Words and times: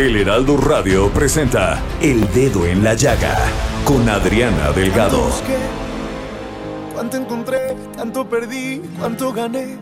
El 0.00 0.16
Heraldo 0.16 0.56
Radio 0.56 1.10
presenta 1.10 1.78
El 2.00 2.26
Dedo 2.32 2.66
en 2.66 2.82
la 2.82 2.94
Llaga 2.94 3.36
con 3.84 4.08
Adriana 4.08 4.72
Delgado. 4.72 5.28
Cuánto 6.94 7.18
encontré, 7.18 7.76
tanto 7.94 8.26
perdí, 8.26 8.80
cuánto 8.98 9.30
gané. 9.30 9.76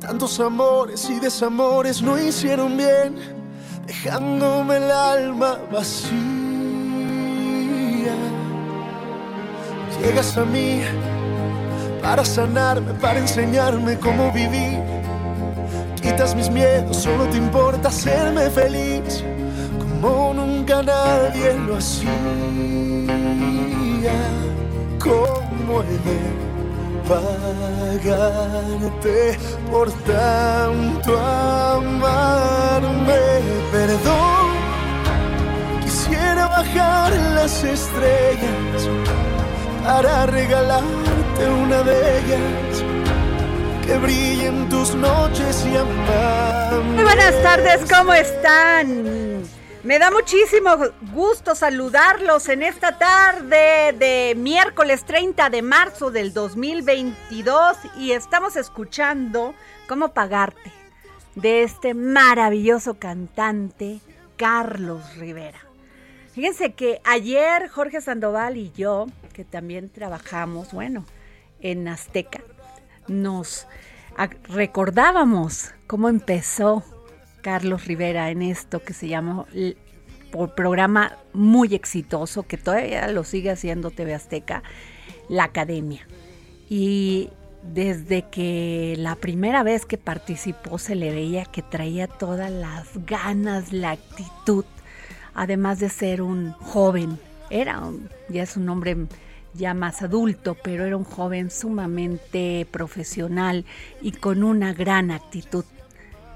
Tantos 0.00 0.40
amores 0.40 1.08
y 1.08 1.20
desamores 1.20 2.02
no 2.02 2.20
hicieron 2.20 2.76
bien, 2.76 3.14
dejándome 3.86 4.78
el 4.78 4.90
alma 4.90 5.56
vacía. 5.70 6.10
Llegas 10.02 10.36
a 10.36 10.44
mí 10.44 10.80
para 12.02 12.24
sanarme, 12.24 12.92
para 12.94 13.20
enseñarme 13.20 14.00
cómo 14.00 14.32
vivir 14.32 14.95
quitas 16.06 16.34
mis 16.36 16.50
miedos, 16.50 16.98
solo 16.98 17.24
te 17.26 17.36
importa 17.36 17.88
hacerme 17.88 18.48
feliz, 18.50 19.24
como 19.80 20.32
nunca 20.34 20.80
nadie 20.82 21.54
lo 21.66 21.76
hacía. 21.76 22.10
¿Cómo 25.00 25.82
he 25.82 25.98
de 26.06 26.18
pagarte 27.08 29.18
por 29.70 29.90
tanto 30.12 31.18
amarme? 31.18 33.22
Perdón, 33.72 34.46
quisiera 35.82 36.46
bajar 36.46 37.10
las 37.34 37.64
estrellas 37.64 38.88
para 39.84 40.26
regalarte 40.26 41.48
una 41.62 41.82
de 41.82 42.18
ellas 42.18 42.95
que 43.86 43.96
brillen 43.98 44.68
tus 44.68 44.94
noches 44.96 45.64
y 45.64 45.70
Muy 45.70 47.04
buenas 47.04 47.42
tardes, 47.42 47.88
¿cómo 47.90 48.12
están? 48.12 49.44
Me 49.84 50.00
da 50.00 50.10
muchísimo 50.10 50.70
gusto 51.12 51.54
saludarlos 51.54 52.48
en 52.48 52.64
esta 52.64 52.98
tarde 52.98 53.94
de 53.96 54.34
miércoles 54.36 55.04
30 55.04 55.50
de 55.50 55.62
marzo 55.62 56.10
del 56.10 56.32
2022 56.32 57.76
y 57.96 58.10
estamos 58.10 58.56
escuchando 58.56 59.54
Cómo 59.86 60.12
pagarte 60.12 60.72
de 61.36 61.62
este 61.62 61.94
maravilloso 61.94 62.94
cantante 62.94 64.00
Carlos 64.36 65.16
Rivera. 65.16 65.60
Fíjense 66.34 66.72
que 66.72 67.00
ayer 67.04 67.68
Jorge 67.68 68.00
Sandoval 68.00 68.56
y 68.56 68.72
yo, 68.72 69.06
que 69.32 69.44
también 69.44 69.88
trabajamos, 69.90 70.72
bueno, 70.72 71.06
en 71.60 71.86
Azteca, 71.86 72.42
nos 73.08 73.66
recordábamos 74.48 75.74
cómo 75.86 76.08
empezó 76.08 76.82
Carlos 77.42 77.84
Rivera 77.86 78.30
en 78.30 78.42
esto 78.42 78.82
que 78.82 78.92
se 78.92 79.08
llamó 79.08 79.46
por 80.32 80.54
programa 80.54 81.16
muy 81.32 81.74
exitoso 81.74 82.42
que 82.42 82.56
todavía 82.56 83.08
lo 83.08 83.24
sigue 83.24 83.50
haciendo 83.50 83.90
TV 83.90 84.14
Azteca, 84.14 84.62
La 85.28 85.44
Academia. 85.44 86.06
Y 86.68 87.30
desde 87.62 88.22
que 88.22 88.94
la 88.98 89.16
primera 89.16 89.62
vez 89.62 89.86
que 89.86 89.98
participó 89.98 90.78
se 90.78 90.94
le 90.94 91.10
veía 91.10 91.44
que 91.44 91.62
traía 91.62 92.06
todas 92.06 92.50
las 92.50 92.86
ganas, 93.06 93.72
la 93.72 93.92
actitud, 93.92 94.64
además 95.34 95.78
de 95.78 95.88
ser 95.88 96.22
un 96.22 96.52
joven, 96.52 97.18
era 97.50 97.80
ya 98.28 98.42
es 98.42 98.56
un 98.56 98.68
hombre 98.68 98.96
ya 99.56 99.74
más 99.74 100.02
adulto, 100.02 100.56
pero 100.62 100.84
era 100.84 100.96
un 100.96 101.04
joven 101.04 101.50
sumamente 101.50 102.66
profesional 102.70 103.64
y 104.00 104.12
con 104.12 104.42
una 104.44 104.72
gran 104.72 105.10
actitud 105.10 105.64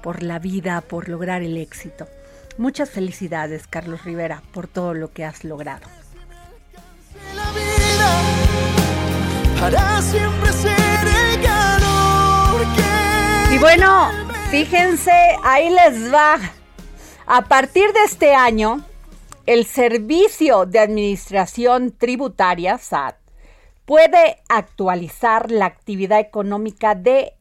por 0.01 0.23
la 0.23 0.39
vida, 0.39 0.81
por 0.81 1.09
lograr 1.09 1.41
el 1.41 1.57
éxito. 1.57 2.07
Muchas 2.57 2.89
felicidades, 2.89 3.67
Carlos 3.67 4.03
Rivera, 4.03 4.41
por 4.51 4.67
todo 4.67 4.93
lo 4.93 5.11
que 5.11 5.25
has 5.25 5.43
logrado. 5.43 5.87
Y 13.51 13.57
bueno, 13.57 14.09
fíjense, 14.49 15.11
ahí 15.43 15.69
les 15.69 16.13
va. 16.13 16.39
A 17.27 17.41
partir 17.43 17.93
de 17.93 18.03
este 18.05 18.33
año, 18.33 18.83
el 19.45 19.65
Servicio 19.65 20.65
de 20.65 20.79
Administración 20.79 21.91
Tributaria, 21.91 22.77
SAT, 22.77 23.15
puede 23.85 24.41
actualizar 24.49 25.51
la 25.51 25.65
actividad 25.65 26.19
económica 26.19 26.95
de, 26.95 27.33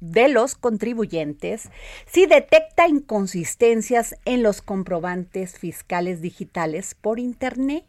de 0.00 0.28
los 0.28 0.54
contribuyentes 0.54 1.70
si 2.06 2.26
detecta 2.26 2.86
inconsistencias 2.86 4.16
en 4.24 4.42
los 4.42 4.60
comprobantes 4.60 5.58
fiscales 5.58 6.20
digitales 6.20 6.94
por 6.94 7.18
Internet. 7.18 7.84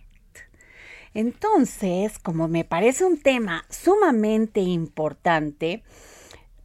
Entonces, 1.14 2.18
como 2.18 2.48
me 2.48 2.64
parece 2.64 3.06
un 3.06 3.20
tema 3.20 3.66
sumamente 3.70 4.62
importante, 4.62 5.84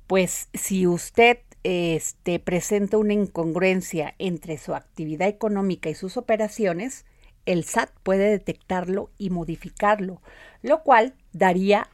pues 0.07 0.49
si 0.55 0.87
usted 0.87 1.39
este, 1.65 2.39
presenta 2.39 2.99
una 2.99 3.13
incongruencia 3.13 4.15
entre 4.19 4.59
su 4.59 4.75
actividad 4.75 5.29
económica 5.29 5.89
y 5.91 5.95
sus 5.95 6.17
operaciones, 6.17 7.05
el 7.47 7.65
SAT 7.65 7.91
puede 8.03 8.31
detectarlo 8.31 9.11
y 9.19 9.31
modificarlo, 9.31 10.21
lo 10.63 10.83
cual 10.83 11.15
daría 11.33 11.89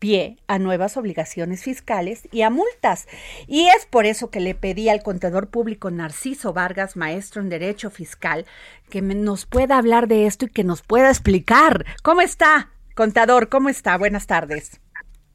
pie 0.00 0.38
a 0.48 0.58
nuevas 0.58 0.96
obligaciones 0.96 1.62
fiscales 1.62 2.28
y 2.32 2.42
a 2.42 2.50
multas. 2.50 3.06
Y 3.46 3.68
es 3.68 3.86
por 3.86 4.06
eso 4.06 4.30
que 4.30 4.40
le 4.40 4.56
pedí 4.56 4.88
al 4.88 5.02
contador 5.02 5.48
público 5.50 5.90
Narciso 5.90 6.52
Vargas, 6.52 6.96
maestro 6.96 7.40
en 7.42 7.50
Derecho 7.50 7.90
Fiscal, 7.90 8.46
que 8.88 9.02
nos 9.02 9.46
pueda 9.46 9.78
hablar 9.78 10.08
de 10.08 10.26
esto 10.26 10.46
y 10.46 10.48
que 10.48 10.64
nos 10.64 10.82
pueda 10.82 11.08
explicar. 11.08 11.84
¿Cómo 12.02 12.22
está, 12.22 12.70
contador? 12.96 13.48
¿Cómo 13.48 13.68
está? 13.68 13.96
Buenas 13.96 14.26
tardes. 14.26 14.80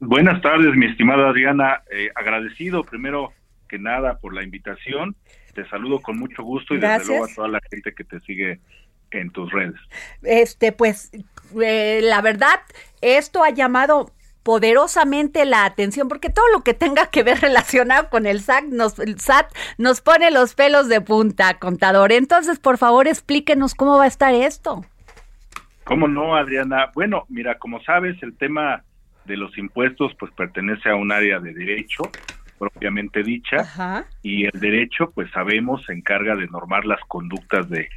Buenas 0.00 0.42
tardes, 0.42 0.74
mi 0.76 0.86
estimada 0.86 1.30
Adriana. 1.30 1.82
Eh, 1.90 2.10
agradecido 2.14 2.82
primero 2.82 3.32
que 3.66 3.78
nada 3.78 4.18
por 4.18 4.34
la 4.34 4.42
invitación. 4.42 5.16
Te 5.54 5.68
saludo 5.68 6.00
con 6.00 6.18
mucho 6.18 6.42
gusto 6.42 6.74
y 6.74 6.78
desde 6.78 7.06
luego 7.06 7.24
a 7.24 7.34
toda 7.34 7.48
la 7.48 7.60
gente 7.70 7.94
que 7.94 8.04
te 8.04 8.20
sigue 8.20 8.60
en 9.10 9.30
tus 9.30 9.50
redes. 9.52 9.80
Este, 10.22 10.72
pues, 10.72 11.10
eh, 11.62 12.00
la 12.02 12.20
verdad, 12.20 12.60
esto 13.00 13.42
ha 13.42 13.50
llamado 13.50 14.12
poderosamente 14.42 15.44
la 15.44 15.64
atención 15.64 16.08
porque 16.08 16.30
todo 16.30 16.46
lo 16.52 16.62
que 16.62 16.72
tenga 16.72 17.06
que 17.10 17.24
ver 17.24 17.40
relacionado 17.40 18.08
con 18.10 18.26
el 18.26 18.40
SAT 18.40 18.66
nos, 18.66 18.98
el 19.00 19.18
SAT 19.18 19.52
nos 19.76 20.00
pone 20.00 20.30
los 20.30 20.54
pelos 20.54 20.88
de 20.88 21.00
punta, 21.00 21.58
contador. 21.58 22.12
Entonces, 22.12 22.60
por 22.60 22.78
favor, 22.78 23.08
explíquenos 23.08 23.74
cómo 23.74 23.98
va 23.98 24.04
a 24.04 24.08
estar 24.08 24.32
esto. 24.34 24.84
¿Cómo 25.82 26.06
no, 26.06 26.36
Adriana? 26.36 26.90
Bueno, 26.94 27.26
mira, 27.28 27.58
como 27.58 27.82
sabes, 27.82 28.22
el 28.22 28.36
tema 28.36 28.84
de 29.24 29.36
los 29.36 29.56
impuestos 29.58 30.12
pues 30.18 30.32
pertenece 30.32 30.90
a 30.90 30.94
un 30.94 31.10
área 31.10 31.40
de 31.40 31.52
derecho 31.52 32.04
propiamente 32.58 33.22
dicha 33.22 34.06
y 34.22 34.44
el 34.44 34.58
derecho 34.60 35.10
pues 35.14 35.30
sabemos 35.30 35.84
se 35.84 35.92
encarga 35.92 36.34
de 36.36 36.46
normar 36.48 36.84
las 36.84 37.00
conductas 37.08 37.68
de 37.68 37.88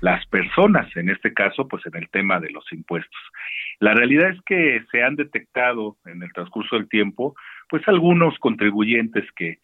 las 0.00 0.24
personas, 0.26 0.88
en 0.96 1.10
este 1.10 1.32
caso 1.32 1.66
pues 1.66 1.84
en 1.86 1.96
el 1.96 2.08
tema 2.08 2.38
de 2.40 2.50
los 2.50 2.64
impuestos. 2.72 3.20
La 3.80 3.94
realidad 3.94 4.30
es 4.30 4.40
que 4.46 4.82
se 4.90 5.02
han 5.02 5.16
detectado 5.16 5.96
en 6.06 6.22
el 6.22 6.32
transcurso 6.32 6.76
del 6.76 6.88
tiempo 6.88 7.34
pues 7.68 7.86
algunos 7.88 8.38
contribuyentes 8.38 9.24
que 9.32 9.58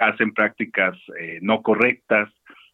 hacen 0.00 0.32
prácticas 0.32 0.96
eh, 1.18 1.38
no 1.42 1.62
correctas 1.62 2.30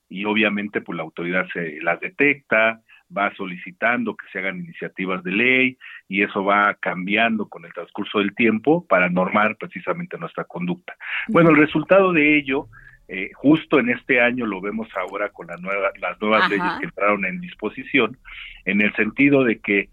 y 0.09 0.25
obviamente 0.25 0.81
pues 0.81 0.97
la 0.97 1.03
autoridad 1.03 1.47
se 1.53 1.81
las 1.83 1.99
detecta, 2.01 2.81
va 3.17 3.35
solicitando 3.35 4.17
que 4.17 4.27
se 4.33 4.39
hagan 4.39 4.59
iniciativas 4.59 5.23
de 5.23 5.33
ley 5.33 5.79
y 6.09 6.23
eso 6.23 6.45
va 6.45 6.75
cambiando 6.75 7.49
con 7.49 7.65
el 7.65 7.73
transcurso 7.73 8.19
del 8.19 8.35
tiempo 8.35 8.87
para 8.87 9.09
normar 9.09 9.57
precisamente 9.57 10.19
nuestra 10.19 10.45
conducta. 10.45 10.95
Bueno, 11.29 11.51
el 11.51 11.57
resultado 11.57 12.13
de 12.13 12.37
ello, 12.37 12.69
eh, 13.09 13.31
justo 13.35 13.79
en 13.79 13.91
este 13.91 14.21
año 14.21 14.47
lo 14.47 14.61
vemos 14.61 14.89
ahora 14.97 15.29
con 15.29 15.47
la 15.47 15.57
nueva, 15.57 15.91
las 16.01 16.21
nuevas 16.21 16.49
leyes 16.51 16.73
que 16.81 16.87
entraron 16.87 17.25
en 17.25 17.41
disposición, 17.41 18.17
en 18.65 18.81
el 18.81 18.95
sentido 18.95 19.45
de 19.45 19.59
que, 19.59 19.89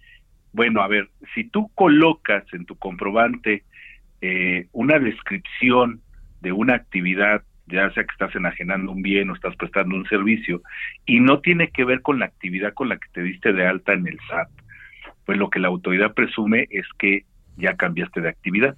bueno, 0.53 0.81
a 0.81 0.87
ver, 0.87 1.09
si 1.33 1.43
tú 1.43 1.69
colocas 1.75 2.43
en 2.53 2.65
tu 2.65 2.75
comprobante 2.77 3.63
eh, 4.21 4.67
una 4.71 4.99
descripción 4.99 6.01
de 6.41 6.51
una 6.51 6.75
actividad 6.75 7.43
ya 7.67 7.91
sea 7.91 8.03
que 8.03 8.11
estás 8.11 8.35
enajenando 8.35 8.91
un 8.91 9.01
bien 9.01 9.29
o 9.29 9.35
estás 9.35 9.55
prestando 9.55 9.95
un 9.95 10.05
servicio, 10.07 10.61
y 11.05 11.19
no 11.19 11.39
tiene 11.39 11.69
que 11.69 11.85
ver 11.85 12.01
con 12.01 12.19
la 12.19 12.25
actividad 12.25 12.73
con 12.73 12.89
la 12.89 12.97
que 12.97 13.07
te 13.13 13.21
diste 13.21 13.53
de 13.53 13.65
alta 13.65 13.93
en 13.93 14.07
el 14.07 14.19
SAT, 14.27 14.49
pues 15.25 15.37
lo 15.37 15.49
que 15.49 15.59
la 15.59 15.67
autoridad 15.67 16.13
presume 16.13 16.67
es 16.69 16.85
que 16.97 17.25
ya 17.57 17.75
cambiaste 17.75 18.21
de 18.21 18.29
actividad. 18.29 18.75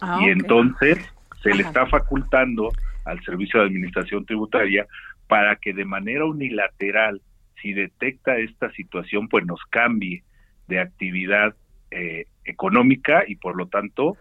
Ah, 0.00 0.20
y 0.20 0.26
entonces 0.26 0.98
se 1.42 1.54
le 1.54 1.62
está 1.62 1.86
facultando 1.86 2.70
al 3.04 3.22
Servicio 3.24 3.60
de 3.60 3.66
Administración 3.66 4.26
Tributaria 4.26 4.86
para 5.26 5.56
que 5.56 5.72
de 5.72 5.84
manera 5.84 6.24
unilateral, 6.24 7.20
si 7.60 7.72
detecta 7.72 8.38
esta 8.38 8.70
situación, 8.72 9.28
pues 9.28 9.44
nos 9.46 9.60
cambie 9.70 10.22
de 10.66 10.80
actividad 10.80 11.54
eh, 11.90 12.26
económica 12.44 13.24
y 13.26 13.36
por 13.36 13.56
lo 13.56 13.66
tanto 13.66 14.16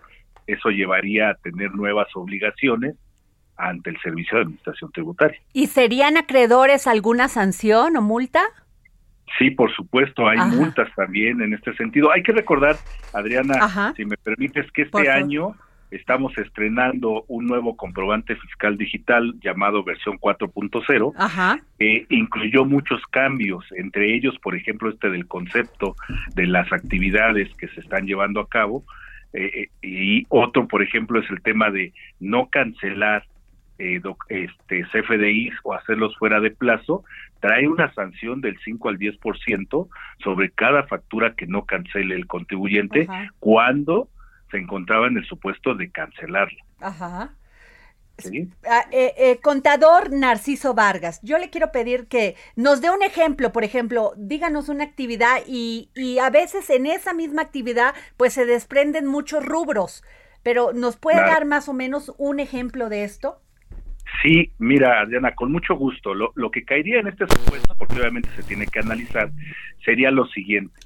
eso 0.47 0.69
llevaría 0.69 1.29
a 1.29 1.35
tener 1.35 1.71
nuevas 1.71 2.07
obligaciones 2.15 2.95
ante 3.57 3.89
el 3.89 3.99
Servicio 4.01 4.37
de 4.37 4.43
Administración 4.43 4.91
Tributaria. 4.91 5.39
¿Y 5.53 5.67
serían 5.67 6.17
acreedores 6.17 6.87
alguna 6.87 7.27
sanción 7.27 7.97
o 7.97 8.01
multa? 8.01 8.41
Sí, 9.37 9.51
por 9.51 9.73
supuesto, 9.75 10.27
hay 10.27 10.39
multas 10.39 10.89
también 10.95 11.41
en 11.41 11.53
este 11.53 11.75
sentido. 11.75 12.11
Hay 12.11 12.23
que 12.23 12.31
recordar, 12.31 12.75
Adriana, 13.13 13.93
si 13.95 14.05
me 14.05 14.17
permites, 14.17 14.71
que 14.71 14.83
este 14.83 15.09
año 15.09 15.55
estamos 15.91 16.37
estrenando 16.37 17.23
un 17.27 17.45
nuevo 17.45 17.75
comprobante 17.77 18.35
fiscal 18.35 18.77
digital 18.77 19.35
llamado 19.41 19.83
versión 19.83 20.17
4.0, 20.17 21.61
que 21.77 22.05
incluyó 22.09 22.65
muchos 22.65 23.01
cambios, 23.11 23.65
entre 23.75 24.15
ellos, 24.15 24.37
por 24.39 24.55
ejemplo, 24.55 24.89
este 24.89 25.09
del 25.09 25.27
concepto 25.27 25.95
de 26.35 26.47
las 26.47 26.71
actividades 26.71 27.53
que 27.57 27.67
se 27.69 27.81
están 27.81 28.05
llevando 28.05 28.39
a 28.39 28.49
cabo, 28.49 28.83
eh, 29.33 29.69
eh, 29.81 29.87
y 29.87 30.25
otro, 30.29 30.67
por 30.67 30.81
ejemplo, 30.81 31.19
es 31.19 31.29
el 31.29 31.41
tema 31.41 31.69
de 31.69 31.93
no 32.19 32.47
cancelar 32.47 33.25
eh, 33.79 34.01
este, 34.29 34.83
CFDIs 34.91 35.53
o 35.63 35.73
hacerlos 35.73 36.15
fuera 36.17 36.39
de 36.39 36.51
plazo, 36.51 37.03
trae 37.39 37.67
una 37.67 37.93
sanción 37.93 38.41
del 38.41 38.57
5 38.63 38.89
al 38.89 38.97
10% 38.97 39.87
sobre 40.23 40.51
cada 40.51 40.83
factura 40.87 41.35
que 41.35 41.47
no 41.47 41.65
cancele 41.65 42.15
el 42.15 42.27
contribuyente 42.27 43.07
cuando 43.39 44.09
se 44.51 44.57
encontraba 44.57 45.07
en 45.07 45.17
el 45.17 45.25
supuesto 45.25 45.75
de 45.75 45.91
cancelarla. 45.91 46.63
Ajá. 46.79 47.31
Ah, 48.67 48.85
eh, 48.91 49.13
eh, 49.17 49.39
contador 49.41 50.11
Narciso 50.11 50.73
Vargas, 50.73 51.19
yo 51.21 51.37
le 51.37 51.51
quiero 51.51 51.71
pedir 51.71 52.07
que 52.07 52.35
nos 52.55 52.81
dé 52.81 52.89
un 52.89 53.03
ejemplo, 53.03 53.51
por 53.51 53.63
ejemplo, 53.63 54.13
díganos 54.17 54.69
una 54.69 54.85
actividad 54.85 55.41
y, 55.45 55.91
y 55.93 56.17
a 56.17 56.31
veces 56.31 56.71
en 56.71 56.87
esa 56.87 57.13
misma 57.13 57.43
actividad 57.43 57.93
pues 58.17 58.33
se 58.33 58.45
desprenden 58.45 59.05
muchos 59.05 59.45
rubros, 59.45 60.03
pero 60.41 60.73
¿nos 60.73 60.97
puede 60.97 61.17
dar 61.17 61.45
más 61.45 61.69
o 61.69 61.73
menos 61.73 62.11
un 62.17 62.39
ejemplo 62.39 62.89
de 62.89 63.03
esto? 63.03 63.39
Sí, 64.21 64.51
mira, 64.57 65.01
Adriana, 65.01 65.35
con 65.35 65.51
mucho 65.51 65.75
gusto. 65.75 66.13
Lo, 66.13 66.31
lo 66.35 66.49
que 66.49 66.63
caería 66.63 66.99
en 66.99 67.07
este 67.07 67.25
supuesto, 67.27 67.75
porque 67.77 67.99
obviamente 67.99 68.29
se 68.35 68.43
tiene 68.43 68.65
que 68.67 68.79
analizar, 68.79 69.29
sería 69.83 70.11
lo 70.11 70.25
siguiente. 70.27 70.79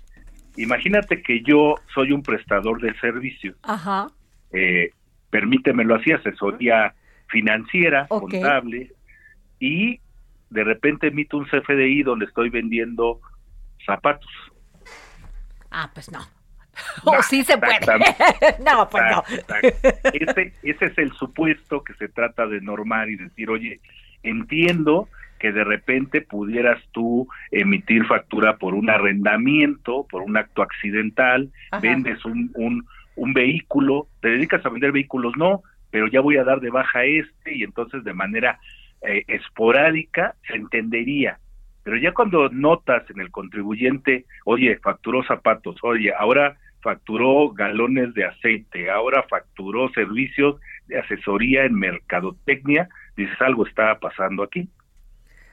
Imagínate 0.57 1.21
que 1.21 1.41
yo 1.41 1.75
soy 1.93 2.11
un 2.11 2.23
prestador 2.23 2.81
de 2.81 2.93
servicios. 2.99 3.55
Ajá. 3.63 4.07
Eh, 4.51 4.91
permítemelo 5.29 5.95
así, 5.95 6.11
asesoría 6.11 6.93
financiera, 7.27 8.07
contable, 8.07 8.91
y 9.59 10.01
de 10.49 10.63
repente 10.65 11.07
emito 11.07 11.37
un 11.37 11.45
CFDI 11.45 12.03
donde 12.03 12.25
estoy 12.25 12.49
vendiendo 12.49 13.21
zapatos. 13.85 14.29
Ah, 15.71 15.89
pues 15.93 16.11
no. 16.11 16.19
o 17.05 17.21
sí 17.21 17.43
se 17.43 17.57
puede. 17.57 17.79
no, 18.65 18.89
pues 18.89 19.03
no. 19.11 19.23
Ese, 20.13 20.53
ese 20.63 20.85
es 20.85 20.97
el 20.97 21.11
supuesto 21.13 21.83
que 21.83 21.93
se 21.95 22.07
trata 22.07 22.47
de 22.47 22.61
normar 22.61 23.09
y 23.09 23.15
decir, 23.15 23.49
oye, 23.49 23.79
entiendo 24.23 25.09
que 25.39 25.51
de 25.51 25.63
repente 25.63 26.21
pudieras 26.21 26.79
tú 26.91 27.27
emitir 27.49 28.05
factura 28.05 28.57
por 28.57 28.75
un 28.75 28.89
arrendamiento, 28.91 30.05
por 30.09 30.21
un 30.21 30.37
acto 30.37 30.61
accidental, 30.61 31.49
vendes 31.81 32.23
un, 32.25 32.51
un, 32.53 32.85
un 33.15 33.33
vehículo, 33.33 34.07
te 34.21 34.29
dedicas 34.29 34.63
a 34.63 34.69
vender 34.69 34.91
vehículos, 34.91 35.33
no, 35.37 35.63
pero 35.89 36.07
ya 36.07 36.21
voy 36.21 36.37
a 36.37 36.43
dar 36.43 36.59
de 36.59 36.69
baja 36.69 37.05
este 37.05 37.55
y 37.55 37.63
entonces 37.63 38.03
de 38.03 38.13
manera 38.13 38.59
eh, 39.01 39.23
esporádica 39.27 40.35
se 40.47 40.55
entendería 40.55 41.39
pero 41.83 41.97
ya 41.97 42.13
cuando 42.13 42.49
notas 42.49 43.09
en 43.09 43.19
el 43.19 43.31
contribuyente, 43.31 44.25
oye, 44.45 44.77
facturó 44.77 45.23
zapatos, 45.23 45.77
oye, 45.81 46.13
ahora 46.17 46.57
facturó 46.81 47.51
galones 47.51 48.13
de 48.13 48.25
aceite, 48.25 48.89
ahora 48.89 49.23
facturó 49.29 49.89
servicios 49.93 50.59
de 50.87 50.99
asesoría 50.99 51.65
en 51.65 51.75
mercadotecnia, 51.75 52.89
dices 53.15 53.39
algo 53.41 53.65
está 53.65 53.99
pasando 53.99 54.43
aquí. 54.43 54.69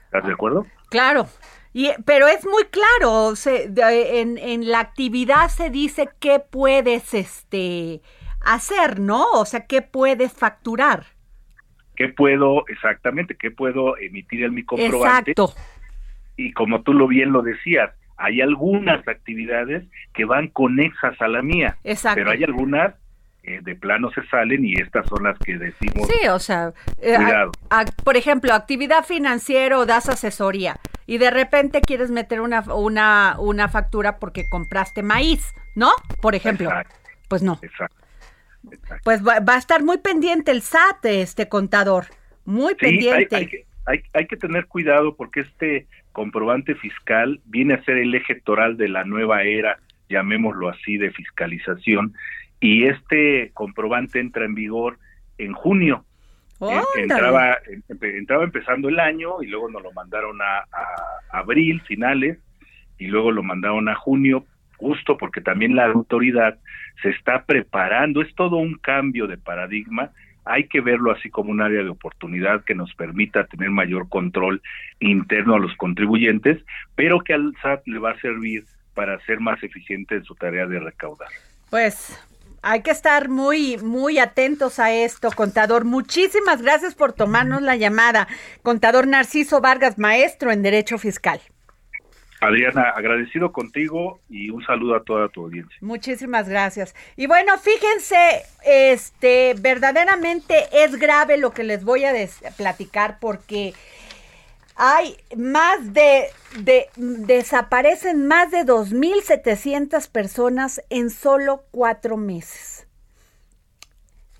¿Estás 0.05 0.25
de 0.25 0.33
acuerdo? 0.33 0.65
Claro. 0.89 1.27
Y, 1.71 1.91
pero 2.05 2.27
es 2.27 2.45
muy 2.45 2.63
claro, 2.65 3.35
se, 3.35 3.71
en, 4.19 4.39
en 4.39 4.71
la 4.71 4.79
actividad 4.79 5.49
se 5.49 5.69
dice 5.69 6.09
qué 6.19 6.39
puedes 6.39 7.13
este, 7.13 8.01
hacer, 8.41 8.99
¿no? 8.99 9.23
O 9.33 9.45
sea, 9.45 9.67
qué 9.67 9.83
puedes 9.83 10.33
facturar. 10.33 11.05
¿Qué 11.95 12.07
puedo, 12.07 12.65
exactamente, 12.69 13.35
qué 13.35 13.51
puedo 13.51 13.97
emitir 13.97 14.45
en 14.45 14.55
mi 14.55 14.63
comprobante? 14.63 15.31
Exacto 15.31 15.53
y 16.39 16.53
como 16.53 16.81
tú 16.83 16.93
lo 16.93 17.05
bien 17.07 17.33
lo 17.33 17.41
decías, 17.41 17.91
hay 18.15 18.39
algunas 18.39 19.05
actividades 19.07 19.83
que 20.13 20.23
van 20.23 20.47
conexas 20.47 21.19
a 21.21 21.27
la 21.27 21.41
mía, 21.41 21.77
pero 22.15 22.31
hay 22.31 22.43
algunas 22.45 22.95
que 23.43 23.59
de 23.59 23.75
plano 23.75 24.09
se 24.11 24.25
salen 24.27 24.63
y 24.63 24.73
estas 24.73 25.05
son 25.07 25.23
las 25.23 25.37
que 25.39 25.57
decimos. 25.57 26.07
Sí, 26.07 26.27
o 26.29 26.39
sea, 26.39 26.71
eh, 27.01 27.17
por 28.05 28.15
ejemplo, 28.15 28.53
actividad 28.53 29.03
financiera 29.03 29.77
o 29.77 29.85
das 29.85 30.07
asesoría 30.07 30.77
y 31.05 31.17
de 31.17 31.29
repente 31.29 31.81
quieres 31.81 32.09
meter 32.09 32.39
una, 32.39 32.61
una, 32.73 33.35
una 33.37 33.67
factura 33.67 34.17
porque 34.17 34.47
compraste 34.49 35.03
maíz, 35.03 35.53
¿no? 35.75 35.91
Por 36.21 36.35
ejemplo. 36.35 36.69
Pues 37.27 37.43
no. 37.43 37.59
Exacto. 37.61 37.97
Pues 39.03 39.25
va, 39.25 39.41
a 39.45 39.57
estar 39.57 39.83
muy 39.83 39.97
pendiente 39.97 40.51
el 40.51 40.61
SAT, 40.61 41.05
este 41.05 41.49
contador, 41.49 42.05
muy 42.45 42.75
pendiente. 42.75 43.65
hay, 43.85 44.03
hay 44.13 44.27
que 44.27 44.37
tener 44.37 44.67
cuidado 44.67 45.15
porque 45.15 45.41
este 45.41 45.87
comprobante 46.11 46.75
fiscal 46.75 47.39
viene 47.45 47.75
a 47.75 47.83
ser 47.83 47.97
el 47.97 48.13
eje 48.15 48.35
toral 48.35 48.77
de 48.77 48.89
la 48.89 49.03
nueva 49.03 49.43
era, 49.43 49.79
llamémoslo 50.09 50.69
así, 50.69 50.97
de 50.97 51.11
fiscalización, 51.11 52.13
y 52.59 52.85
este 52.85 53.51
comprobante 53.53 54.19
entra 54.19 54.45
en 54.45 54.55
vigor 54.55 54.97
en 55.37 55.53
junio. 55.53 56.05
Entraba, 56.97 57.57
entraba 58.01 58.43
empezando 58.43 58.89
el 58.89 58.99
año 58.99 59.41
y 59.41 59.47
luego 59.47 59.69
nos 59.69 59.81
lo 59.81 59.93
mandaron 59.93 60.41
a, 60.41 60.59
a 60.59 61.39
abril, 61.39 61.81
finales, 61.81 62.37
y 62.97 63.07
luego 63.07 63.31
lo 63.31 63.43
mandaron 63.43 63.87
a 63.87 63.95
junio, 63.95 64.45
justo 64.75 65.17
porque 65.17 65.39
también 65.39 65.75
la 65.75 65.85
autoridad 65.85 66.59
se 67.01 67.09
está 67.09 67.45
preparando, 67.45 68.21
es 68.21 68.35
todo 68.35 68.57
un 68.57 68.75
cambio 68.75 69.25
de 69.27 69.37
paradigma 69.37 70.11
hay 70.49 70.67
que 70.67 70.81
verlo 70.81 71.11
así 71.11 71.29
como 71.29 71.51
un 71.51 71.61
área 71.61 71.83
de 71.83 71.89
oportunidad 71.89 72.63
que 72.63 72.73
nos 72.73 72.93
permita 72.95 73.45
tener 73.45 73.69
mayor 73.69 74.09
control 74.09 74.61
interno 74.99 75.55
a 75.55 75.59
los 75.59 75.75
contribuyentes, 75.77 76.59
pero 76.95 77.19
que 77.21 77.33
al 77.33 77.53
SAT 77.61 77.87
le 77.87 77.99
va 77.99 78.11
a 78.11 78.19
servir 78.19 78.65
para 78.95 79.19
ser 79.25 79.39
más 79.39 79.61
eficiente 79.61 80.15
en 80.15 80.23
su 80.23 80.33
tarea 80.33 80.65
de 80.65 80.79
recaudar. 80.79 81.29
Pues 81.69 82.19
hay 82.63 82.81
que 82.81 82.91
estar 82.91 83.29
muy, 83.29 83.77
muy 83.77 84.17
atentos 84.17 84.79
a 84.79 84.91
esto, 84.91 85.29
contador. 85.35 85.85
Muchísimas 85.85 86.61
gracias 86.61 86.95
por 86.95 87.13
tomarnos 87.13 87.61
la 87.61 87.75
llamada. 87.75 88.27
Contador 88.63 89.07
Narciso 89.07 89.61
Vargas, 89.61 89.99
maestro 89.99 90.51
en 90.51 90.63
Derecho 90.63 90.97
Fiscal. 90.97 91.39
Adriana, 92.41 92.89
agradecido 92.95 93.51
contigo 93.51 94.19
y 94.29 94.49
un 94.49 94.63
saludo 94.65 94.95
a 94.95 95.03
toda 95.03 95.27
tu 95.29 95.43
audiencia. 95.43 95.77
Muchísimas 95.81 96.47
gracias. 96.47 96.95
Y 97.17 97.27
bueno, 97.27 97.57
fíjense, 97.57 98.43
este, 98.65 99.55
verdaderamente 99.59 100.55
es 100.71 100.95
grave 100.97 101.37
lo 101.37 101.51
que 101.51 101.63
les 101.63 101.83
voy 101.83 102.05
a 102.05 102.13
platicar 102.55 103.17
porque 103.19 103.73
hay 104.75 105.17
más 105.35 105.93
de, 105.93 106.27
de, 106.59 106.87
desaparecen 106.95 108.27
más 108.27 108.51
de 108.51 108.59
2.700 108.59 110.09
personas 110.09 110.81
en 110.89 111.09
solo 111.09 111.65
cuatro 111.71 112.15
meses. 112.15 112.88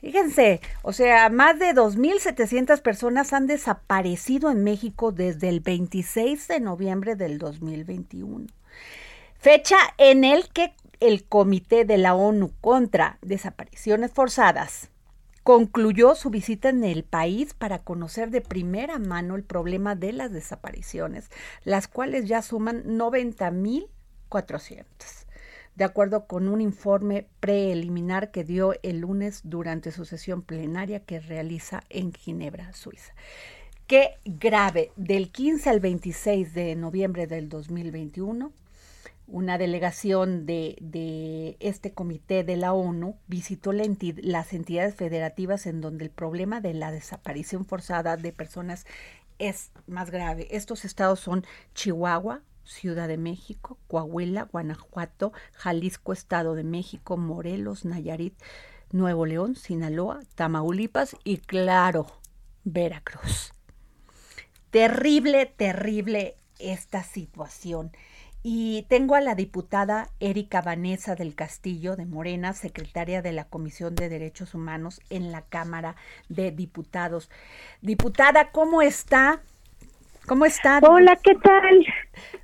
Fíjense, 0.01 0.61
o 0.81 0.93
sea, 0.93 1.29
más 1.29 1.59
de 1.59 1.73
2.700 1.73 2.81
personas 2.81 3.33
han 3.33 3.47
desaparecido 3.47 4.49
en 4.49 4.63
México 4.63 5.11
desde 5.11 5.49
el 5.49 5.59
26 5.59 6.47
de 6.47 6.61
noviembre 6.61 7.17
del 7.17 7.37
2021. 7.37 8.47
Fecha 9.37 9.75
en 9.97 10.23
el 10.23 10.47
que 10.49 10.73
el 11.01 11.25
Comité 11.25 11.83
de 11.83 11.97
la 11.97 12.15
ONU 12.15 12.53
contra 12.61 13.17
Desapariciones 13.21 14.11
Forzadas 14.11 14.89
concluyó 15.43 16.15
su 16.15 16.29
visita 16.29 16.69
en 16.69 16.85
el 16.85 17.03
país 17.03 17.53
para 17.53 17.79
conocer 17.79 18.29
de 18.29 18.39
primera 18.41 18.99
mano 18.99 19.35
el 19.35 19.43
problema 19.43 19.95
de 19.95 20.13
las 20.13 20.31
desapariciones, 20.31 21.29
las 21.63 21.89
cuales 21.89 22.25
ya 22.27 22.41
suman 22.41 22.85
90.400 22.85 25.18
de 25.79 25.85
acuerdo 25.85 26.27
con 26.27 26.49
un 26.49 26.59
informe 26.59 27.25
preliminar 27.39 28.31
que 28.31 28.43
dio 28.43 28.73
el 28.83 28.99
lunes 28.99 29.39
durante 29.45 29.93
su 29.93 30.03
sesión 30.03 30.41
plenaria 30.41 30.99
que 30.99 31.21
realiza 31.21 31.83
en 31.89 32.11
Ginebra, 32.11 32.73
Suiza. 32.73 33.13
Qué 33.87 34.17
grave, 34.25 34.91
del 34.97 35.31
15 35.31 35.69
al 35.69 35.79
26 35.79 36.53
de 36.53 36.75
noviembre 36.75 37.27
del 37.27 37.47
2021, 37.47 38.51
una 39.27 39.57
delegación 39.57 40.45
de, 40.45 41.55
este 41.61 41.93
comité 41.93 42.43
de 42.43 42.57
la 42.57 42.73
ONU 42.73 43.15
visitó 43.27 43.71
las 43.71 44.53
entidades 44.53 44.95
federativas 44.95 45.65
en 45.65 45.79
donde 45.79 46.03
el 46.03 46.11
problema 46.11 46.59
de 46.59 46.73
la 46.73 46.91
desaparición 46.91 47.63
forzada 47.63 48.17
de 48.17 48.33
personas 48.33 48.85
es 49.37 49.71
más 49.87 50.11
grave. 50.11 50.49
Estos 50.51 50.83
estados 50.83 51.21
son 51.21 51.45
Chihuahua, 51.73 52.41
Ciudad 52.69 53.07
de 53.07 53.17
México, 53.17 53.79
Coahuila, 53.87 54.43
Guanajuato, 54.43 55.33
Jalisco, 55.53 56.13
Estado 56.13 56.53
de 56.53 56.63
México, 56.63 57.17
Morelos, 57.17 57.83
Nayarit, 57.83 58.35
Nuevo 58.91 59.25
León, 59.25 59.55
Sinaloa, 59.55 60.19
Tamaulipas 60.35 61.15
y 61.23 61.37
claro, 61.37 62.05
Veracruz. 62.63 63.53
Terrible, 64.69 65.47
terrible 65.47 66.35
esta 66.59 67.03
situación. 67.03 67.91
Y 68.41 68.85
tengo 68.87 69.15
a 69.15 69.21
la 69.21 69.35
diputada 69.35 70.09
Erika 70.19 70.61
Vanessa 70.61 71.15
del 71.15 71.35
Castillo 71.35 71.95
de 71.95 72.05
Morena, 72.05 72.53
secretaria 72.53 73.21
de 73.21 73.33
la 73.33 73.45
Comisión 73.45 73.95
de 73.95 74.07
Derechos 74.07 74.53
Humanos 74.53 75.01
en 75.09 75.31
la 75.31 75.41
Cámara 75.41 75.95
de 76.29 76.51
Diputados. 76.51 77.29
Diputada, 77.81 78.51
¿cómo 78.51 78.81
está? 78.81 79.41
¿Cómo 80.29 80.45
está? 80.45 80.77
Hola, 80.83 81.17
¿qué 81.23 81.33
tal? 81.33 81.85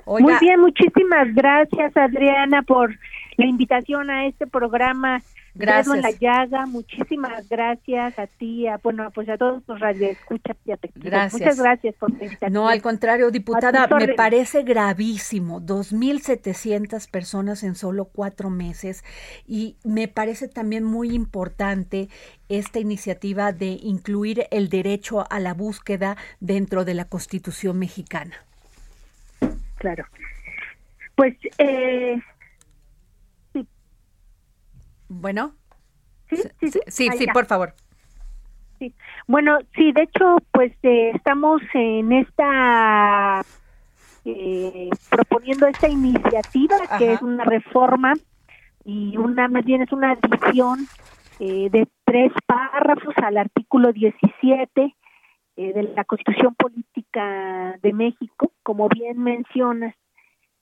Muy 0.07 0.33
bien, 0.41 0.59
muchísimas 0.59 1.31
gracias 1.35 1.95
Adriana 1.95 2.63
por 2.63 2.97
la 3.37 3.45
invitación 3.45 4.09
a 4.09 4.25
este 4.25 4.47
programa 4.47 5.21
Gracias. 5.55 6.01
la 6.01 6.11
llaga, 6.11 6.65
muchísimas 6.65 7.47
gracias 7.47 8.19
a 8.19 8.27
ti, 8.27 8.67
a, 8.67 8.77
bueno, 8.77 9.09
pues 9.11 9.29
a 9.29 9.37
todos 9.37 9.63
los 9.65 9.79
radioescuchas 9.79 10.57
y 10.65 10.71
a 10.71 10.79
Gracias. 10.95 11.41
Muchas 11.41 11.59
gracias 11.59 11.95
por 11.95 12.11
la 12.11 12.49
No, 12.49 12.67
al 12.67 12.81
contrario, 12.81 13.31
diputada, 13.31 13.87
me 13.87 14.09
parece 14.09 14.63
gravísimo, 14.63 15.61
2.700 15.61 17.09
personas 17.09 17.63
en 17.63 17.75
solo 17.75 18.05
cuatro 18.05 18.49
meses 18.49 19.05
y 19.47 19.77
me 19.85 20.09
parece 20.09 20.49
también 20.49 20.83
muy 20.83 21.11
importante 21.11 22.09
esta 22.49 22.79
iniciativa 22.79 23.53
de 23.53 23.79
incluir 23.81 24.47
el 24.51 24.67
derecho 24.67 25.25
a 25.29 25.39
la 25.39 25.53
búsqueda 25.53 26.17
dentro 26.41 26.83
de 26.83 26.95
la 26.95 27.05
Constitución 27.05 27.79
mexicana. 27.79 28.35
Claro. 29.77 30.05
Pues 31.15 31.35
eh, 31.59 32.19
bueno. 35.07 35.55
Sí, 36.29 36.37
sí, 36.87 37.09
sí, 37.11 37.27
por 37.33 37.45
favor. 37.45 37.73
Sí. 38.79 38.93
Bueno, 39.27 39.59
sí, 39.75 39.91
de 39.91 40.03
hecho, 40.03 40.37
pues 40.51 40.73
eh, 40.83 41.11
estamos 41.13 41.61
en 41.73 42.11
esta 42.11 43.41
eh, 44.25 44.89
proponiendo 45.09 45.67
esta 45.67 45.87
iniciativa 45.87 46.75
que 46.97 47.13
es 47.13 47.21
una 47.21 47.45
reforma 47.45 48.13
y 48.83 49.17
una 49.17 49.47
más 49.47 49.63
bien 49.63 49.83
es 49.83 49.91
una 49.91 50.11
adición 50.11 50.87
eh, 51.39 51.69
de 51.69 51.87
tres 52.03 52.31
párrafos 52.45 53.13
al 53.23 53.37
artículo 53.37 53.93
17 53.93 54.95
de 55.55 55.83
la 55.95 56.03
Constitución 56.03 56.53
Política 56.55 57.77
de 57.81 57.93
México, 57.93 58.51
como 58.61 58.89
bien 58.89 59.17
mencionas, 59.19 59.95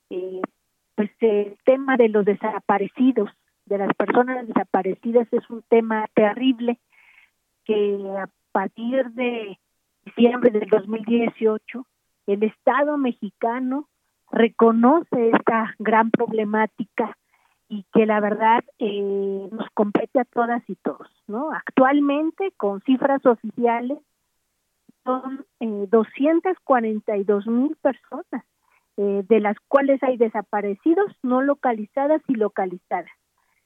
pues 0.08 1.10
el 1.20 1.58
tema 1.66 1.98
de 1.98 2.10
los 2.10 2.24
desaparecidos 2.24 3.32
de 3.66 3.78
las 3.78 3.94
personas 3.96 4.48
desaparecidas 4.48 5.28
es 5.32 5.50
un 5.50 5.62
tema 5.64 6.08
terrible 6.14 6.80
que 7.66 7.98
a 8.18 8.30
partir 8.52 9.06
de 9.12 9.58
diciembre 10.06 10.52
del 10.52 10.70
2018 10.70 11.86
el 12.28 12.44
Estado 12.44 12.98
mexicano 12.98 13.88
reconoce 14.32 15.30
esta 15.30 15.76
gran 15.80 16.12
problemática 16.12 17.18
y 17.70 17.86
que 17.94 18.06
la 18.06 18.20
verdad 18.20 18.64
eh, 18.80 19.48
nos 19.52 19.68
compete 19.74 20.20
a 20.20 20.26
todas 20.26 20.62
y 20.68 20.76
todos, 20.76 21.10
¿no? 21.28 21.52
Actualmente, 21.52 22.52
con 22.58 22.82
cifras 22.82 23.26
oficiales, 23.26 23.98
son 25.04 25.46
eh, 25.60 25.88
242 25.90 27.48
mil 27.48 27.76
personas, 27.78 28.46
eh, 28.98 29.24
de 29.28 29.40
las 29.40 29.58
cuales 29.68 30.02
hay 30.04 30.18
desaparecidos, 30.18 31.12
no 31.24 31.42
localizadas 31.42 32.22
y 32.28 32.36
localizadas. 32.36 33.10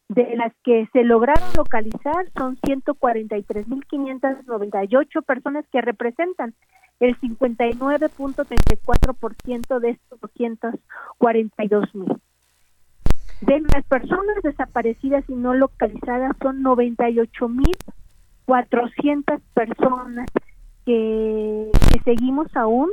De 0.10 0.36
las 0.38 0.54
que 0.64 0.88
se 0.94 1.04
lograron 1.04 1.50
localizar 1.58 2.32
son 2.38 2.56
143.598 2.58 5.26
personas 5.26 5.66
que 5.70 5.82
representan 5.82 6.54
el 7.00 7.20
59.34% 7.20 9.80
de 9.80 9.90
estos 9.90 10.22
242.000. 10.22 12.22
De 13.42 13.62
las 13.72 13.86
personas 13.86 14.36
desaparecidas 14.44 15.24
y 15.30 15.36
no 15.36 15.54
localizadas 15.54 16.36
son 16.42 16.64
98.400 16.64 19.42
personas 19.54 20.26
que, 20.86 21.70
seguimos 22.06 22.48
aún 22.56 22.90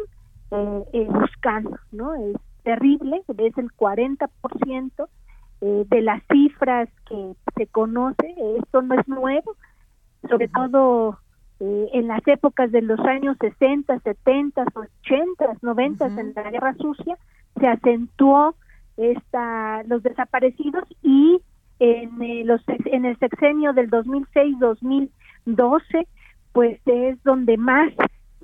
eh, 0.50 0.84
eh, 0.92 1.06
buscando, 1.08 1.78
¿no? 1.92 2.16
Es 2.16 2.36
terrible, 2.64 3.22
es 3.38 3.56
el 3.56 3.70
40% 3.70 5.08
eh, 5.60 5.84
de 5.88 6.02
las 6.02 6.22
cifras 6.30 6.88
que 7.08 7.34
se 7.56 7.66
conoce, 7.68 8.34
esto 8.58 8.82
no 8.82 8.98
es 8.98 9.08
nuevo, 9.08 9.56
sobre 10.28 10.48
todo 10.48 11.18
eh, 11.60 11.88
en 11.92 12.08
las 12.08 12.26
épocas 12.26 12.72
de 12.72 12.82
los 12.82 12.98
años 13.00 13.36
60, 13.40 14.00
70, 14.00 14.64
80, 14.74 15.58
90 15.62 16.06
en 16.06 16.34
la 16.34 16.50
Guerra 16.50 16.74
Sucia, 16.74 17.16
se 17.58 17.68
acentuó 17.68 18.56
esta, 18.96 19.82
los 19.84 20.02
desaparecidos 20.02 20.84
y 21.02 21.40
en, 21.78 22.20
eh, 22.22 22.42
los, 22.44 22.60
en 22.68 23.04
el 23.04 23.16
sexenio 23.18 23.72
del 23.72 23.88
2006-2012, 23.90 26.06
pues 26.52 26.80
es 26.86 27.22
donde 27.24 27.56
más 27.56 27.92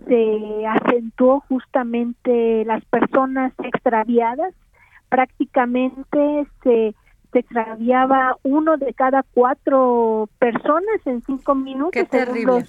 se 0.07 0.67
acentuó 0.67 1.41
justamente 1.41 2.65
las 2.65 2.85
personas 2.87 3.53
extraviadas, 3.63 4.55
prácticamente 5.11 6.47
se 6.63 6.95
se 7.33 7.41
extraviaba 7.41 8.37
uno 8.43 8.77
de 8.77 8.93
cada 8.95 9.23
cuatro 9.23 10.29
personas 10.39 11.07
en 11.07 11.23
cinco 11.23 11.55
minutos. 11.55 11.93
Qué 11.93 12.05
terrible. 12.05 12.65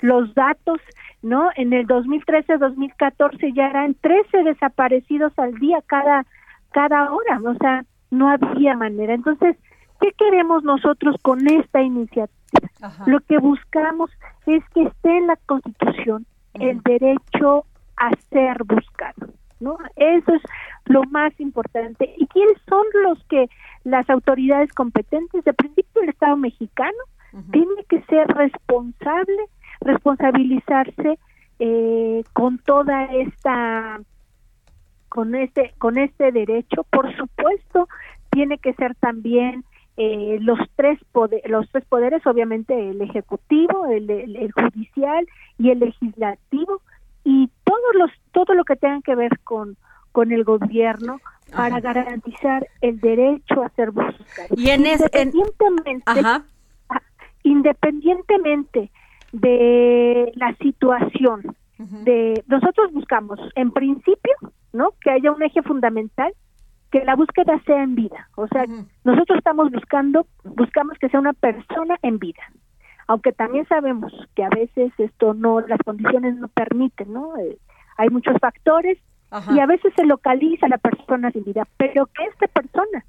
Los, 0.00 0.34
datos, 0.34 0.80
¿no? 1.22 1.50
En 1.56 1.72
el 1.72 1.86
2013-2014 1.86 3.54
ya 3.54 3.66
eran 3.66 3.94
13 3.94 4.44
desaparecidos 4.44 5.32
al 5.38 5.54
día 5.58 5.82
cada, 5.86 6.24
cada 6.72 7.12
hora, 7.12 7.38
o 7.44 7.54
sea, 7.56 7.84
no 8.10 8.30
había 8.30 8.74
manera. 8.76 9.14
Entonces, 9.14 9.56
¿qué 10.00 10.12
queremos 10.12 10.64
nosotros 10.64 11.16
con 11.22 11.46
esta 11.46 11.82
iniciativa? 11.82 12.30
Lo 13.06 13.20
que 13.20 13.38
buscamos 13.38 14.10
es 14.46 14.64
que 14.74 14.84
esté 14.84 15.18
en 15.18 15.26
la 15.26 15.36
Constitución 15.46 16.26
el 16.54 16.80
derecho 16.80 17.66
a 17.96 18.10
ser 18.30 18.64
buscado, 18.64 19.34
¿no? 19.60 19.78
Eso 19.96 20.34
es 20.34 20.42
lo 20.86 21.04
más 21.04 21.38
importante. 21.38 22.14
¿Y 22.16 22.26
quiénes 22.26 22.56
son 22.68 22.84
los 23.02 23.22
que 23.24 23.48
las 23.84 24.08
autoridades 24.10 24.72
competentes, 24.72 25.44
de 25.44 25.52
principio 25.52 26.02
el 26.02 26.10
Estado 26.10 26.36
mexicano, 26.36 26.98
tiene 27.52 27.84
que 27.88 28.02
ser 28.02 28.26
responsable, 28.28 29.44
responsabilizarse 29.80 31.18
eh, 31.58 32.24
con 32.32 32.58
toda 32.58 33.04
esta 33.04 34.00
con 35.08 35.34
este 35.34 35.74
con 35.78 35.98
este 35.98 36.32
derecho 36.32 36.84
por 36.84 37.14
supuesto 37.16 37.86
tiene 38.30 38.58
que 38.58 38.72
ser 38.74 38.94
también 38.94 39.64
eh, 39.98 40.38
los 40.40 40.58
tres 40.76 40.98
los 41.44 41.70
tres 41.70 41.84
poderes 41.84 42.26
obviamente 42.26 42.90
el 42.90 43.02
ejecutivo 43.02 43.86
el, 43.88 44.08
el, 44.08 44.52
judicial 44.52 45.26
y 45.58 45.70
el 45.70 45.80
legislativo 45.80 46.80
y 47.24 47.50
todos 47.64 47.94
los 47.94 48.10
todo 48.44 48.54
lo 48.54 48.64
que 48.64 48.76
tenga 48.76 49.00
que 49.02 49.14
ver 49.14 49.38
con 49.40 49.76
con 50.12 50.32
el 50.32 50.44
gobierno 50.44 51.20
para 51.52 51.80
garantizar 51.80 52.66
el 52.80 53.00
derecho 53.00 53.62
a 53.62 53.68
ser 53.70 53.90
buscado. 53.90 54.54
Y 54.56 54.70
en 54.70 54.86
independientemente, 54.86 56.12
independientemente 57.42 58.90
de 59.32 60.32
la 60.34 60.54
situación, 60.56 61.56
de 61.78 62.44
nosotros 62.46 62.92
buscamos 62.92 63.38
en 63.54 63.72
principio, 63.72 64.34
¿no? 64.72 64.90
Que 65.00 65.10
haya 65.10 65.32
un 65.32 65.42
eje 65.42 65.62
fundamental 65.62 66.32
que 66.90 67.04
la 67.04 67.16
búsqueda 67.16 67.60
sea 67.64 67.82
en 67.82 67.94
vida. 67.94 68.28
O 68.36 68.46
sea, 68.48 68.66
nosotros 69.04 69.38
estamos 69.38 69.70
buscando, 69.70 70.26
buscamos 70.44 70.98
que 70.98 71.08
sea 71.08 71.20
una 71.20 71.32
persona 71.32 71.98
en 72.02 72.18
vida. 72.18 72.42
Aunque 73.06 73.32
también 73.32 73.66
sabemos 73.66 74.12
que 74.36 74.44
a 74.44 74.50
veces 74.50 74.92
esto 74.98 75.34
no, 75.34 75.60
las 75.60 75.80
condiciones 75.84 76.36
no 76.36 76.48
permiten, 76.48 77.12
¿no? 77.12 77.36
Eh, 77.38 77.58
hay 78.00 78.08
muchos 78.08 78.36
factores 78.40 78.98
y 79.54 79.60
a 79.60 79.66
veces 79.66 79.92
se 79.94 80.06
localiza 80.06 80.66
la 80.68 80.78
persona 80.78 81.30
sin 81.30 81.44
vida, 81.44 81.68
pero 81.76 82.06
que 82.06 82.24
esta 82.24 82.46
persona 82.48 83.04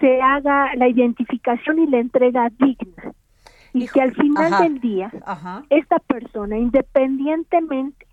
se 0.00 0.22
haga 0.22 0.74
la 0.76 0.88
identificación 0.88 1.80
y 1.80 1.86
la 1.88 1.98
entrega 1.98 2.48
digna. 2.58 3.12
Y 3.72 3.88
que 3.88 4.00
al 4.00 4.14
final 4.14 4.62
del 4.62 4.80
día, 4.80 5.10
esta 5.68 5.98
persona, 5.98 6.56
independientemente 6.56 8.06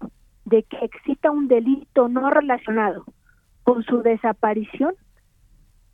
de 0.46 0.64
que 0.64 0.78
exista 0.78 1.32
un 1.32 1.48
delito 1.48 2.10
no 2.10 2.30
relacionado 2.30 3.06
con 3.62 3.84
su 3.84 4.02
desaparición, 4.02 4.96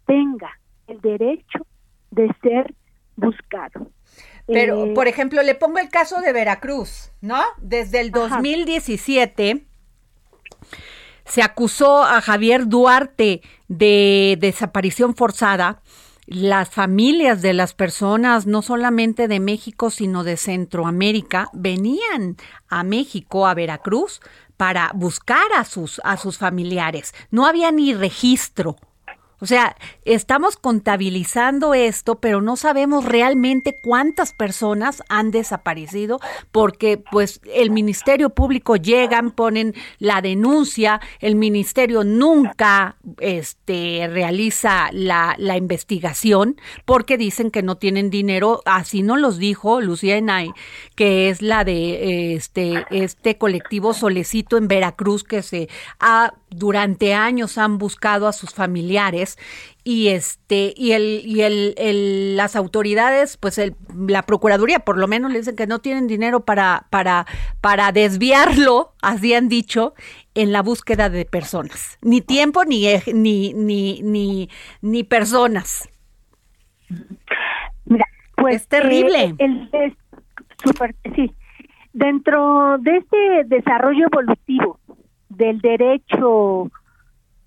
tenga 0.07 0.49
el 0.87 1.01
derecho 1.01 1.67
de 2.09 2.33
ser 2.41 2.73
buscado. 3.15 3.91
Pero, 4.47 4.85
eh, 4.85 4.93
por 4.95 5.07
ejemplo, 5.07 5.43
le 5.43 5.53
pongo 5.53 5.77
el 5.77 5.89
caso 5.89 6.21
de 6.21 6.33
Veracruz, 6.33 7.11
¿no? 7.21 7.41
Desde 7.59 7.99
el 7.99 8.09
2017 8.09 9.68
se 11.29 11.43
acusó 11.43 12.03
a 12.03 12.21
Javier 12.21 12.67
Duarte 12.67 13.41
de 13.67 14.37
desaparición 14.41 15.15
forzada. 15.15 15.81
Las 16.25 16.69
familias 16.69 17.41
de 17.41 17.53
las 17.53 17.73
personas, 17.73 18.45
no 18.45 18.61
solamente 18.61 19.27
de 19.27 19.39
México, 19.39 19.89
sino 19.89 20.23
de 20.23 20.37
Centroamérica, 20.37 21.49
venían 21.53 22.37
a 22.67 22.83
México, 22.83 23.47
a 23.47 23.53
Veracruz, 23.53 24.21
para 24.57 24.91
buscar 24.93 25.45
a 25.55 25.63
sus, 25.63 26.01
a 26.03 26.17
sus 26.17 26.37
familiares. 26.37 27.13
No 27.31 27.45
había 27.47 27.71
ni 27.71 27.93
registro 27.93 28.75
o 29.41 29.45
sea, 29.45 29.75
estamos 30.05 30.57
contabilizando 30.57 31.73
esto, 31.73 32.19
pero 32.19 32.41
no 32.41 32.55
sabemos 32.57 33.05
realmente 33.05 33.75
cuántas 33.81 34.33
personas 34.33 35.03
han 35.07 35.31
desaparecido 35.31 36.19
porque 36.51 36.97
pues 36.97 37.39
el 37.53 37.71
Ministerio 37.71 38.31
Público 38.31 38.75
llegan, 38.75 39.31
ponen 39.31 39.75
la 39.97 40.21
denuncia, 40.21 40.99
el 41.19 41.35
Ministerio 41.35 42.03
nunca 42.03 42.97
este, 43.19 44.09
realiza 44.11 44.89
la, 44.91 45.35
la 45.37 45.57
investigación 45.57 46.59
porque 46.85 47.17
dicen 47.17 47.51
que 47.51 47.63
no 47.63 47.77
tienen 47.77 48.09
dinero, 48.09 48.61
así 48.65 49.03
nos 49.03 49.19
los 49.19 49.37
dijo 49.37 49.79
Lucía 49.79 50.17
Enay, 50.17 50.51
que 50.95 51.29
es 51.29 51.41
la 51.41 51.63
de 51.63 52.35
este, 52.35 52.85
este 52.91 53.37
colectivo 53.37 53.93
Solecito 53.93 54.57
en 54.57 54.67
Veracruz 54.67 55.23
que 55.23 55.41
se 55.41 55.69
ha 55.99 56.33
durante 56.49 57.13
años 57.13 57.57
han 57.57 57.77
buscado 57.77 58.27
a 58.27 58.33
sus 58.33 58.53
familiares 58.53 59.28
y 59.83 60.09
este 60.09 60.73
y 60.75 60.91
el 60.91 61.21
y 61.25 61.41
el, 61.41 62.35
las 62.37 62.55
autoridades 62.55 63.37
pues 63.37 63.57
el, 63.57 63.75
la 64.07 64.23
procuraduría 64.23 64.79
por 64.79 64.97
lo 64.97 65.07
menos 65.07 65.31
le 65.31 65.39
dicen 65.39 65.55
que 65.55 65.67
no 65.67 65.79
tienen 65.79 66.07
dinero 66.07 66.41
para 66.41 66.85
para 66.89 67.25
para 67.61 67.91
desviarlo 67.91 68.93
así 69.01 69.33
han 69.33 69.49
dicho 69.49 69.93
en 70.35 70.51
la 70.51 70.61
búsqueda 70.61 71.09
de 71.09 71.25
personas. 71.25 71.97
Ni 72.01 72.21
tiempo 72.21 72.65
ni 72.65 72.85
ni 73.13 73.53
ni 73.53 74.01
ni, 74.01 74.49
ni 74.81 75.03
personas. 75.03 75.89
Mira 77.85 78.05
pues 78.35 78.57
es 78.57 78.67
terrible. 78.67 79.35
eh, 79.39 79.93
sí 81.15 81.33
dentro 81.93 82.77
de 82.79 82.97
este 82.97 83.43
desarrollo 83.45 84.07
evolutivo 84.11 84.79
del 85.29 85.59
derecho 85.59 86.71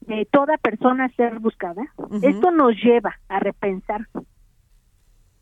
de 0.07 0.27
toda 0.31 0.57
persona 0.59 1.09
ser 1.17 1.39
buscada, 1.39 1.83
esto 2.23 2.51
nos 2.51 2.75
lleva 2.83 3.19
a 3.29 3.39
repensar 3.39 4.07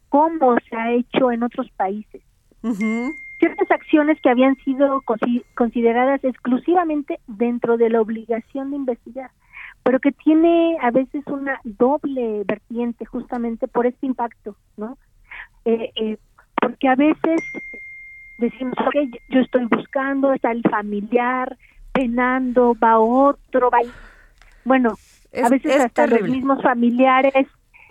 cómo 0.09 0.57
se 0.69 0.77
ha 0.77 0.93
hecho 0.93 1.33
en 1.33 1.43
otros 1.43 1.71
países. 1.73 2.23
Ciertas 3.39 3.71
acciones 3.71 4.21
que 4.21 4.29
habían 4.29 4.57
sido 4.57 5.03
consideradas 5.55 6.23
exclusivamente 6.25 7.21
dentro 7.27 7.79
de 7.79 7.89
la 7.89 8.03
obligación 8.03 8.71
de 8.71 8.77
investigar, 8.77 9.31
pero 9.83 9.99
que 9.99 10.13
tiene 10.13 10.77
a 10.83 10.91
veces 10.91 11.27
una 11.27 11.59
doble 11.65 12.43
vertiente 12.45 13.07
justamente 13.07 13.67
por 13.67 13.87
este 13.87 14.07
impacto, 14.07 14.57
¿no? 14.77 14.99
Eh, 15.65 15.91
eh, 15.97 16.19
porque 16.61 16.89
a 16.89 16.97
veces 16.97 17.41
decimos, 18.39 18.75
ok, 18.79 18.95
yo 19.31 19.41
estoy 19.41 19.65
buscando, 19.67 20.35
está 20.35 20.51
el 20.53 20.63
familiar, 20.63 21.57
penando, 21.93 22.77
va 22.83 22.99
otro, 22.99 23.71
va... 23.71 23.79
Bueno, 24.65 24.95
a 25.43 25.49
veces 25.49 25.81
hasta 25.81 26.07
los 26.07 26.23
mismos 26.23 26.63
familiares 26.63 27.47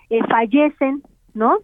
eh, 0.08 0.20
fallecen, 0.28 1.02
¿no? 1.34 1.58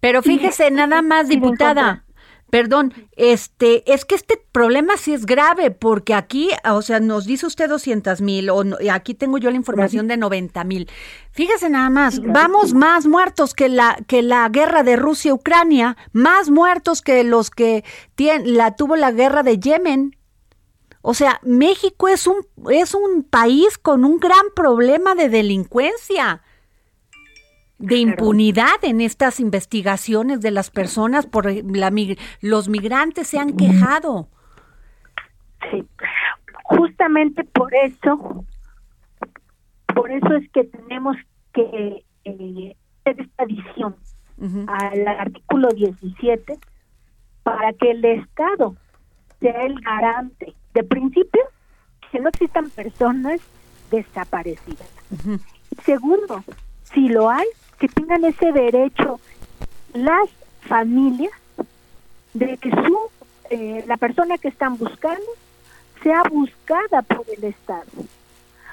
Pero 0.00 0.22
fíjese, 0.22 0.70
nada 0.70 1.02
más, 1.02 1.28
diputada, 1.28 2.04
Perdón, 2.50 2.94
este, 3.16 3.92
es 3.92 4.04
que 4.04 4.14
este 4.14 4.40
problema 4.52 4.96
sí 4.96 5.12
es 5.12 5.26
grave, 5.26 5.72
porque 5.72 6.14
aquí, 6.14 6.50
o 6.64 6.80
sea, 6.80 7.00
nos 7.00 7.26
dice 7.26 7.44
usted 7.44 7.68
200 7.68 8.20
mil, 8.20 8.50
o 8.50 8.62
aquí 8.92 9.14
tengo 9.14 9.38
yo 9.38 9.50
la 9.50 9.56
información 9.56 10.06
de 10.06 10.16
90 10.16 10.62
mil. 10.62 10.88
Fíjese 11.32 11.68
nada 11.68 11.90
más, 11.90 12.22
vamos 12.22 12.72
más 12.72 13.06
muertos 13.06 13.52
que 13.52 13.68
la, 13.68 13.98
que 14.06 14.22
la 14.22 14.48
guerra 14.48 14.84
de 14.84 14.94
Rusia-Ucrania, 14.94 15.96
más 16.12 16.48
muertos 16.48 17.02
que 17.02 17.24
los 17.24 17.50
que 17.50 17.84
la 18.44 18.76
tuvo 18.76 18.94
la 18.94 19.10
guerra 19.10 19.42
de 19.42 19.58
Yemen. 19.58 20.16
O 21.08 21.14
sea, 21.14 21.38
México 21.44 22.08
es 22.08 22.26
un, 22.26 22.44
es 22.68 22.92
un 22.92 23.22
país 23.22 23.78
con 23.78 24.04
un 24.04 24.18
gran 24.18 24.44
problema 24.56 25.14
de 25.14 25.28
delincuencia, 25.28 26.42
de 27.78 27.98
impunidad 27.98 28.82
en 28.82 29.00
estas 29.00 29.38
investigaciones 29.38 30.40
de 30.40 30.50
las 30.50 30.72
personas 30.72 31.24
por 31.24 31.46
la, 31.46 31.92
los 32.40 32.68
migrantes 32.68 33.28
se 33.28 33.38
han 33.38 33.56
quejado. 33.56 34.26
Sí, 35.70 35.86
justamente 36.64 37.44
por 37.44 37.72
eso, 37.72 38.44
por 39.94 40.10
eso 40.10 40.34
es 40.34 40.50
que 40.50 40.64
tenemos 40.64 41.16
que 41.54 42.04
eh, 42.24 42.76
hacer 43.04 43.20
esta 43.20 43.44
adición 43.44 43.94
al 44.66 45.06
artículo 45.06 45.68
17 45.68 46.58
para 47.44 47.72
que 47.74 47.92
el 47.92 48.04
Estado 48.04 48.74
sea 49.38 49.66
el 49.66 49.80
garante 49.82 50.56
de 50.76 50.84
principio, 50.84 51.40
que 52.12 52.20
no 52.20 52.28
existan 52.28 52.68
personas 52.68 53.40
desaparecidas. 53.90 54.88
Segundo, 55.84 56.44
si 56.92 57.08
lo 57.08 57.30
hay, 57.30 57.46
que 57.78 57.88
tengan 57.88 58.24
ese 58.26 58.52
derecho 58.52 59.18
las 59.94 60.28
familias 60.60 61.32
de 62.34 62.58
que 62.58 62.70
su 62.70 62.98
eh, 63.48 63.84
la 63.86 63.96
persona 63.96 64.36
que 64.36 64.48
están 64.48 64.76
buscando 64.76 65.26
sea 66.02 66.22
buscada 66.24 67.00
por 67.02 67.24
el 67.34 67.44
Estado. 67.44 67.86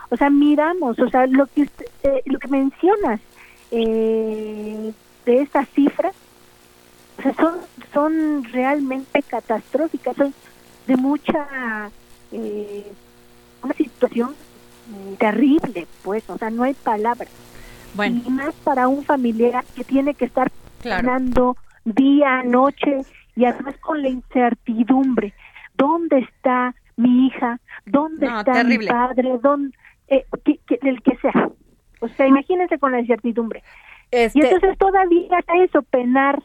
O 0.09 0.17
sea, 0.17 0.29
miramos, 0.29 0.99
o 0.99 1.09
sea, 1.09 1.25
lo 1.27 1.45
que 1.47 1.69
eh, 2.03 2.21
lo 2.25 2.39
que 2.39 2.47
mencionas 2.49 3.21
eh, 3.71 4.91
de 5.25 5.41
estas 5.41 5.69
cifras 5.69 6.13
son 7.37 7.59
son 7.93 8.43
realmente 8.51 9.21
catastróficas, 9.23 10.17
son 10.17 10.33
de 10.87 10.97
mucha 10.97 11.89
eh, 12.31 12.91
una 13.61 13.73
situación 13.73 14.35
terrible, 15.17 15.87
pues, 16.03 16.29
o 16.29 16.37
sea, 16.37 16.49
no 16.49 16.63
hay 16.63 16.73
palabras. 16.73 17.29
Bueno. 17.95 18.21
Y 18.25 18.29
más 18.29 18.53
para 18.63 18.87
un 18.87 19.03
familiar 19.03 19.63
que 19.75 19.83
tiene 19.83 20.13
que 20.13 20.25
estar 20.25 20.51
claro. 20.81 21.55
día, 21.85 22.43
noche 22.43 23.01
y 23.35 23.45
además 23.45 23.75
con 23.77 24.01
la 24.01 24.09
incertidumbre. 24.09 25.33
¿Dónde 25.77 26.19
está 26.19 26.75
mi 26.97 27.27
hija? 27.27 27.59
¿Dónde 27.85 28.27
está 28.27 28.63
mi 28.63 28.79
padre? 28.85 29.37
¿Dónde, 29.41 29.75
eh, 30.07 30.25
el 30.81 31.01
que 31.01 31.17
sea. 31.17 31.49
O 31.99 32.07
sea, 32.09 32.27
imagínense 32.27 32.77
con 32.77 32.91
la 32.91 32.99
incertidumbre. 32.99 33.63
Este... 34.11 34.39
Y 34.39 34.41
entonces 34.41 34.77
todavía 34.77 35.39
eso, 35.63 35.81
penar. 35.83 36.41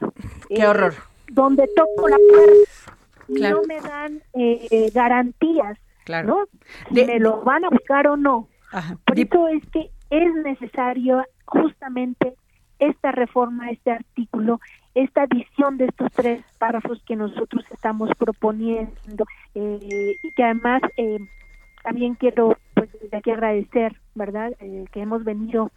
Qué 0.48 0.66
horror. 0.66 0.92
Eh, 0.92 1.02
donde 1.30 1.68
toco 1.76 2.08
la 2.08 2.16
puerta 2.16 2.97
no 3.28 3.62
me 3.66 3.80
dan 3.80 4.22
eh, 4.34 4.90
garantías, 4.92 5.78
¿no? 6.24 6.46
Si 6.92 7.04
me 7.04 7.18
lo 7.18 7.42
van 7.42 7.64
a 7.64 7.70
buscar 7.70 8.06
o 8.06 8.16
no. 8.16 8.48
Por 9.04 9.18
eso 9.18 9.48
es 9.48 9.62
que 9.70 9.90
es 10.10 10.34
necesario 10.44 11.24
justamente 11.46 12.34
esta 12.78 13.12
reforma, 13.12 13.70
este 13.70 13.90
artículo, 13.90 14.60
esta 14.94 15.26
visión 15.26 15.76
de 15.78 15.86
estos 15.86 16.10
tres 16.12 16.44
párrafos 16.58 17.02
que 17.06 17.16
nosotros 17.16 17.64
estamos 17.70 18.10
proponiendo 18.18 19.24
eh, 19.54 20.16
y 20.22 20.32
que 20.32 20.44
además 20.44 20.82
eh, 20.96 21.18
también 21.82 22.14
quiero 22.14 22.56
pues 22.74 22.90
desde 23.00 23.16
aquí 23.16 23.30
agradecer, 23.30 24.00
¿verdad? 24.14 24.52
Eh, 24.60 24.84
que 24.92 25.00
hemos 25.00 25.24
venido 25.24 25.70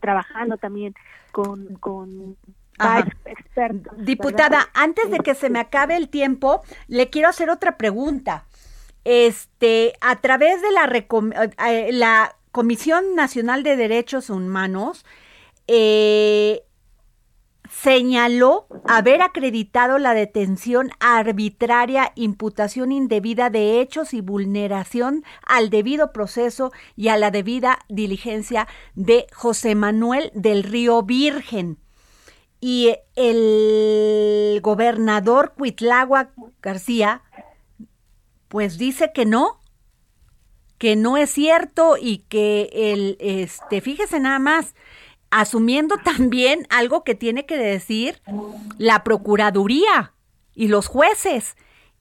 trabajando 0.00 0.56
también 0.56 0.94
con, 1.32 1.74
con 1.76 2.36
Diputada, 3.96 4.68
antes 4.74 5.10
de 5.10 5.18
que 5.18 5.34
se 5.34 5.50
me 5.50 5.60
acabe 5.60 5.96
el 5.96 6.08
tiempo, 6.08 6.62
le 6.88 7.10
quiero 7.10 7.28
hacer 7.28 7.50
otra 7.50 7.76
pregunta. 7.76 8.46
Este, 9.04 9.92
a 10.00 10.20
través 10.20 10.62
de 10.62 10.72
la, 10.72 11.90
la 11.92 12.36
Comisión 12.52 13.14
Nacional 13.14 13.62
de 13.62 13.76
Derechos 13.76 14.30
Humanos 14.30 15.04
eh, 15.66 16.62
señaló 17.70 18.66
haber 18.86 19.22
acreditado 19.22 19.98
la 19.98 20.14
detención 20.14 20.90
arbitraria, 21.00 22.12
imputación 22.14 22.92
indebida 22.92 23.50
de 23.50 23.80
hechos 23.80 24.14
y 24.14 24.20
vulneración 24.20 25.24
al 25.46 25.70
debido 25.70 26.12
proceso 26.12 26.72
y 26.96 27.08
a 27.08 27.16
la 27.16 27.30
debida 27.30 27.80
diligencia 27.88 28.68
de 28.94 29.26
José 29.32 29.74
Manuel 29.74 30.30
del 30.34 30.62
Río 30.62 31.02
Virgen. 31.02 31.78
Y 32.66 32.96
el 33.14 34.58
gobernador 34.62 35.52
Cuitlagua 35.54 36.30
García, 36.62 37.20
pues 38.48 38.78
dice 38.78 39.12
que 39.12 39.26
no, 39.26 39.60
que 40.78 40.96
no 40.96 41.18
es 41.18 41.28
cierto 41.28 41.98
y 42.00 42.24
que 42.30 42.70
el, 42.72 43.18
este, 43.20 43.82
fíjese 43.82 44.18
nada 44.18 44.38
más, 44.38 44.74
asumiendo 45.28 45.98
también 46.04 46.66
algo 46.70 47.04
que 47.04 47.14
tiene 47.14 47.44
que 47.44 47.58
decir 47.58 48.22
la 48.78 49.04
Procuraduría 49.04 50.14
y 50.54 50.68
los 50.68 50.86
jueces. 50.86 51.58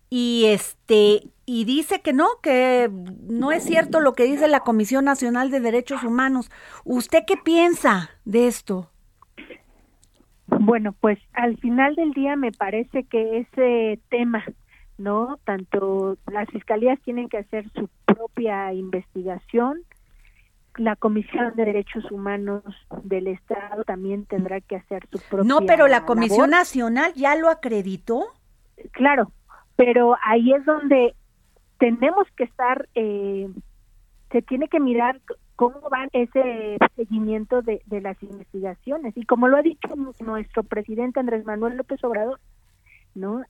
Y 0.09 0.45
este, 0.45 1.27
y 1.45 1.65
dice 1.65 1.99
que 1.99 2.13
no, 2.13 2.39
que 2.41 2.89
no 2.89 3.51
es 3.51 3.65
cierto 3.65 3.99
lo 3.99 4.13
que 4.13 4.23
dice 4.23 4.47
la 4.47 4.61
Comisión 4.61 5.03
Nacional 5.03 5.51
de 5.51 5.59
Derechos 5.59 6.03
Humanos. 6.03 6.49
¿Usted 6.85 7.23
qué 7.27 7.35
piensa 7.35 8.11
de 8.23 8.47
esto? 8.47 8.92
Bueno, 10.59 10.93
pues 10.93 11.19
al 11.33 11.57
final 11.57 11.95
del 11.95 12.11
día 12.11 12.35
me 12.35 12.51
parece 12.51 13.03
que 13.03 13.39
ese 13.39 13.99
tema, 14.09 14.43
¿no? 14.97 15.39
Tanto 15.43 16.17
las 16.31 16.49
fiscalías 16.49 16.99
tienen 17.01 17.29
que 17.29 17.37
hacer 17.37 17.69
su 17.73 17.89
propia 18.05 18.73
investigación, 18.73 19.79
la 20.77 20.95
Comisión 20.95 21.53
de 21.55 21.65
Derechos 21.65 22.09
Humanos 22.11 22.63
del 23.03 23.27
Estado 23.27 23.83
también 23.83 24.25
tendrá 24.25 24.59
que 24.61 24.75
hacer 24.75 25.07
su 25.11 25.19
propia 25.29 25.47
No, 25.47 25.65
pero 25.65 25.87
la 25.87 26.05
Comisión 26.05 26.49
Nacional 26.49 27.13
ya 27.13 27.35
lo 27.35 27.49
acreditó. 27.49 28.23
Claro, 28.91 29.31
pero 29.75 30.15
ahí 30.23 30.51
es 30.53 30.65
donde 30.65 31.15
tenemos 31.77 32.27
que 32.35 32.45
estar, 32.45 32.87
eh, 32.95 33.49
se 34.31 34.41
tiene 34.41 34.67
que 34.67 34.79
mirar 34.79 35.19
cómo 35.55 35.81
va 35.89 36.07
ese 36.11 36.77
seguimiento 36.95 37.61
de, 37.61 37.81
de 37.85 38.01
las 38.01 38.21
investigaciones. 38.23 39.15
Y 39.15 39.25
como 39.25 39.47
lo 39.47 39.57
ha 39.57 39.61
dicho 39.61 39.89
nuestro 40.19 40.63
presidente 40.63 41.19
Andrés 41.19 41.45
Manuel 41.45 41.77
López 41.77 42.03
Obrador, 42.03 42.39
¿no? 43.15 43.43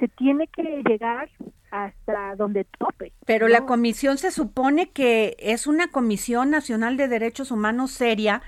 se 0.00 0.08
tiene 0.08 0.48
que 0.48 0.82
llegar 0.88 1.28
hasta 1.70 2.34
donde 2.34 2.64
tope. 2.64 3.12
Pero 3.26 3.46
la 3.46 3.66
comisión 3.66 4.18
se 4.18 4.32
supone 4.32 4.90
que 4.90 5.36
es 5.38 5.66
una 5.66 5.88
comisión 5.88 6.50
nacional 6.50 6.96
de 6.96 7.06
derechos 7.06 7.50
humanos 7.50 7.92
seria 7.92 8.42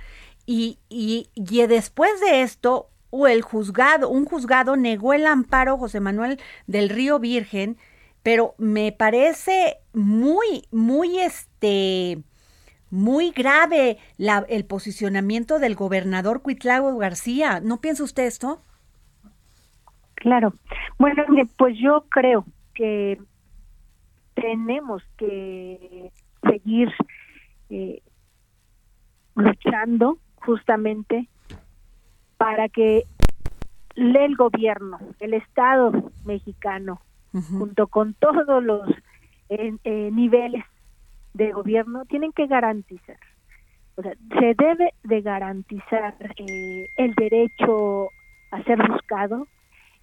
y, 0.46 0.78
y, 0.88 1.28
y 1.34 1.64
después 1.66 2.20
de 2.20 2.42
esto 2.42 2.88
o 3.10 3.28
el 3.28 3.42
juzgado, 3.42 4.08
un 4.08 4.24
juzgado 4.24 4.76
negó 4.76 5.12
el 5.12 5.26
amparo 5.26 5.76
José 5.76 6.00
Manuel 6.00 6.40
del 6.66 6.88
Río 6.88 7.18
Virgen, 7.18 7.76
pero 8.22 8.54
me 8.56 8.90
parece 8.90 9.76
muy, 9.92 10.64
muy 10.70 11.18
este, 11.18 12.22
muy 12.92 13.30
grave 13.30 13.96
la, 14.18 14.44
el 14.50 14.66
posicionamiento 14.66 15.58
del 15.58 15.74
gobernador 15.74 16.42
Cuitlago 16.42 16.94
García. 16.98 17.58
¿No 17.60 17.80
piensa 17.80 18.04
usted 18.04 18.26
esto? 18.26 18.60
Claro. 20.14 20.52
Bueno, 20.98 21.24
pues 21.56 21.76
yo 21.78 22.04
creo 22.10 22.44
que 22.74 23.18
tenemos 24.34 25.02
que 25.16 26.12
seguir 26.42 26.92
eh, 27.70 28.02
luchando 29.36 30.18
justamente 30.36 31.28
para 32.36 32.68
que 32.68 33.04
el 33.94 34.36
gobierno, 34.36 34.98
el 35.18 35.32
Estado 35.32 36.10
mexicano, 36.26 37.00
junto 37.32 37.86
con 37.86 38.12
todos 38.12 38.62
los 38.62 38.86
eh, 39.48 39.74
eh, 39.84 40.10
niveles 40.12 40.64
de 41.34 41.52
gobierno, 41.52 42.04
tienen 42.06 42.32
que 42.32 42.46
garantizar, 42.46 43.18
o 43.96 44.02
sea, 44.02 44.12
se 44.38 44.54
debe 44.54 44.94
de 45.04 45.20
garantizar 45.22 46.14
el 46.96 47.14
derecho 47.14 48.08
a 48.50 48.62
ser 48.64 48.78
buscado, 48.88 49.46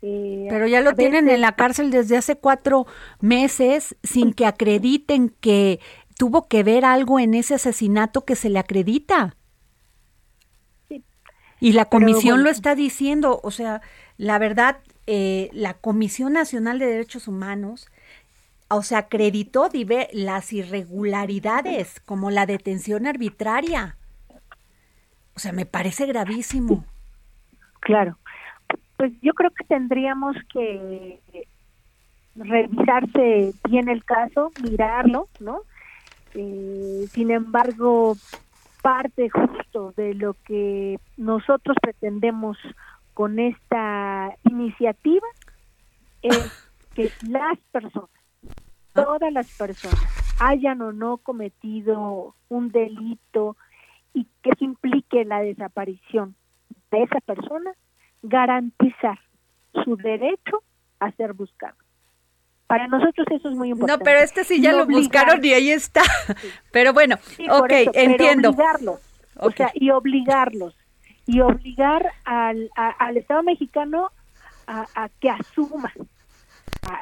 eh, 0.01 0.47
Pero 0.49 0.67
ya 0.67 0.81
lo 0.81 0.95
tienen 0.95 1.29
en 1.29 1.41
la 1.41 1.53
cárcel 1.53 1.91
desde 1.91 2.17
hace 2.17 2.37
cuatro 2.37 2.85
meses 3.19 3.97
sin 4.01 4.33
que 4.33 4.45
acrediten 4.45 5.29
que 5.41 5.79
tuvo 6.17 6.47
que 6.47 6.63
ver 6.63 6.85
algo 6.85 7.19
en 7.19 7.33
ese 7.33 7.55
asesinato 7.55 8.23
que 8.23 8.35
se 8.35 8.49
le 8.49 8.59
acredita. 8.59 9.35
Y 11.61 11.73
la 11.73 11.85
comisión 11.85 12.43
lo 12.43 12.49
está 12.49 12.73
diciendo, 12.73 13.41
o 13.43 13.51
sea, 13.51 13.81
la 14.15 14.39
verdad, 14.39 14.77
eh, 15.07 15.49
la 15.51 15.73
Comisión 15.73 16.31
Nacional 16.31 16.79
de 16.79 16.85
Derechos 16.85 17.27
Humanos, 17.27 17.89
o 18.69 18.83
sea, 18.83 18.99
acreditó 18.99 19.69
las 20.13 20.53
irregularidades 20.53 21.99
como 22.01 22.31
la 22.31 22.45
detención 22.45 23.07
arbitraria. 23.07 23.97
O 25.35 25.39
sea, 25.39 25.51
me 25.51 25.65
parece 25.65 26.05
gravísimo. 26.05 26.85
Claro 27.79 28.17
pues 28.99 29.13
yo 29.21 29.33
creo 29.33 29.49
que 29.51 29.63
tendríamos 29.63 30.35
que 30.51 31.21
revisarse 32.35 33.53
bien 33.69 33.87
el 33.87 34.03
caso, 34.03 34.51
mirarlo, 34.61 35.29
¿no? 35.39 35.61
Eh, 36.33 37.05
sin 37.09 37.31
embargo, 37.31 38.17
parte 38.81 39.29
justo 39.29 39.93
de 39.95 40.15
lo 40.15 40.33
que 40.45 40.99
nosotros 41.15 41.77
pretendemos 41.81 42.57
con 43.13 43.39
esta 43.39 44.35
iniciativa 44.43 45.27
es 46.21 46.69
que 46.93 47.09
las 47.25 47.57
personas, 47.71 48.09
todas 49.05 49.31
las 49.31 49.47
personas, 49.57 49.99
hayan 50.39 50.81
o 50.81 50.91
no 50.91 51.17
cometido 51.17 52.35
un 52.49 52.71
delito 52.71 53.57
y 54.13 54.25
que 54.41 54.51
eso 54.51 54.65
implique 54.65 55.25
la 55.25 55.41
desaparición 55.41 56.35
de 56.91 57.03
esa 57.03 57.19
persona, 57.21 57.71
garantizar 58.21 59.19
su 59.83 59.95
derecho 59.95 60.63
a 60.99 61.11
ser 61.11 61.33
buscado. 61.33 61.75
Para 62.67 62.87
nosotros 62.87 63.25
eso 63.31 63.49
es 63.49 63.55
muy 63.55 63.69
importante. 63.69 63.99
No, 63.99 64.03
pero 64.03 64.19
este 64.19 64.43
sí 64.43 64.61
ya 64.61 64.73
lo 64.73 64.85
buscaron 64.85 65.43
y 65.43 65.53
ahí 65.53 65.71
está. 65.71 66.03
Pero 66.71 66.93
bueno, 66.93 67.15
ok, 67.49 67.71
entiendo. 67.93 68.49
Obligarlos, 68.49 68.99
o 69.37 69.49
sea, 69.49 69.71
y 69.73 69.89
obligarlos, 69.89 70.75
y 71.25 71.39
obligar 71.39 72.11
al, 72.25 72.69
al 72.75 73.17
Estado 73.17 73.41
mexicano 73.41 74.11
a, 74.67 75.09
que 75.19 75.31
asuma, 75.31 75.91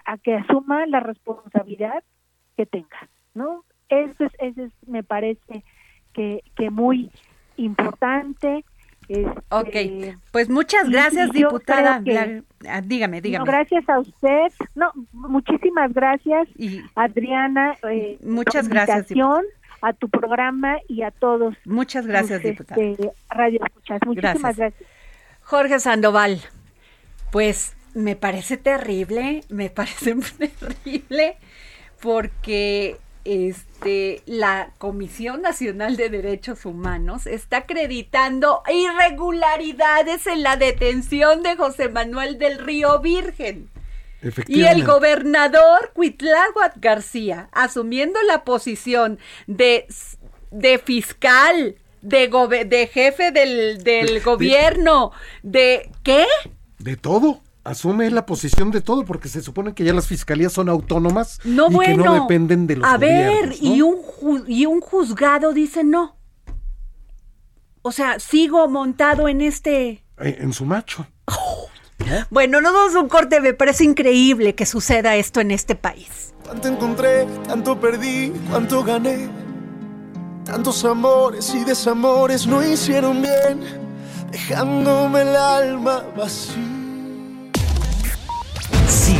a, 0.05 0.17
que 0.17 0.35
asuma 0.35 0.85
la 0.85 0.99
responsabilidad 0.99 2.03
que 2.55 2.65
tenga, 2.65 3.09
¿no? 3.33 3.63
Eso 3.89 4.25
es, 4.25 4.31
eso 4.39 4.63
es 4.63 4.71
me 4.87 5.03
parece 5.03 5.63
que, 6.13 6.43
que 6.55 6.69
muy 6.69 7.11
importante 7.55 8.63
ok, 9.49 9.67
este, 9.73 10.17
pues 10.31 10.49
muchas 10.49 10.89
gracias, 10.89 11.31
diputada. 11.31 12.01
Ah, 12.67 12.81
dígame, 12.81 13.21
dígame. 13.21 13.45
gracias 13.45 13.87
a 13.89 13.99
usted. 13.99 14.51
No, 14.75 14.91
muchísimas 15.13 15.93
gracias, 15.93 16.47
Adriana. 16.95 17.75
Eh, 17.89 18.17
muchas 18.23 18.67
gracias. 18.67 19.07
A 19.79 19.93
tu 19.93 20.09
programa 20.09 20.77
y 20.87 21.03
a 21.03 21.11
todos. 21.11 21.55
Muchas 21.63 22.07
gracias, 22.07 22.43
este, 22.43 22.49
diputada. 22.51 22.81
Radio 23.29 23.59
Escuchas. 23.63 23.99
Muchísimas 24.05 24.57
gracias. 24.57 24.73
Jorge 25.43 25.79
Sandoval, 25.79 26.41
pues 27.31 27.76
me 27.97 28.15
parece 28.15 28.57
terrible, 28.57 29.43
me 29.49 29.69
parece 29.71 30.15
terrible 30.15 31.37
porque 31.99 32.97
este, 33.25 34.21
la 34.27 34.71
Comisión 34.77 35.41
Nacional 35.41 35.97
de 35.97 36.09
Derechos 36.09 36.65
Humanos 36.65 37.25
está 37.25 37.57
acreditando 37.57 38.61
irregularidades 38.71 40.27
en 40.27 40.43
la 40.43 40.57
detención 40.57 41.41
de 41.41 41.55
José 41.55 41.89
Manuel 41.89 42.37
del 42.37 42.59
Río 42.59 42.99
Virgen. 42.99 43.69
Y 44.47 44.63
el 44.63 44.83
gobernador 44.83 45.91
Cuitláhuac 45.93 46.73
García, 46.77 47.49
asumiendo 47.51 48.19
la 48.23 48.43
posición 48.43 49.19
de, 49.45 49.87
de 50.49 50.79
fiscal, 50.79 51.75
de, 52.01 52.65
de 52.67 52.87
jefe 52.87 53.31
del, 53.31 53.83
del 53.83 54.21
gobierno, 54.21 55.11
de 55.43 55.91
¿qué? 56.03 56.25
De 56.79 56.97
todo 56.97 57.41
asume 57.67 58.09
la 58.09 58.25
posición 58.25 58.71
de 58.71 58.81
todo 58.81 59.03
porque 59.03 59.27
se 59.27 59.41
supone 59.41 59.73
que 59.73 59.83
ya 59.83 59.93
las 59.93 60.07
fiscalías 60.07 60.53
son 60.53 60.69
autónomas 60.69 61.39
no, 61.43 61.67
y 61.69 61.85
que 61.85 61.95
no 61.95 62.13
dependen 62.13 62.65
de 62.65 62.77
los 62.77 62.87
a 62.87 62.97
ver 62.97 63.55
y 63.59 63.81
un 63.81 63.97
y 64.47 64.65
un 64.65 64.79
juzgado 64.79 65.53
dice 65.53 65.83
no. 65.83 66.15
O 67.81 67.91
sea 67.91 68.19
sigo 68.19 68.67
montado 68.69 69.27
en 69.27 69.41
este 69.41 70.03
eh, 70.19 70.37
en, 70.39 70.53
su 70.53 70.65
macho. 70.65 71.05
Bueno 72.29 72.61
no 72.61 72.71
damos 72.71 72.95
un 72.95 73.09
corte 73.09 73.41
me 73.41 73.53
parece 73.53 73.83
increíble 73.83 74.55
que 74.55 74.65
suceda 74.65 75.17
esto 75.17 75.41
en 75.41 75.51
este 75.51 75.75
país. 75.75 76.33
Tanto 76.45 76.69
encontré 76.69 77.25
tanto 77.47 77.77
perdí 77.79 78.31
cuánto 78.49 78.81
gané. 78.83 79.27
Tantos 80.45 80.85
amores 80.85 81.53
y 81.53 81.65
desamores 81.65 82.47
no 82.47 82.65
hicieron 82.65 83.21
bien, 83.21 83.59
dejándome 84.31 85.23
el 85.23 85.35
alma 85.35 86.05
vacía. 86.15 86.76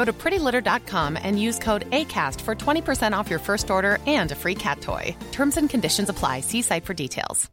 Go 0.00 0.06
to 0.06 0.14
prettylitter.com 0.14 1.18
and 1.22 1.38
use 1.38 1.58
code 1.58 1.84
ACAST 1.90 2.40
for 2.40 2.54
20% 2.54 3.12
off 3.12 3.28
your 3.28 3.38
first 3.38 3.70
order 3.70 3.98
and 4.06 4.32
a 4.32 4.34
free 4.34 4.54
cat 4.54 4.80
toy. 4.80 5.14
Terms 5.30 5.58
and 5.58 5.68
conditions 5.68 6.08
apply. 6.08 6.40
See 6.40 6.62
site 6.62 6.86
for 6.86 6.94
details. 6.94 7.50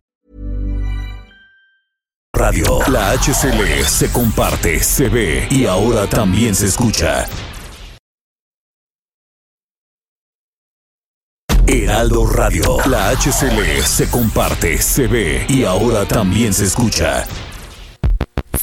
Radio. 2.34 2.78
La 2.88 3.18
HCL 3.18 3.84
se 3.84 4.08
comparte, 4.14 4.80
se 4.80 5.10
ve 5.10 5.48
y 5.50 5.66
ahora 5.66 6.08
también 6.08 6.56
se 6.56 6.68
escucha. 6.68 7.26
Heraldo 11.68 12.28
Radio. 12.28 12.78
La 12.86 13.10
HCL 13.10 13.82
se 13.84 14.10
comparte, 14.10 14.78
se 14.78 15.08
ve 15.08 15.46
y 15.50 15.66
ahora 15.66 16.06
también 16.06 16.54
se 16.54 16.66
escucha. 16.66 17.26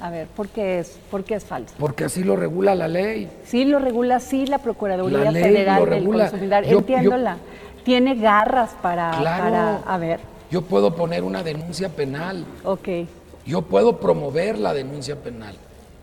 A 0.00 0.10
ver, 0.10 0.28
¿por 0.28 0.48
qué 0.48 0.78
es, 0.78 0.98
por 1.10 1.24
qué 1.24 1.34
es 1.34 1.44
falso? 1.44 1.74
Porque 1.78 2.04
así 2.04 2.22
lo 2.22 2.36
regula 2.36 2.74
la 2.74 2.86
ley. 2.86 3.28
Sí, 3.44 3.64
lo 3.64 3.78
regula, 3.78 4.20
sí, 4.20 4.46
la 4.46 4.58
Procuraduría 4.58 5.32
Federal 5.32 5.90
del 5.90 6.04
Consumidor. 6.04 6.64
Entiéndola. 6.64 7.36
Tiene 7.84 8.14
garras 8.14 8.70
para, 8.80 9.10
para, 9.10 9.76
a 9.78 9.98
ver. 9.98 10.20
Yo 10.50 10.62
puedo 10.62 10.94
poner 10.94 11.24
una 11.24 11.42
denuncia 11.42 11.88
penal. 11.88 12.44
Ok. 12.64 12.88
Yo 13.46 13.62
puedo 13.62 13.98
promover 13.98 14.58
la 14.58 14.74
denuncia 14.74 15.16
penal 15.16 15.56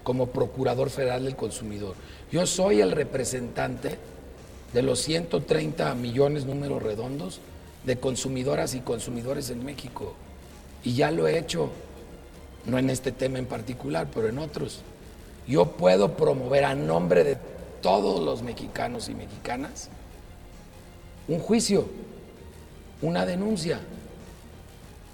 como 0.03 0.27
Procurador 0.27 0.89
Federal 0.89 1.25
del 1.25 1.35
Consumidor. 1.35 1.95
Yo 2.31 2.45
soy 2.45 2.81
el 2.81 2.91
representante 2.91 3.97
de 4.73 4.81
los 4.81 4.99
130 4.99 5.95
millones 5.95 6.45
números 6.45 6.83
redondos 6.83 7.39
de 7.85 7.97
consumidoras 7.97 8.75
y 8.75 8.81
consumidores 8.81 9.49
en 9.51 9.63
México. 9.63 10.13
Y 10.83 10.95
ya 10.95 11.11
lo 11.11 11.27
he 11.27 11.37
hecho 11.37 11.69
no 12.65 12.77
en 12.77 12.89
este 12.89 13.11
tema 13.11 13.39
en 13.39 13.45
particular, 13.45 14.07
pero 14.13 14.27
en 14.27 14.39
otros. 14.39 14.81
Yo 15.47 15.65
puedo 15.71 16.15
promover 16.17 16.65
a 16.65 16.75
nombre 16.75 17.23
de 17.23 17.37
todos 17.81 18.23
los 18.23 18.41
mexicanos 18.41 19.09
y 19.09 19.13
mexicanas 19.13 19.89
un 21.27 21.39
juicio, 21.39 21.87
una 23.01 23.25
denuncia, 23.25 23.79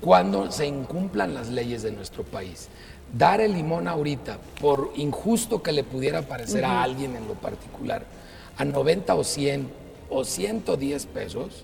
cuando 0.02 0.52
se 0.52 0.66
incumplan 0.66 1.34
las 1.34 1.50
leyes 1.50 1.84
de 1.84 1.92
nuestro 1.92 2.24
país. 2.24 2.68
Dar 3.18 3.40
el 3.40 3.54
limón 3.54 3.88
ahorita, 3.88 4.38
por 4.60 4.92
injusto 4.96 5.62
que 5.62 5.72
le 5.72 5.84
pudiera 5.84 6.22
parecer 6.24 6.66
a 6.66 6.84
alguien 6.84 7.16
en 7.16 7.28
lo 7.28 7.36
particular, 7.36 8.04
a 8.58 8.66
90 8.66 9.16
o 9.16 9.24
100 9.24 9.70
o 10.10 10.26
110 10.26 11.06
pesos, 11.08 11.64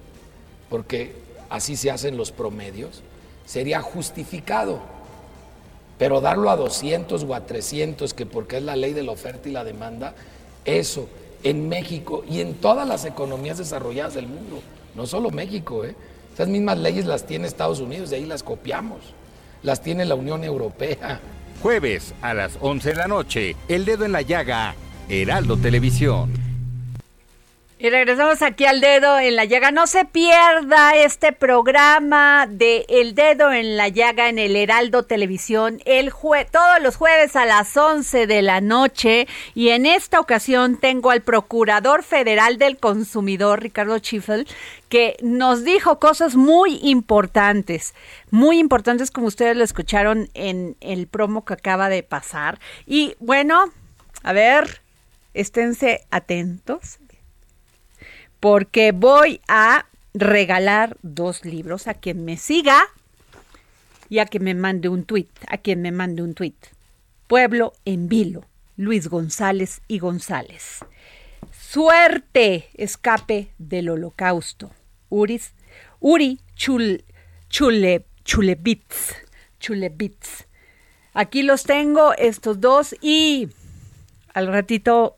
porque 0.69 1.15
así 1.49 1.75
se 1.75 1.91
hacen 1.91 2.15
los 2.15 2.31
promedios, 2.31 3.01
sería 3.45 3.81
justificado 3.81 4.79
pero 5.97 6.21
darlo 6.21 6.49
a 6.49 6.55
200 6.55 7.23
o 7.23 7.35
a 7.35 7.45
300, 7.45 8.13
que 8.13 8.25
porque 8.25 8.57
es 8.57 8.63
la 8.63 8.75
ley 8.75 8.93
de 8.93 9.03
la 9.03 9.11
oferta 9.11 9.49
y 9.49 9.51
la 9.51 9.63
demanda, 9.63 10.13
eso 10.65 11.09
en 11.43 11.69
México 11.69 12.23
y 12.29 12.41
en 12.41 12.55
todas 12.55 12.87
las 12.87 13.05
economías 13.05 13.57
desarrolladas 13.57 14.13
del 14.13 14.27
mundo, 14.27 14.61
no 14.95 15.07
solo 15.07 15.31
México, 15.31 15.85
¿eh? 15.85 15.95
esas 16.33 16.47
mismas 16.47 16.77
leyes 16.77 17.05
las 17.05 17.25
tiene 17.25 17.47
Estados 17.47 17.79
Unidos, 17.79 18.09
de 18.09 18.17
ahí 18.17 18.25
las 18.25 18.43
copiamos, 18.43 18.99
las 19.63 19.81
tiene 19.81 20.05
la 20.05 20.15
Unión 20.15 20.43
Europea. 20.43 21.19
Jueves 21.61 22.13
a 22.21 22.33
las 22.35 22.57
11 22.61 22.89
de 22.89 22.95
la 22.95 23.07
noche, 23.07 23.55
El 23.67 23.85
Dedo 23.85 24.05
en 24.05 24.11
la 24.11 24.21
Llaga, 24.21 24.75
Heraldo 25.09 25.57
Televisión. 25.57 26.46
Y 27.79 27.91
regresamos 27.91 28.41
aquí 28.41 28.65
al 28.65 28.81
dedo 28.81 29.19
en 29.19 29.35
la 29.35 29.45
llaga. 29.45 29.69
No 29.69 29.85
se 29.85 30.03
pierda 30.03 30.95
este 30.95 31.31
programa 31.31 32.47
de 32.49 32.87
El 32.89 33.13
dedo 33.13 33.53
en 33.53 33.77
la 33.77 33.87
llaga 33.87 34.29
en 34.29 34.39
el 34.39 34.55
Heraldo 34.55 35.03
Televisión 35.03 35.79
el 35.85 36.09
jue 36.09 36.45
todos 36.45 36.81
los 36.81 36.95
jueves 36.95 37.35
a 37.35 37.45
las 37.45 37.77
11 37.77 38.25
de 38.25 38.41
la 38.41 38.61
noche. 38.61 39.27
Y 39.53 39.69
en 39.69 39.85
esta 39.85 40.19
ocasión 40.19 40.77
tengo 40.77 41.11
al 41.11 41.21
Procurador 41.21 42.01
Federal 42.01 42.57
del 42.57 42.77
Consumidor, 42.77 43.61
Ricardo 43.61 43.99
Schiffel, 43.99 44.47
que 44.89 45.15
nos 45.21 45.63
dijo 45.63 45.99
cosas 45.99 46.35
muy 46.35 46.79
importantes, 46.81 47.93
muy 48.31 48.57
importantes 48.57 49.11
como 49.11 49.27
ustedes 49.27 49.55
lo 49.55 49.63
escucharon 49.63 50.31
en 50.33 50.77
el 50.81 51.05
promo 51.05 51.45
que 51.45 51.53
acaba 51.53 51.89
de 51.89 52.01
pasar. 52.01 52.57
Y 52.87 53.15
bueno, 53.19 53.65
a 54.23 54.33
ver, 54.33 54.81
esténse 55.35 56.07
atentos 56.09 56.97
porque 58.39 58.91
voy 58.91 59.41
a 59.47 59.85
regalar 60.13 60.97
dos 61.01 61.45
libros 61.45 61.87
a 61.87 61.93
quien 61.93 62.25
me 62.25 62.37
siga 62.37 62.81
y 64.09 64.19
a 64.19 64.25
quien 64.25 64.43
me 64.43 64.53
mande 64.53 64.89
un 64.89 65.03
tuit, 65.03 65.29
a 65.47 65.57
quien 65.57 65.81
me 65.81 65.91
mande 65.91 66.21
un 66.21 66.33
tuit. 66.33 66.55
Pueblo 67.27 67.73
en 67.85 68.07
vilo, 68.07 68.45
Luis 68.77 69.09
González 69.09 69.81
y 69.87 69.99
González. 69.99 70.79
Suerte, 71.51 72.69
escape 72.75 73.51
del 73.57 73.89
holocausto. 73.89 74.71
Uris, 75.09 75.53
Uri 75.99 76.39
Chul, 76.55 77.03
Chule, 77.49 78.05
Chulebits, 78.23 79.15
Chulebits. 79.59 80.47
Aquí 81.13 81.43
los 81.43 81.63
tengo, 81.63 82.13
estos 82.13 82.61
dos, 82.61 82.95
y 83.01 83.49
al 84.33 84.47
ratito 84.47 85.17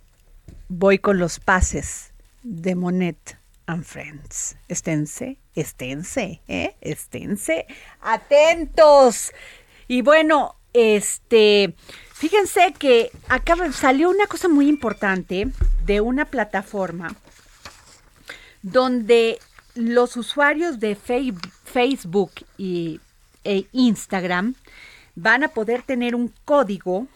voy 0.68 1.00
con 1.00 1.20
los 1.20 1.40
pases 1.40 2.09
de 2.44 2.76
Monet 2.76 3.38
and 3.66 3.84
Friends. 3.84 4.58
Esténse, 4.68 5.38
esténse, 5.56 6.42
¿eh? 6.48 6.76
Esténse 6.82 7.68
atentos. 8.02 9.32
Y 9.88 10.02
bueno, 10.02 10.56
este, 10.74 11.76
fíjense 12.14 12.74
que 12.78 13.12
acá 13.28 13.56
salió 13.72 14.10
una 14.10 14.28
cosa 14.28 14.48
muy 14.48 14.68
importante 14.68 15.50
de 15.86 16.02
una 16.02 16.26
plataforma 16.26 17.16
donde 18.62 19.40
los 19.76 20.18
usuarios 20.18 20.80
de 20.80 20.96
Facebook 20.96 22.32
y, 22.58 23.00
e 23.44 23.66
Instagram 23.72 24.56
van 25.16 25.44
a 25.44 25.48
poder 25.50 25.82
tener 25.84 26.16
un 26.16 26.34
código, 26.46 27.08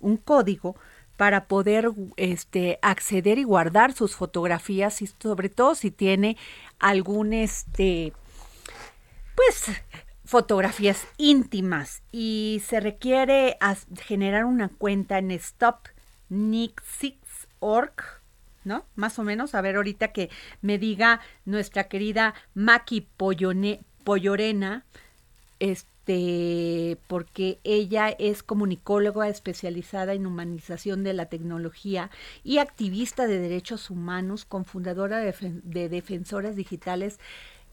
un 0.00 0.16
código 0.16 0.76
para 1.16 1.46
poder 1.46 1.90
este, 2.16 2.78
acceder 2.82 3.38
y 3.38 3.44
guardar 3.44 3.92
sus 3.92 4.16
fotografías 4.16 5.02
y 5.02 5.06
sobre 5.06 5.48
todo 5.48 5.74
si 5.74 5.90
tiene 5.90 6.36
algún 6.78 7.32
este 7.32 8.12
pues 9.34 9.66
fotografías 10.24 11.06
íntimas 11.18 12.02
y 12.10 12.62
se 12.66 12.80
requiere 12.80 13.56
generar 14.02 14.44
una 14.44 14.68
cuenta 14.68 15.18
en 15.18 15.30
Stop 15.30 15.88
nixix.org, 16.28 17.94
¿no? 18.64 18.84
Más 18.96 19.18
o 19.18 19.22
menos, 19.22 19.54
a 19.54 19.60
ver 19.60 19.76
ahorita 19.76 20.08
que 20.08 20.28
me 20.62 20.78
diga 20.78 21.20
nuestra 21.44 21.84
querida 21.84 22.34
Maki 22.54 23.06
Pollorena, 24.04 24.84
este, 25.60 25.95
porque 27.06 27.58
ella 27.64 28.10
es 28.10 28.42
comunicóloga 28.42 29.28
especializada 29.28 30.14
en 30.14 30.26
humanización 30.26 31.02
de 31.02 31.14
la 31.14 31.26
tecnología 31.26 32.10
y 32.44 32.58
activista 32.58 33.26
de 33.26 33.40
derechos 33.40 33.90
humanos, 33.90 34.44
cofundadora 34.44 35.18
de, 35.18 35.34
de 35.64 35.88
Defensoras 35.88 36.54
Digitales 36.54 37.18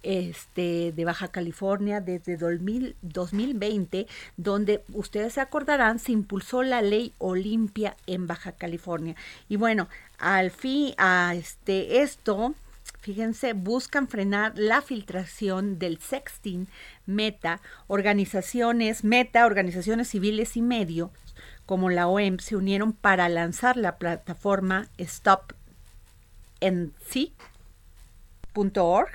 este, 0.04 0.91
de 0.91 1.06
Baja 1.06 1.30
California 1.30 2.02
desde 2.02 2.38
2020, 2.38 4.08
donde 4.38 4.84
ustedes 4.91 5.34
se 5.34 5.41
acordarán, 5.41 5.98
se 6.00 6.12
impulsó 6.12 6.62
la 6.62 6.82
ley 6.82 7.13
Olimpia 7.19 7.96
en 8.06 8.28
Baja 8.28 8.52
California. 8.52 9.15
Y 9.48 9.56
bueno, 9.56 9.88
al 10.19 10.52
fin, 10.52 10.93
a 10.98 11.34
este, 11.36 12.02
esto, 12.02 12.54
fíjense, 13.03 13.51
buscan 13.51 14.07
frenar 14.07 14.53
la 14.55 14.81
filtración 14.81 15.77
del 15.77 15.99
sexting 15.99 16.67
Meta, 17.05 17.59
organizaciones, 17.87 19.03
Meta, 19.03 19.45
organizaciones 19.45 20.07
civiles 20.07 20.55
y 20.55 20.61
medio, 20.61 21.11
como 21.65 21.89
la 21.89 22.07
OEM, 22.07 22.39
se 22.39 22.55
unieron 22.55 22.93
para 22.93 23.27
lanzar 23.27 23.75
la 23.75 23.97
plataforma 23.97 24.87
Stop 24.97 25.53
NC 26.61 27.33
org 28.77 29.11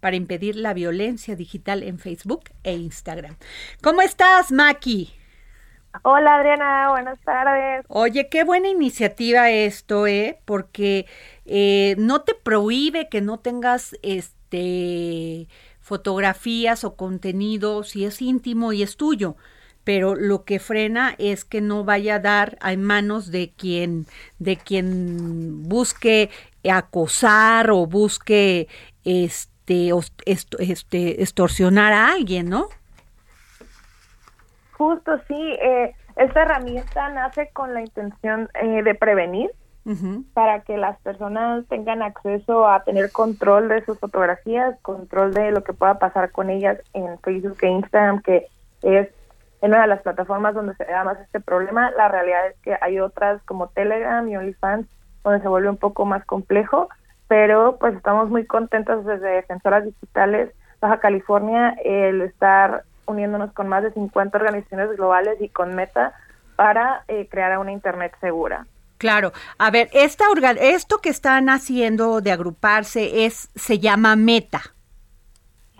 para 0.00 0.16
impedir 0.16 0.54
la 0.54 0.74
violencia 0.74 1.34
digital 1.34 1.82
en 1.82 1.98
Facebook 1.98 2.44
e 2.62 2.74
Instagram. 2.74 3.36
¿Cómo 3.82 4.02
estás, 4.02 4.52
Maki? 4.52 5.21
Hola 6.00 6.36
Adriana, 6.36 6.88
buenas 6.90 7.20
tardes. 7.20 7.84
Oye, 7.88 8.28
qué 8.30 8.44
buena 8.44 8.68
iniciativa 8.68 9.50
esto, 9.50 10.06
¿eh? 10.06 10.38
Porque 10.46 11.06
eh, 11.44 11.94
no 11.98 12.22
te 12.22 12.34
prohíbe 12.34 13.08
que 13.10 13.20
no 13.20 13.38
tengas 13.38 13.94
este 14.02 15.48
fotografías 15.80 16.84
o 16.84 16.96
contenido 16.96 17.82
si 17.82 18.06
es 18.06 18.22
íntimo 18.22 18.72
y 18.72 18.82
es 18.82 18.96
tuyo, 18.96 19.36
pero 19.84 20.14
lo 20.14 20.44
que 20.44 20.60
frena 20.60 21.14
es 21.18 21.44
que 21.44 21.60
no 21.60 21.84
vaya 21.84 22.16
a 22.16 22.20
dar 22.20 22.58
en 22.64 22.82
manos 22.82 23.30
de 23.30 23.52
quien 23.54 24.06
de 24.38 24.56
quien 24.56 25.68
busque 25.68 26.30
acosar 26.68 27.70
o 27.70 27.86
busque 27.86 28.68
este, 29.04 29.90
este 30.24 31.22
extorsionar 31.22 31.92
a 31.92 32.12
alguien, 32.12 32.48
¿no? 32.48 32.68
Justo 34.72 35.18
sí, 35.28 35.56
eh, 35.60 35.94
esta 36.16 36.42
herramienta 36.42 37.08
nace 37.10 37.50
con 37.52 37.74
la 37.74 37.80
intención 37.80 38.48
eh, 38.60 38.82
de 38.82 38.94
prevenir 38.94 39.50
para 40.32 40.60
que 40.60 40.76
las 40.76 40.96
personas 41.00 41.66
tengan 41.66 42.02
acceso 42.02 42.68
a 42.68 42.84
tener 42.84 43.10
control 43.10 43.68
de 43.68 43.84
sus 43.84 43.98
fotografías, 43.98 44.78
control 44.82 45.34
de 45.34 45.50
lo 45.50 45.64
que 45.64 45.72
pueda 45.72 45.98
pasar 45.98 46.30
con 46.30 46.50
ellas 46.50 46.78
en 46.92 47.18
Facebook 47.18 47.58
e 47.62 47.66
Instagram, 47.66 48.22
que 48.22 48.46
es 48.82 49.08
en 49.60 49.70
una 49.70 49.82
de 49.82 49.88
las 49.88 50.02
plataformas 50.02 50.54
donde 50.54 50.76
se 50.76 50.84
da 50.84 51.02
más 51.02 51.18
este 51.18 51.40
problema. 51.40 51.90
La 51.92 52.08
realidad 52.08 52.46
es 52.46 52.56
que 52.60 52.76
hay 52.80 53.00
otras 53.00 53.42
como 53.42 53.68
Telegram 53.70 54.26
y 54.28 54.36
OnlyFans 54.36 54.86
donde 55.24 55.40
se 55.40 55.48
vuelve 55.48 55.70
un 55.70 55.76
poco 55.76 56.04
más 56.04 56.24
complejo, 56.26 56.88
pero 57.26 57.76
pues 57.78 57.94
estamos 57.96 58.30
muy 58.30 58.46
contentos 58.46 59.04
desde 59.04 59.28
Defensoras 59.28 59.84
Digitales 59.84 60.52
Baja 60.80 60.98
California 60.98 61.76
el 61.84 62.22
estar 62.22 62.84
uniéndonos 63.06 63.52
con 63.52 63.68
más 63.68 63.82
de 63.82 63.92
50 63.92 64.36
organizaciones 64.36 64.96
globales 64.96 65.40
y 65.40 65.48
con 65.48 65.74
Meta 65.74 66.14
para 66.56 67.04
eh, 67.08 67.28
crear 67.30 67.58
una 67.58 67.72
Internet 67.72 68.14
segura. 68.20 68.66
Claro. 68.98 69.32
A 69.58 69.70
ver, 69.70 69.88
esta 69.92 70.24
esto 70.60 70.98
que 70.98 71.08
están 71.08 71.48
haciendo 71.48 72.20
de 72.20 72.30
agruparse 72.30 73.24
es 73.24 73.50
se 73.56 73.80
llama 73.80 74.14
Meta. 74.14 74.60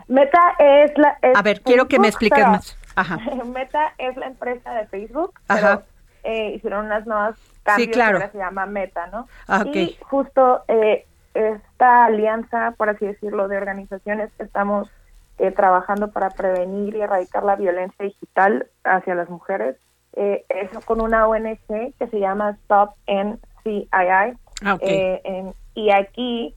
Meta 0.09 0.41
es 0.59 0.91
la... 0.99 1.17
a 1.35 1.43
ver, 1.43 1.61
quiero 1.61 1.87
que 1.87 2.01
me 2.01 2.09
expliques 2.09 2.45
más. 2.45 2.77
Ajá. 2.97 3.19
Meta 3.45 3.95
es 3.99 4.17
la 4.17 4.27
empresa 4.27 4.73
de 4.75 4.87
Facebook, 4.89 5.39
Ajá. 5.49 5.83
Eh, 6.25 6.55
hicieron 6.57 6.87
unas 6.87 7.07
nuevas 7.07 7.37
cambios 7.63 7.87
sí, 7.87 7.93
claro. 7.93 8.21
que 8.21 8.29
se 8.29 8.39
llama 8.39 8.67
Meta, 8.67 9.09
¿no? 9.09 9.29
Ah, 9.49 9.65
y 9.73 9.97
justo 10.03 10.65
eh, 10.69 11.07
esta 11.35 12.05
alianza, 12.05 12.75
por 12.77 12.89
así 12.91 13.07
decirlo, 13.07 13.49
de 13.49 13.57
organizaciones 13.57 14.31
que 14.37 14.45
estamos 14.45 14.89
eh, 15.39 15.51
trabajando 15.51 16.11
para 16.11 16.31
prevenir 16.31 16.95
y 16.95 17.01
erradicar 17.01 17.43
la 17.43 17.57
violencia 17.57 18.05
digital 18.05 18.67
hacia 18.85 19.15
las 19.15 19.29
mujeres, 19.29 19.77
eh, 20.15 20.45
es 20.49 20.71
con 20.85 21.01
una 21.01 21.27
ONG 21.27 21.95
que 21.99 22.07
se 22.11 22.21
llama 22.21 22.51
Stop 22.63 22.95
NCII. 23.07 24.37
Ah, 24.65 24.79
eh, 24.81 25.53
y 25.75 25.91
aquí 25.91 26.55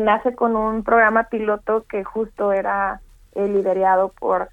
nace 0.00 0.34
con 0.34 0.56
un 0.56 0.82
programa 0.82 1.24
piloto 1.24 1.84
que 1.84 2.02
justo 2.02 2.52
era 2.52 3.00
liderado 3.34 4.08
por 4.08 4.48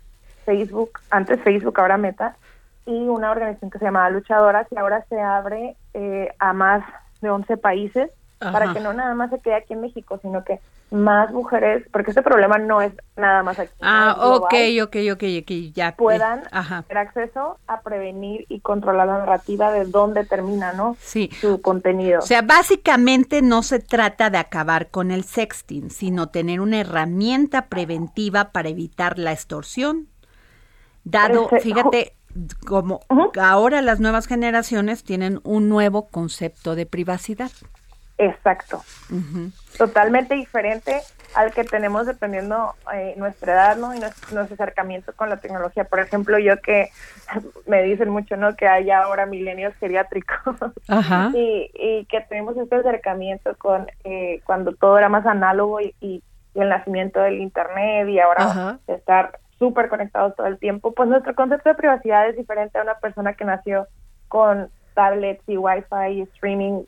Facebook, 0.45 0.99
antes 1.09 1.41
Facebook, 1.41 1.79
ahora 1.79 1.97
Meta, 1.97 2.35
y 2.85 3.07
una 3.07 3.31
organización 3.31 3.71
que 3.71 3.79
se 3.79 3.85
llamaba 3.85 4.09
Luchadoras 4.09 4.67
y 4.71 4.77
ahora 4.77 5.05
se 5.07 5.19
abre 5.19 5.77
a 6.37 6.53
más 6.53 6.83
de 7.21 7.29
11 7.29 7.57
países 7.57 8.11
para 8.51 8.73
que 8.73 8.81
no 8.81 8.93
nada 8.93 9.15
más 9.15 9.29
se 9.29 9.39
quede 9.39 9.55
aquí 9.55 9.73
en 9.73 9.81
México, 9.81 10.19
sino 10.21 10.43
que 10.43 10.59
más 10.93 11.33
mujeres, 11.33 11.83
porque 11.91 12.11
este 12.11 12.21
problema 12.21 12.59
no 12.59 12.79
es 12.79 12.93
nada 13.17 13.41
más 13.41 13.57
aquí. 13.57 13.73
Ah, 13.81 14.15
ok, 14.19 14.53
ok, 14.83 14.95
ok, 15.13 15.23
ok, 15.41 15.51
ya. 15.73 15.95
Puedan 15.95 16.43
tener 16.43 16.97
acceso 16.99 17.57
a 17.65 17.81
prevenir 17.81 18.45
y 18.47 18.59
controlar 18.59 19.07
la 19.07 19.17
narrativa 19.17 19.71
de 19.71 19.85
dónde 19.85 20.23
termina, 20.23 20.71
¿no? 20.73 20.95
Sí. 20.99 21.31
Su 21.41 21.61
contenido. 21.63 22.19
O 22.19 22.21
sea, 22.21 22.43
básicamente 22.43 23.41
no 23.41 23.63
se 23.63 23.79
trata 23.79 24.29
de 24.29 24.37
acabar 24.37 24.91
con 24.91 25.09
el 25.09 25.23
sexting, 25.23 25.89
sino 25.89 26.29
tener 26.29 26.61
una 26.61 26.81
herramienta 26.81 27.69
preventiva 27.69 28.51
para 28.51 28.69
evitar 28.69 29.17
la 29.17 29.31
extorsión. 29.31 30.09
Dado, 31.03 31.49
fíjate, 31.59 32.13
como 32.67 32.99
ahora 33.41 33.81
las 33.81 33.99
nuevas 33.99 34.27
generaciones 34.27 35.03
tienen 35.03 35.39
un 35.43 35.69
nuevo 35.69 36.07
concepto 36.09 36.75
de 36.75 36.85
privacidad. 36.85 37.49
Exacto. 38.23 38.81
Totalmente 39.77 40.35
diferente 40.35 41.01
al 41.35 41.51
que 41.51 41.63
tenemos 41.63 42.05
dependiendo 42.05 42.75
eh, 42.93 43.15
nuestra 43.17 43.53
edad, 43.53 43.77
¿no? 43.77 43.93
Y 43.93 43.99
nuestro, 43.99 44.41
acercamiento 44.41 45.13
con 45.13 45.29
la 45.29 45.37
tecnología. 45.37 45.83
Por 45.83 45.99
ejemplo, 45.99 46.37
yo 46.39 46.61
que 46.61 46.89
me 47.67 47.83
dicen 47.83 48.09
mucho, 48.09 48.37
¿no? 48.37 48.55
Que 48.55 48.67
hay 48.67 48.91
ahora 48.91 49.25
milenios 49.25 49.73
geriátricos. 49.75 50.55
Y, 51.35 52.05
que 52.09 52.21
tenemos 52.21 52.55
este 52.57 52.75
acercamiento 52.75 53.55
con 53.57 53.87
eh, 54.03 54.41
cuando 54.45 54.73
todo 54.73 54.97
era 54.97 55.09
más 55.09 55.25
análogo 55.25 55.79
y, 55.81 56.23
el 56.53 56.69
nacimiento 56.69 57.19
del 57.19 57.41
Internet 57.41 58.07
y 58.09 58.19
ahora 58.19 58.77
estar 58.85 59.39
súper 59.57 59.89
conectados 59.89 60.35
todo 60.35 60.45
el 60.45 60.59
tiempo. 60.59 60.93
Pues 60.93 61.09
nuestro 61.09 61.33
concepto 61.33 61.69
de 61.69 61.75
privacidad 61.75 62.29
es 62.29 62.37
diferente 62.37 62.77
a 62.77 62.83
una 62.83 62.99
persona 62.99 63.33
que 63.33 63.43
nació 63.43 63.87
con 64.27 64.69
tablets 64.93 65.41
y 65.47 65.57
wifi 65.57 66.11
y 66.11 66.21
streaming 66.21 66.83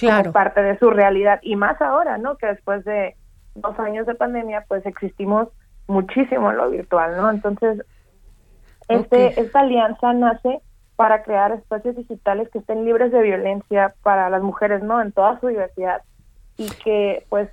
claro. 0.00 0.32
parte 0.32 0.62
de 0.62 0.78
su 0.78 0.90
realidad 0.90 1.40
y 1.42 1.56
más 1.56 1.80
ahora, 1.80 2.18
¿no? 2.18 2.36
Que 2.36 2.46
después 2.46 2.84
de 2.84 3.16
dos 3.54 3.78
años 3.78 4.06
de 4.06 4.14
pandemia, 4.14 4.64
pues 4.68 4.84
existimos 4.86 5.48
muchísimo 5.86 6.50
en 6.50 6.56
lo 6.56 6.70
virtual, 6.70 7.16
¿no? 7.16 7.30
Entonces, 7.30 7.84
este, 8.88 9.40
esta 9.40 9.60
alianza 9.60 10.12
nace 10.12 10.60
para 10.96 11.22
crear 11.22 11.52
espacios 11.52 11.96
digitales 11.96 12.48
que 12.50 12.58
estén 12.58 12.84
libres 12.84 13.12
de 13.12 13.22
violencia 13.22 13.94
para 14.02 14.28
las 14.30 14.42
mujeres, 14.42 14.82
¿no? 14.82 15.00
En 15.00 15.12
toda 15.12 15.38
su 15.40 15.48
diversidad 15.48 16.02
y 16.56 16.68
que, 16.84 17.24
pues, 17.28 17.48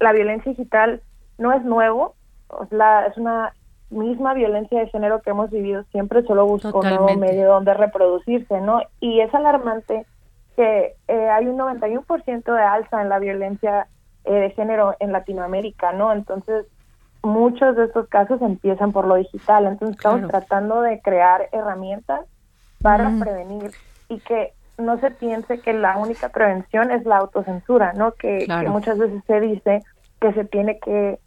la 0.00 0.12
violencia 0.12 0.50
digital 0.50 1.00
no 1.38 1.52
es 1.52 1.64
nuevo, 1.64 2.14
es, 2.62 2.72
la, 2.72 3.06
es 3.06 3.16
una 3.16 3.54
misma 3.90 4.34
violencia 4.34 4.80
de 4.80 4.88
género 4.88 5.22
que 5.22 5.30
hemos 5.30 5.50
vivido 5.50 5.84
siempre, 5.92 6.22
solo 6.24 6.46
buscó 6.46 6.80
un 6.80 6.88
nuevo 6.88 7.14
medio 7.16 7.48
donde 7.48 7.74
reproducirse, 7.74 8.60
¿no? 8.60 8.82
Y 9.00 9.20
es 9.20 9.32
alarmante 9.34 10.06
que 10.56 10.94
eh, 11.08 11.28
hay 11.30 11.46
un 11.46 11.58
91% 11.58 12.44
de 12.44 12.62
alza 12.62 13.02
en 13.02 13.08
la 13.08 13.18
violencia 13.18 13.88
eh, 14.24 14.32
de 14.32 14.50
género 14.50 14.94
en 15.00 15.12
Latinoamérica, 15.12 15.92
¿no? 15.92 16.12
Entonces, 16.12 16.66
muchos 17.22 17.76
de 17.76 17.84
estos 17.84 18.08
casos 18.08 18.40
empiezan 18.42 18.92
por 18.92 19.06
lo 19.06 19.16
digital. 19.16 19.66
Entonces, 19.66 19.96
estamos 19.96 20.28
tratando 20.28 20.82
de 20.82 21.00
crear 21.00 21.48
herramientas 21.52 22.26
para 22.82 23.10
prevenir 23.18 23.70
y 24.08 24.18
que 24.20 24.52
no 24.78 24.98
se 24.98 25.10
piense 25.10 25.60
que 25.60 25.72
la 25.72 25.96
única 25.96 26.28
prevención 26.30 26.90
es 26.90 27.04
la 27.04 27.18
autocensura, 27.18 27.92
¿no? 27.92 28.12
Que, 28.12 28.46
muchas 28.68 28.98
veces 28.98 29.22
se 29.26 29.40
dice 29.40 29.82
que 30.20 30.32
se 30.32 30.44
tiene 30.44 30.78
que 30.78 31.18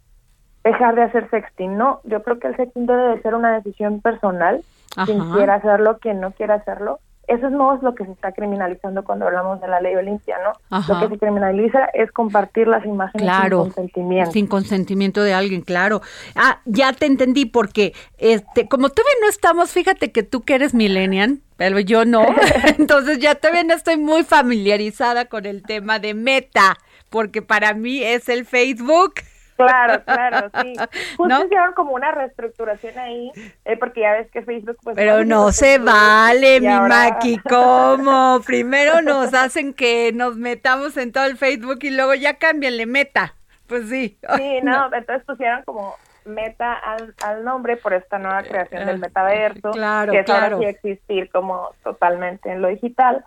dejar 0.64 0.94
de 0.94 1.02
hacer 1.02 1.30
sexting. 1.30 1.76
No, 1.76 2.00
yo 2.04 2.22
creo 2.22 2.38
que 2.38 2.48
el 2.48 2.56
sexting 2.56 2.86
debe 2.86 3.16
de 3.16 3.22
ser 3.22 3.34
una 3.34 3.54
decisión 3.54 4.00
personal, 4.00 4.62
quien 5.04 5.32
quiera 5.32 5.54
hacerlo, 5.54 5.98
quien 5.98 6.20
no 6.20 6.32
quiera 6.32 6.54
hacerlo, 6.54 6.98
eso 7.26 7.50
no 7.50 7.74
es 7.74 7.82
lo 7.82 7.94
que 7.94 8.04
se 8.04 8.12
está 8.12 8.32
criminalizando 8.32 9.02
cuando 9.04 9.26
hablamos 9.26 9.60
de 9.60 9.68
la 9.68 9.80
ley 9.80 9.96
Olimpia, 9.96 10.36
¿no? 10.44 10.78
Lo 10.88 11.00
que 11.00 11.08
se 11.08 11.18
criminaliza 11.18 11.86
es 11.92 12.12
compartir 12.12 12.68
las 12.68 12.84
imágenes 12.84 13.28
sin 13.28 13.50
consentimiento. 13.50 14.30
Sin 14.30 14.46
consentimiento 14.46 15.22
de 15.22 15.34
alguien, 15.34 15.62
claro. 15.62 16.02
Ah, 16.36 16.60
ya 16.64 16.92
te 16.92 17.06
entendí, 17.06 17.46
porque 17.46 17.94
este, 18.18 18.68
como 18.68 18.90
todavía 18.90 19.14
no 19.22 19.28
estamos, 19.28 19.72
fíjate 19.72 20.12
que 20.12 20.22
tú 20.22 20.42
que 20.42 20.54
eres 20.54 20.72
millennial, 20.72 21.40
pero 21.56 21.80
yo 21.80 22.04
no, 22.04 22.24
entonces 22.78 23.18
ya 23.18 23.34
todavía 23.34 23.64
no 23.64 23.74
estoy 23.74 23.96
muy 23.96 24.22
familiarizada 24.22 25.24
con 25.24 25.46
el 25.46 25.62
tema 25.62 25.98
de 25.98 26.14
meta, 26.14 26.76
porque 27.10 27.42
para 27.42 27.74
mí 27.74 28.02
es 28.02 28.28
el 28.28 28.44
Facebook. 28.44 29.14
Claro, 29.56 30.04
claro, 30.04 30.50
sí. 30.62 30.74
Justo 31.16 31.44
hicieron 31.46 31.72
como 31.74 31.92
una 31.92 32.12
reestructuración 32.12 32.98
ahí, 32.98 33.32
eh, 33.64 33.76
porque 33.76 34.00
ya 34.00 34.12
ves 34.12 34.30
que 34.30 34.42
Facebook... 34.42 34.76
Pues, 34.82 34.96
Pero 34.96 35.24
no 35.24 35.52
se 35.52 35.78
vale, 35.78 36.60
mi 36.60 36.68
Maki, 36.68 37.38
¿cómo? 37.48 38.40
Primero 38.44 39.02
nos 39.02 39.32
hacen 39.34 39.72
que 39.74 40.12
nos 40.12 40.36
metamos 40.36 40.96
en 40.96 41.12
todo 41.12 41.24
el 41.24 41.36
Facebook 41.36 41.78
y 41.82 41.90
luego 41.90 42.14
ya 42.14 42.34
cámbianle 42.34 42.86
meta. 42.86 43.34
Pues 43.66 43.88
sí. 43.88 44.18
Sí, 44.36 44.60
no, 44.62 44.92
entonces 44.92 45.24
pusieron 45.26 45.62
como 45.64 45.94
meta 46.24 46.74
al, 46.74 47.14
al, 47.24 47.44
nombre 47.44 47.76
por 47.76 47.94
esta 47.94 48.18
nueva 48.18 48.42
creación 48.42 48.84
del 48.84 48.96
ah, 48.96 48.98
metaverso, 48.98 49.70
claro, 49.70 50.12
que 50.12 50.18
es 50.18 50.24
claro. 50.24 50.56
ahora 50.56 50.68
existir 50.68 51.30
como 51.30 51.70
totalmente 51.84 52.50
en 52.50 52.62
lo 52.62 52.68
digital. 52.68 53.24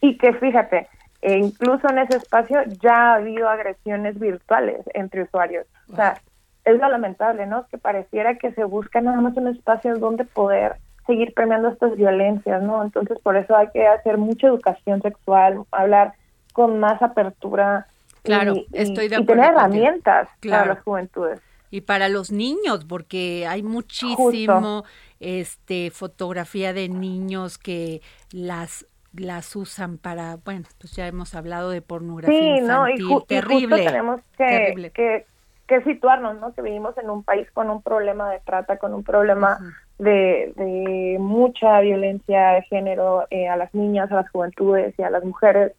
Y 0.00 0.18
que 0.18 0.34
fíjate, 0.34 0.88
e 1.22 1.36
incluso 1.36 1.88
en 1.90 1.98
ese 1.98 2.16
espacio 2.16 2.62
ya 2.80 2.94
ha 2.94 3.14
habido 3.16 3.48
agresiones 3.48 4.18
virtuales 4.18 4.80
entre 4.94 5.22
usuarios. 5.22 5.66
O 5.92 5.96
sea, 5.96 6.20
es 6.64 6.78
lo 6.78 6.88
lamentable, 6.88 7.46
¿no? 7.46 7.66
Que 7.68 7.78
pareciera 7.78 8.36
que 8.36 8.52
se 8.52 8.64
busca 8.64 9.00
nada 9.00 9.20
más 9.20 9.36
un 9.36 9.48
espacio 9.48 9.98
donde 9.98 10.24
poder 10.24 10.76
seguir 11.06 11.34
premiando 11.34 11.68
estas 11.68 11.96
violencias, 11.96 12.62
¿no? 12.62 12.82
Entonces, 12.82 13.18
por 13.22 13.36
eso 13.36 13.56
hay 13.56 13.68
que 13.72 13.86
hacer 13.86 14.16
mucha 14.16 14.46
educación 14.46 15.02
sexual, 15.02 15.62
hablar 15.72 16.14
con 16.52 16.78
más 16.78 17.02
apertura. 17.02 17.86
Claro, 18.22 18.54
y, 18.54 18.66
estoy 18.72 19.08
de 19.08 19.20
y 19.20 19.26
tener 19.26 19.52
herramientas 19.52 20.28
para 20.46 20.66
las 20.66 20.82
juventudes. 20.82 21.40
Y 21.70 21.82
para 21.82 22.08
los 22.08 22.32
niños, 22.32 22.84
porque 22.84 23.46
hay 23.46 23.62
muchísimo 23.62 24.84
este 25.20 25.90
fotografía 25.90 26.72
de 26.72 26.88
niños 26.88 27.58
que 27.58 28.02
las 28.32 28.86
las 29.12 29.56
usan 29.56 29.98
para, 29.98 30.36
bueno, 30.44 30.66
pues 30.78 30.94
ya 30.94 31.06
hemos 31.06 31.34
hablado 31.34 31.70
de 31.70 31.82
pornografía 31.82 32.38
sí, 32.38 32.46
infantil, 32.60 33.08
no, 33.08 33.18
y, 33.18 33.24
terrible. 33.26 33.82
Y 33.82 33.86
tenemos 33.86 34.20
que, 34.38 34.90
que, 34.94 35.26
que, 35.66 35.82
situarnos, 35.82 36.38
¿no? 36.40 36.54
Que 36.54 36.62
vivimos 36.62 36.96
en 36.98 37.10
un 37.10 37.24
país 37.24 37.50
con 37.52 37.70
un 37.70 37.82
problema 37.82 38.30
de 38.30 38.40
trata, 38.40 38.78
con 38.78 38.94
un 38.94 39.02
problema 39.02 39.58
de, 39.98 40.52
de, 40.56 41.16
mucha 41.18 41.80
violencia 41.80 42.50
de 42.52 42.62
género 42.62 43.26
eh, 43.30 43.48
a 43.48 43.56
las 43.56 43.74
niñas, 43.74 44.10
a 44.12 44.16
las 44.16 44.30
juventudes 44.30 44.94
y 44.98 45.02
a 45.02 45.10
las 45.10 45.24
mujeres. 45.24 45.72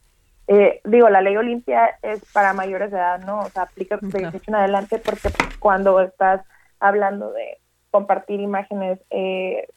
Eh, 0.48 0.82
digo, 0.84 1.10
la 1.10 1.22
ley 1.22 1.38
Olimpia 1.38 1.98
es 2.02 2.22
para 2.34 2.54
mayores 2.54 2.92
de 2.92 2.98
edad, 2.98 3.24
¿no? 3.26 3.40
O 3.40 3.50
sea, 3.50 3.64
aplica 3.64 3.98
de 4.02 4.20
18 4.20 4.44
en 4.48 4.56
adelante 4.56 4.98
porque 4.98 5.30
cuando 5.60 6.02
estás 6.02 6.42
hablando 6.80 7.32
de 7.32 7.60
compartir 7.92 8.42
imágenes 8.42 9.00
eh, 9.10 9.68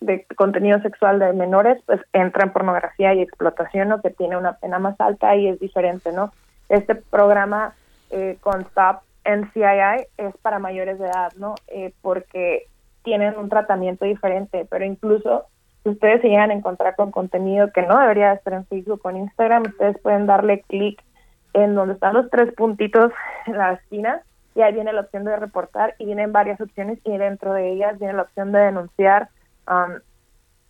de 0.00 0.26
contenido 0.36 0.80
sexual 0.80 1.18
de 1.18 1.32
menores, 1.32 1.82
pues 1.86 2.00
entra 2.12 2.44
en 2.44 2.52
pornografía 2.52 3.14
y 3.14 3.20
explotación, 3.20 3.92
o 3.92 4.00
que 4.00 4.10
tiene 4.10 4.36
una 4.36 4.54
pena 4.54 4.78
más 4.78 4.98
alta 5.00 5.36
y 5.36 5.48
es 5.48 5.60
diferente, 5.60 6.12
¿no? 6.12 6.32
Este 6.68 6.94
programa 6.94 7.74
eh, 8.10 8.38
con 8.40 8.62
Stop 8.62 9.02
NCII 9.24 10.06
es 10.16 10.36
para 10.38 10.58
mayores 10.58 10.98
de 10.98 11.06
edad, 11.06 11.32
¿no? 11.36 11.54
Eh, 11.68 11.92
porque 12.00 12.66
tienen 13.02 13.36
un 13.36 13.48
tratamiento 13.48 14.04
diferente, 14.04 14.66
pero 14.70 14.84
incluso 14.84 15.46
si 15.82 15.90
ustedes 15.90 16.20
se 16.20 16.28
llegan 16.28 16.50
a 16.50 16.54
encontrar 16.54 16.96
con 16.96 17.10
contenido 17.10 17.70
que 17.72 17.82
no 17.82 17.98
debería 17.98 18.32
estar 18.32 18.52
en 18.52 18.66
Facebook 18.66 19.00
o 19.02 19.10
en 19.10 19.18
Instagram, 19.18 19.62
ustedes 19.62 19.98
pueden 19.98 20.26
darle 20.26 20.62
clic 20.62 21.02
en 21.54 21.74
donde 21.74 21.94
están 21.94 22.14
los 22.14 22.30
tres 22.30 22.52
puntitos 22.54 23.12
en 23.46 23.58
la 23.58 23.72
esquina 23.72 24.22
y 24.54 24.62
ahí 24.62 24.72
viene 24.72 24.92
la 24.92 25.02
opción 25.02 25.24
de 25.24 25.36
reportar 25.36 25.94
y 25.98 26.06
vienen 26.06 26.32
varias 26.32 26.60
opciones 26.60 26.98
y 27.04 27.16
dentro 27.16 27.52
de 27.54 27.72
ellas 27.72 27.98
viene 27.98 28.14
la 28.14 28.22
opción 28.22 28.52
de 28.52 28.58
denunciar 28.58 29.28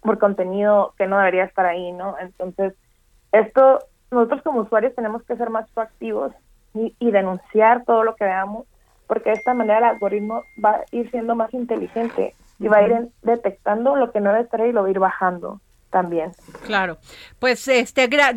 por 0.00 0.18
contenido 0.18 0.94
que 0.96 1.06
no 1.06 1.18
debería 1.18 1.44
estar 1.44 1.66
ahí, 1.66 1.92
¿no? 1.92 2.16
Entonces, 2.18 2.74
esto, 3.32 3.78
nosotros 4.10 4.42
como 4.42 4.60
usuarios 4.60 4.94
tenemos 4.94 5.22
que 5.24 5.36
ser 5.36 5.50
más 5.50 5.68
proactivos 5.70 6.32
y, 6.74 6.94
y 6.98 7.10
denunciar 7.10 7.84
todo 7.84 8.04
lo 8.04 8.16
que 8.16 8.24
veamos, 8.24 8.66
porque 9.06 9.30
de 9.30 9.36
esta 9.36 9.54
manera 9.54 9.78
el 9.78 9.84
algoritmo 9.84 10.44
va 10.62 10.70
a 10.70 10.84
ir 10.92 11.10
siendo 11.10 11.34
más 11.34 11.52
inteligente 11.52 12.34
y 12.58 12.68
va 12.68 12.78
a 12.78 12.82
ir 12.82 13.08
detectando 13.22 13.96
lo 13.96 14.12
que 14.12 14.20
no 14.20 14.30
debe 14.30 14.44
estar 14.44 14.60
ahí 14.60 14.70
y 14.70 14.72
lo 14.72 14.82
va 14.82 14.88
a 14.88 14.90
ir 14.90 14.98
bajando 14.98 15.60
también. 15.90 16.32
Claro, 16.66 16.98
pues 17.38 17.66
este 17.68 18.06
gran 18.06 18.36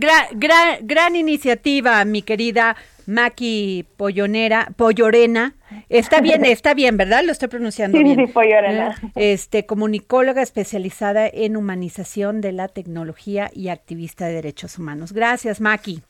gran 0.82 1.16
iniciativa, 1.16 2.04
mi 2.06 2.22
querida 2.22 2.76
Maki 3.06 3.86
Pollonera, 3.97 4.70
Pollorena. 4.76 5.56
Está 5.89 6.22
bien, 6.22 6.45
está 6.45 6.74
bien, 6.74 6.97
¿verdad? 6.97 7.24
Lo 7.24 7.32
estoy 7.32 7.47
pronunciando 7.47 7.97
sí, 7.97 8.04
bien. 8.04 8.28
Sí, 8.28 8.32
Pollorena. 8.32 8.95
Este, 9.16 9.66
comunicóloga 9.66 10.41
especializada 10.41 11.28
en 11.28 11.58
humanización 11.58 12.41
de 12.41 12.51
la 12.51 12.68
tecnología 12.68 13.49
y 13.54 13.70
activista 13.70 14.26
de 14.26 14.34
derechos 14.34 14.78
humanos. 14.78 15.14
Gracias, 15.14 15.62
Maki. 15.62 16.01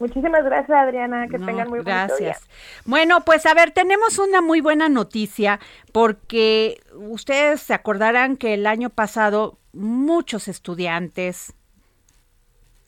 Muchísimas 0.00 0.42
gracias, 0.44 0.76
Adriana. 0.76 1.28
Que 1.28 1.38
tengan 1.38 1.68
muy 1.68 1.80
gracias. 1.80 2.48
Bueno, 2.86 3.20
pues 3.20 3.44
a 3.46 3.54
ver, 3.54 3.70
tenemos 3.70 4.18
una 4.18 4.40
muy 4.40 4.60
buena 4.60 4.88
noticia 4.88 5.60
porque 5.92 6.80
ustedes 6.94 7.60
se 7.60 7.74
acordarán 7.74 8.36
que 8.36 8.54
el 8.54 8.66
año 8.66 8.90
pasado 8.90 9.58
muchos 9.72 10.48
estudiantes, 10.48 11.52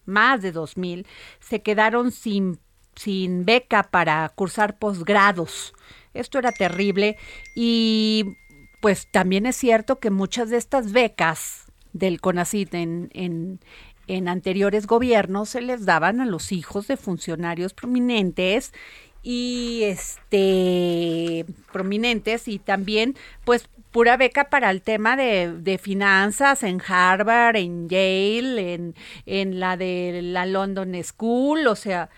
más 0.06 0.40
de 0.42 0.52
dos 0.52 0.76
mil, 0.78 1.06
se 1.38 1.62
quedaron 1.62 2.10
sin 2.10 2.58
sin 2.96 3.44
beca 3.44 3.84
para 3.84 4.28
cursar 4.30 4.78
posgrados. 4.78 5.74
Esto 6.14 6.38
era 6.38 6.52
terrible 6.52 7.16
y 7.54 8.36
pues 8.80 9.10
también 9.10 9.46
es 9.46 9.56
cierto 9.56 9.98
que 9.98 10.10
muchas 10.10 10.50
de 10.50 10.56
estas 10.56 10.92
becas 10.92 11.66
del 11.92 12.20
CONACIT 12.20 12.74
en, 12.74 13.10
en, 13.12 13.60
en 14.16 14.28
anteriores 14.28 14.86
gobiernos 14.86 15.48
se 15.50 15.62
les 15.62 15.84
daban 15.86 16.20
a 16.20 16.26
los 16.26 16.52
hijos 16.52 16.86
de 16.86 16.96
funcionarios 16.96 17.72
prominentes 17.72 18.72
y 19.22 19.82
este 19.84 21.46
prominentes 21.72 22.48
y 22.48 22.58
también 22.58 23.16
pues 23.44 23.68
pura 23.90 24.16
beca 24.16 24.50
para 24.50 24.70
el 24.70 24.82
tema 24.82 25.16
de, 25.16 25.52
de 25.52 25.78
finanzas 25.78 26.62
en 26.62 26.82
Harvard, 26.86 27.56
en 27.56 27.88
Yale, 27.88 28.74
en, 28.74 28.94
en 29.26 29.60
la 29.60 29.76
de 29.76 30.20
la 30.22 30.46
London 30.46 30.94
School, 31.04 31.66
o 31.66 31.76
sea, 31.76 32.08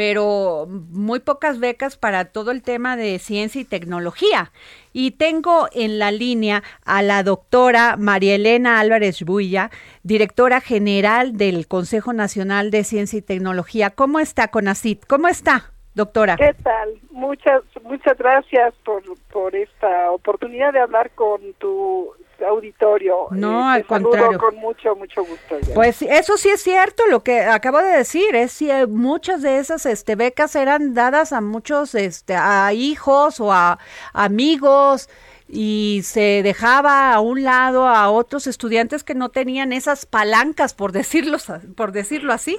pero 0.00 0.64
muy 0.66 1.20
pocas 1.20 1.60
becas 1.60 1.98
para 1.98 2.24
todo 2.24 2.52
el 2.52 2.62
tema 2.62 2.96
de 2.96 3.18
ciencia 3.18 3.60
y 3.60 3.66
tecnología. 3.66 4.50
Y 4.94 5.10
tengo 5.10 5.68
en 5.74 5.98
la 5.98 6.10
línea 6.10 6.62
a 6.86 7.02
la 7.02 7.22
doctora 7.22 7.98
María 7.98 8.36
Elena 8.36 8.80
Álvarez 8.80 9.22
Builla, 9.22 9.70
directora 10.02 10.62
general 10.62 11.36
del 11.36 11.68
Consejo 11.68 12.14
Nacional 12.14 12.70
de 12.70 12.82
Ciencia 12.84 13.18
y 13.18 13.20
Tecnología. 13.20 13.90
¿Cómo 13.90 14.20
está, 14.20 14.48
Conacit? 14.48 15.04
¿Cómo 15.04 15.28
está, 15.28 15.70
doctora? 15.94 16.36
¿Qué 16.36 16.54
tal? 16.62 16.94
Muchas, 17.10 17.62
muchas 17.82 18.16
gracias 18.16 18.72
por, 18.86 19.02
por 19.30 19.54
esta 19.54 20.12
oportunidad 20.12 20.72
de 20.72 20.80
hablar 20.80 21.10
con 21.10 21.42
tu 21.58 22.14
auditorio. 22.46 23.26
No, 23.30 23.68
al 23.68 23.84
contrario. 23.84 24.38
Con 24.38 24.56
mucho, 24.56 24.94
mucho 24.96 25.24
gusto. 25.24 25.56
Pues 25.74 26.02
eso 26.02 26.36
sí 26.36 26.48
es 26.48 26.62
cierto, 26.62 27.06
lo 27.06 27.22
que 27.22 27.40
acabo 27.40 27.78
de 27.78 27.90
decir, 27.90 28.34
es 28.34 28.52
si 28.52 28.70
muchas 28.88 29.42
de 29.42 29.58
esas 29.58 29.86
este, 29.86 30.16
becas 30.16 30.56
eran 30.56 30.94
dadas 30.94 31.32
a 31.32 31.40
muchos, 31.40 31.94
este, 31.94 32.34
a 32.34 32.72
hijos 32.72 33.40
o 33.40 33.52
a 33.52 33.78
amigos 34.12 35.08
y 35.52 36.00
se 36.04 36.42
dejaba 36.42 37.12
a 37.12 37.20
un 37.20 37.42
lado 37.42 37.86
a 37.86 38.10
otros 38.10 38.46
estudiantes 38.46 39.02
que 39.02 39.14
no 39.14 39.30
tenían 39.30 39.72
esas 39.72 40.06
palancas, 40.06 40.74
por 40.74 40.92
decirlo, 40.92 41.38
por 41.76 41.92
decirlo 41.92 42.32
así. 42.32 42.58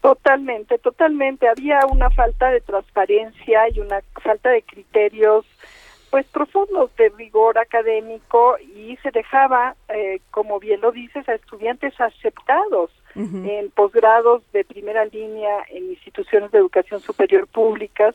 Totalmente, 0.00 0.78
totalmente. 0.78 1.48
Había 1.48 1.80
una 1.90 2.10
falta 2.10 2.50
de 2.50 2.60
transparencia 2.60 3.68
y 3.70 3.80
una 3.80 4.00
falta 4.22 4.50
de 4.50 4.62
criterios 4.62 5.44
pues 6.16 6.28
profundos 6.28 6.96
de 6.96 7.10
rigor 7.10 7.58
académico 7.58 8.56
y 8.58 8.96
se 9.02 9.10
dejaba, 9.10 9.76
eh, 9.90 10.20
como 10.30 10.58
bien 10.58 10.80
lo 10.80 10.90
dices, 10.90 11.28
a 11.28 11.34
estudiantes 11.34 11.92
aceptados 12.00 12.90
en 13.14 13.70
posgrados 13.70 14.42
de 14.54 14.64
primera 14.64 15.04
línea 15.04 15.58
en 15.68 15.90
instituciones 15.90 16.50
de 16.52 16.58
educación 16.58 17.00
superior 17.00 17.46
públicas 17.48 18.14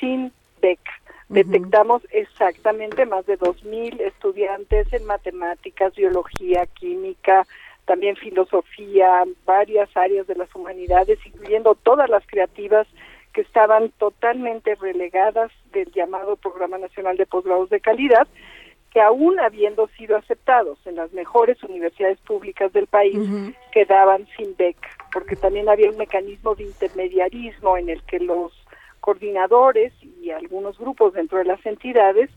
sin 0.00 0.32
beca. 0.62 0.92
Detectamos 1.28 2.00
exactamente 2.12 3.04
más 3.04 3.26
de 3.26 3.38
2.000 3.38 4.00
estudiantes 4.00 4.90
en 4.94 5.04
matemáticas, 5.04 5.94
biología, 5.94 6.64
química, 6.64 7.46
también 7.84 8.16
filosofía, 8.16 9.24
varias 9.44 9.94
áreas 9.94 10.26
de 10.26 10.36
las 10.36 10.54
humanidades, 10.54 11.18
incluyendo 11.26 11.74
todas 11.74 12.08
las 12.08 12.26
creativas 12.26 12.86
que 13.34 13.42
estaban 13.42 13.90
totalmente 13.98 14.76
relegadas 14.76 15.50
del 15.72 15.90
llamado 15.92 16.36
Programa 16.36 16.78
Nacional 16.78 17.16
de 17.16 17.26
Posgrados 17.26 17.68
de 17.68 17.80
Calidad, 17.80 18.26
que 18.92 19.00
aún 19.00 19.40
habiendo 19.40 19.88
sido 19.98 20.16
aceptados 20.16 20.78
en 20.86 20.94
las 20.94 21.12
mejores 21.12 21.60
universidades 21.64 22.18
públicas 22.20 22.72
del 22.72 22.86
país, 22.86 23.18
quedaban 23.72 24.26
sin 24.36 24.56
beca, 24.56 24.88
porque 25.12 25.34
también 25.34 25.68
había 25.68 25.90
un 25.90 25.96
mecanismo 25.96 26.54
de 26.54 26.62
intermediarismo 26.62 27.76
en 27.76 27.88
el 27.88 28.02
que 28.04 28.20
los 28.20 28.52
coordinadores 29.00 29.92
y 30.22 30.30
algunos 30.30 30.78
grupos 30.78 31.12
dentro 31.12 31.38
de 31.38 31.44
las 31.44 31.66
entidades 31.66 32.30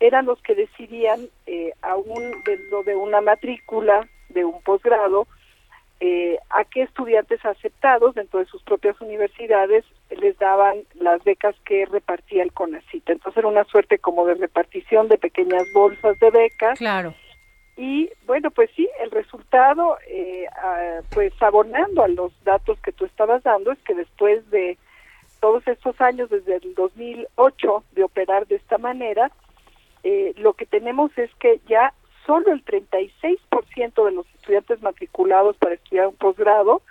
eran 0.00 0.26
los 0.26 0.40
que 0.42 0.54
decidían, 0.54 1.28
eh, 1.46 1.72
aún 1.80 2.42
dentro 2.44 2.82
de 2.82 2.94
una 2.94 3.22
matrícula 3.22 4.06
de 4.28 4.44
un 4.44 4.60
posgrado, 4.62 5.26
eh, 6.00 6.36
a 6.50 6.64
qué 6.64 6.82
estudiantes 6.82 7.42
aceptados 7.44 8.16
dentro 8.16 8.40
de 8.40 8.46
sus 8.46 8.62
propias 8.64 9.00
universidades 9.00 9.84
les 10.20 10.38
daban 10.38 10.84
las 10.94 11.22
becas 11.24 11.54
que 11.64 11.86
repartía 11.86 12.42
el 12.42 12.52
CONACIT. 12.52 13.08
Entonces 13.08 13.38
era 13.38 13.48
una 13.48 13.64
suerte 13.64 13.98
como 13.98 14.26
de 14.26 14.34
repartición 14.34 15.08
de 15.08 15.18
pequeñas 15.18 15.64
bolsas 15.74 16.18
de 16.18 16.30
becas. 16.30 16.78
Claro. 16.78 17.14
Y 17.76 18.10
bueno, 18.26 18.50
pues 18.50 18.70
sí, 18.76 18.88
el 19.00 19.10
resultado, 19.10 19.96
eh, 20.06 20.46
pues 21.14 21.32
abonando 21.40 22.02
a 22.02 22.08
los 22.08 22.32
datos 22.44 22.78
que 22.80 22.92
tú 22.92 23.06
estabas 23.06 23.42
dando, 23.42 23.72
es 23.72 23.78
que 23.80 23.94
después 23.94 24.48
de 24.50 24.76
todos 25.40 25.66
estos 25.66 26.00
años, 26.00 26.30
desde 26.30 26.56
el 26.56 26.74
2008, 26.74 27.84
de 27.92 28.04
operar 28.04 28.46
de 28.46 28.56
esta 28.56 28.78
manera, 28.78 29.32
eh, 30.04 30.34
lo 30.36 30.52
que 30.52 30.66
tenemos 30.66 31.16
es 31.16 31.30
que 31.36 31.60
ya 31.66 31.94
solo 32.26 32.52
el 32.52 32.64
36% 32.64 34.04
de 34.04 34.12
los 34.12 34.26
estudiantes 34.34 34.82
matriculados 34.82 35.56
para 35.56 35.74
estudiar 35.74 36.08
un 36.08 36.16
posgrado 36.16 36.82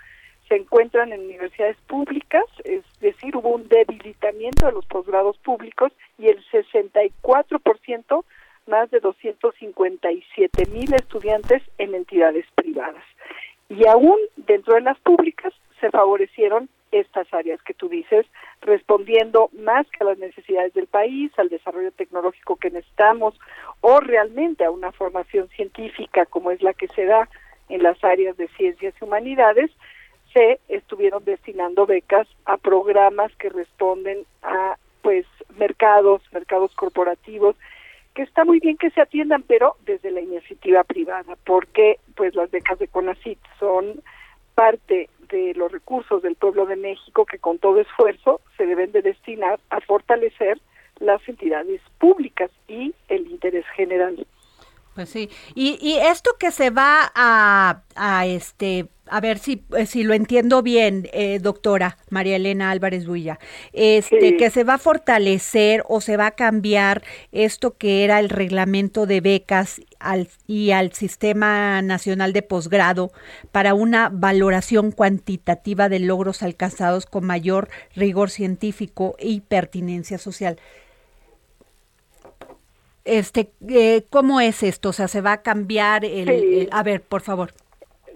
se 0.52 0.58
encuentran 0.58 1.14
en 1.14 1.22
universidades 1.22 1.78
públicas, 1.86 2.44
es 2.64 2.84
decir, 3.00 3.34
hubo 3.34 3.54
un 3.54 3.68
debilitamiento 3.68 4.66
de 4.66 4.72
los 4.72 4.84
posgrados 4.84 5.38
públicos 5.38 5.92
y 6.18 6.26
el 6.28 6.44
64%, 6.50 8.24
más 8.66 8.90
de 8.90 9.00
257 9.00 10.66
mil 10.66 10.92
estudiantes 10.92 11.62
en 11.78 11.94
entidades 11.94 12.44
privadas. 12.54 13.02
Y 13.70 13.86
aún 13.86 14.18
dentro 14.36 14.74
de 14.74 14.82
las 14.82 14.98
públicas 14.98 15.54
se 15.80 15.90
favorecieron 15.90 16.68
estas 16.90 17.32
áreas 17.32 17.62
que 17.62 17.72
tú 17.72 17.88
dices, 17.88 18.26
respondiendo 18.60 19.48
más 19.54 19.86
que 19.90 20.04
a 20.04 20.08
las 20.08 20.18
necesidades 20.18 20.74
del 20.74 20.86
país, 20.86 21.32
al 21.38 21.48
desarrollo 21.48 21.92
tecnológico 21.92 22.56
que 22.56 22.70
necesitamos 22.70 23.40
o 23.80 24.00
realmente 24.00 24.66
a 24.66 24.70
una 24.70 24.92
formación 24.92 25.48
científica 25.48 26.26
como 26.26 26.50
es 26.50 26.60
la 26.60 26.74
que 26.74 26.88
se 26.88 27.06
da 27.06 27.30
en 27.70 27.82
las 27.82 28.04
áreas 28.04 28.36
de 28.36 28.48
ciencias 28.48 28.92
y 29.00 29.04
humanidades, 29.04 29.70
se 30.32 30.60
estuvieron 30.68 31.24
destinando 31.24 31.86
becas 31.86 32.26
a 32.44 32.56
programas 32.56 33.34
que 33.36 33.48
responden 33.48 34.24
a 34.42 34.76
pues 35.02 35.26
mercados, 35.56 36.22
mercados 36.32 36.72
corporativos, 36.74 37.56
que 38.14 38.22
está 38.22 38.44
muy 38.44 38.60
bien 38.60 38.76
que 38.76 38.90
se 38.90 39.00
atiendan, 39.00 39.42
pero 39.42 39.76
desde 39.84 40.10
la 40.10 40.20
iniciativa 40.20 40.84
privada, 40.84 41.36
porque 41.44 41.98
pues 42.14 42.34
las 42.34 42.50
becas 42.50 42.78
de 42.78 42.88
CONACIT 42.88 43.38
son 43.58 44.02
parte 44.54 45.08
de 45.28 45.54
los 45.54 45.72
recursos 45.72 46.22
del 46.22 46.36
pueblo 46.36 46.66
de 46.66 46.76
México 46.76 47.24
que 47.24 47.38
con 47.38 47.58
todo 47.58 47.80
esfuerzo 47.80 48.40
se 48.56 48.66
deben 48.66 48.92
de 48.92 49.02
destinar 49.02 49.58
a 49.70 49.80
fortalecer 49.80 50.60
las 51.00 51.26
entidades 51.26 51.80
públicas 51.98 52.50
y 52.68 52.94
el 53.08 53.26
interés 53.28 53.64
general. 53.74 54.26
Pues 54.94 55.08
sí, 55.08 55.30
y, 55.54 55.78
y 55.80 55.96
esto 55.96 56.32
que 56.38 56.50
se 56.50 56.68
va 56.68 57.10
a, 57.14 57.82
a 57.96 58.26
este 58.26 58.88
a 59.12 59.20
ver 59.20 59.38
si, 59.38 59.62
eh, 59.76 59.84
si 59.84 60.04
lo 60.04 60.14
entiendo 60.14 60.62
bien, 60.62 61.06
eh, 61.12 61.38
doctora 61.38 61.98
María 62.08 62.36
Elena 62.36 62.70
Álvarez 62.70 63.06
Builla, 63.06 63.38
este, 63.74 64.38
que 64.38 64.48
se 64.48 64.64
va 64.64 64.74
a 64.74 64.78
fortalecer 64.78 65.84
o 65.86 66.00
se 66.00 66.16
va 66.16 66.28
a 66.28 66.30
cambiar 66.30 67.02
esto 67.30 67.76
que 67.76 68.04
era 68.04 68.20
el 68.20 68.30
reglamento 68.30 69.04
de 69.04 69.20
becas 69.20 69.82
al, 69.98 70.28
y 70.46 70.70
al 70.70 70.94
Sistema 70.94 71.82
Nacional 71.82 72.32
de 72.32 72.40
Posgrado 72.40 73.12
para 73.52 73.74
una 73.74 74.08
valoración 74.10 74.92
cuantitativa 74.92 75.90
de 75.90 75.98
logros 75.98 76.42
alcanzados 76.42 77.04
con 77.04 77.26
mayor 77.26 77.68
rigor 77.94 78.30
científico 78.30 79.16
y 79.20 79.42
pertinencia 79.42 80.16
social. 80.16 80.58
Este, 83.04 83.52
eh, 83.68 84.06
¿Cómo 84.08 84.40
es 84.40 84.62
esto? 84.62 84.88
O 84.88 84.92
sea, 84.94 85.06
¿se 85.06 85.20
va 85.20 85.32
a 85.32 85.42
cambiar 85.42 86.06
el 86.06 86.70
a 86.72 86.82
ver, 86.82 87.02
por 87.02 87.20
favor. 87.20 87.52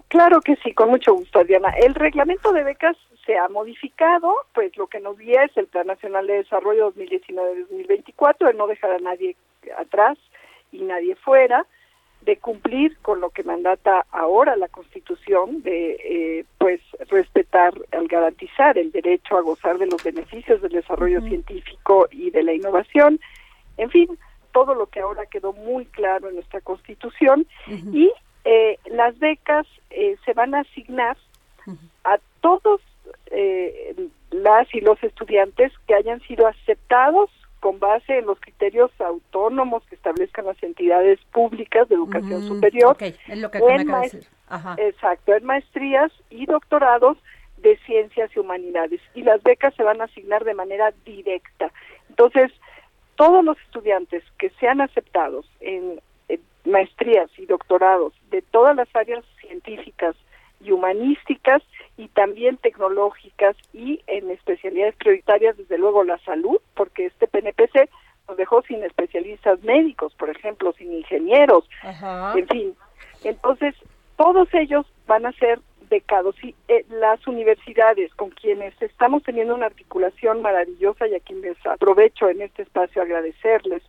Claro 0.09 0.41
que 0.41 0.57
sí, 0.57 0.73
con 0.73 0.91
mucho 0.91 1.15
gusto, 1.15 1.43
Diana. 1.45 1.71
El 1.71 1.95
reglamento 1.95 2.53
de 2.53 2.63
becas 2.63 2.97
se 3.25 3.37
ha 3.37 3.49
modificado, 3.49 4.33
pues 4.55 4.77
lo 4.77 4.87
que 4.87 5.01
nos 5.01 5.19
guía 5.19 5.43
es 5.43 5.57
el 5.57 5.67
Plan 5.67 5.89
Nacional 5.89 6.27
de 6.29 6.35
Desarrollo 6.35 6.93
2019-2024, 6.95 8.47
de 8.47 8.55
no 8.55 8.69
dejar 8.69 8.93
a 8.93 8.99
nadie 8.99 9.37
atrás 9.77 10.17
y 10.71 10.83
nadie 10.83 11.17
fuera, 11.17 11.67
de 12.23 12.37
cumplir 12.39 12.97
con 13.03 13.21
lo 13.21 13.31
que 13.31 13.43
mandata 13.43 14.07
ahora 14.11 14.57
la 14.57 14.69
Constitución, 14.69 15.63
de 15.63 15.97
eh, 16.05 16.45
pues 16.59 16.81
respetar, 17.09 17.75
al 17.93 18.07
garantizar 18.07 18.79
el 18.79 18.93
derecho 18.93 19.37
a 19.37 19.43
gozar 19.43 19.79
de 19.79 19.87
los 19.87 20.03
beneficios 20.03 20.63
del 20.63 20.73
desarrollo 20.73 21.21
científico 21.23 22.09
y 22.11 22.31
de 22.31 22.43
la 22.45 22.53
innovación, 22.53 23.21
en 23.77 23.91
fin, 23.91 24.19
todo 24.53 24.75
lo 24.75 24.87
que 24.87 25.01
ahora 25.01 25.27
quedó 25.27 25.53
muy 25.53 25.85
claro 25.87 26.29
en 26.29 26.37
nuestra 26.37 26.61
Constitución 26.61 27.47
y 27.93 28.11
eh, 28.49 28.79
las 28.87 29.19
becas 29.19 29.67
eh, 29.91 30.17
se 30.25 30.33
van 30.33 30.55
a 30.55 30.61
asignar 30.61 31.17
a 32.05 32.19
todos 32.41 32.81
eh, 33.33 34.09
las 34.31 34.73
y 34.73 34.81
los 34.81 35.03
estudiantes 35.03 35.73
que 35.89 35.97
hayan 35.97 36.21
sido 36.21 36.47
aceptados 36.47 37.29
con 37.59 37.81
base 37.81 38.19
en 38.19 38.27
los 38.27 38.39
criterios 38.39 38.93
autónomos 39.01 39.83
que 39.87 39.97
establezcan 39.97 40.45
las 40.45 40.63
entidades 40.63 41.19
públicas 41.33 41.89
de 41.89 41.97
educación 41.97 42.47
superior. 42.47 42.97
Es 43.01 43.39
lo 43.39 43.51
que 43.51 43.59
Exacto, 44.79 45.35
en 45.35 45.45
maestrías 45.45 46.13
y 46.31 46.47
doctorados 46.47 47.19
de 47.57 47.77
ciencias 47.79 48.31
y 48.37 48.39
humanidades. 48.39 49.01
Y 49.15 49.23
las 49.23 49.43
becas 49.43 49.75
se 49.75 49.83
van 49.83 50.01
a 50.01 50.05
asignar 50.05 50.45
de 50.45 50.55
manera 50.55 50.93
directa. 51.05 51.73
Entonces, 52.11 52.53
todos 53.17 53.45
los 53.45 53.59
estudiantes 53.63 54.23
que 54.39 54.51
sean 54.61 54.81
aceptados 54.81 55.51
en 55.59 56.01
maestrías 56.67 57.31
y 57.39 57.47
doctorados 57.47 58.13
de 58.31 58.43
todas 58.43 58.77
las 58.77 58.89
áreas 58.95 59.25
científicas 59.41 60.17
y 60.61 60.73
humanísticas 60.73 61.63
y 61.97 62.09
también 62.09 62.57
tecnológicas 62.57 63.57
y 63.73 64.01
en 64.07 64.31
especialidades 64.31 64.97
prioritarias, 64.97 65.57
desde 65.57 65.79
luego 65.79 66.05
la 66.05 66.19
salud, 66.19 66.59
porque 66.75 67.07
este 67.07 67.27
PNPC 67.27 67.89
nos 68.29 68.37
dejó 68.37 68.63
sin 68.63 68.83
especialistas 68.83 69.63
médicos, 69.63 70.15
por 70.15 70.31
ejemplo, 70.31 70.73
sin 70.73 70.93
ingenieros, 70.93 71.69
en 72.35 72.49
fin. 72.49 72.75
Entonces, 73.23 73.75
todos 74.17 74.49
ellos 74.55 74.87
van 75.07 75.27
a 75.27 75.33
ser 75.33 75.61
becados 75.89 76.35
y 76.43 76.55
eh, 76.69 76.85
las 76.89 77.25
universidades 77.27 78.13
con 78.15 78.31
quienes 78.31 78.75
estamos 78.83 79.23
teniendo 79.23 79.55
una 79.55 79.67
articulación 79.67 80.43
maravillosa 80.43 81.07
y 81.07 81.15
a 81.15 81.21
quienes 81.21 81.57
aprovecho 81.65 82.29
en 82.29 82.43
este 82.43 82.63
espacio 82.63 83.03
agradecerles 83.03 83.83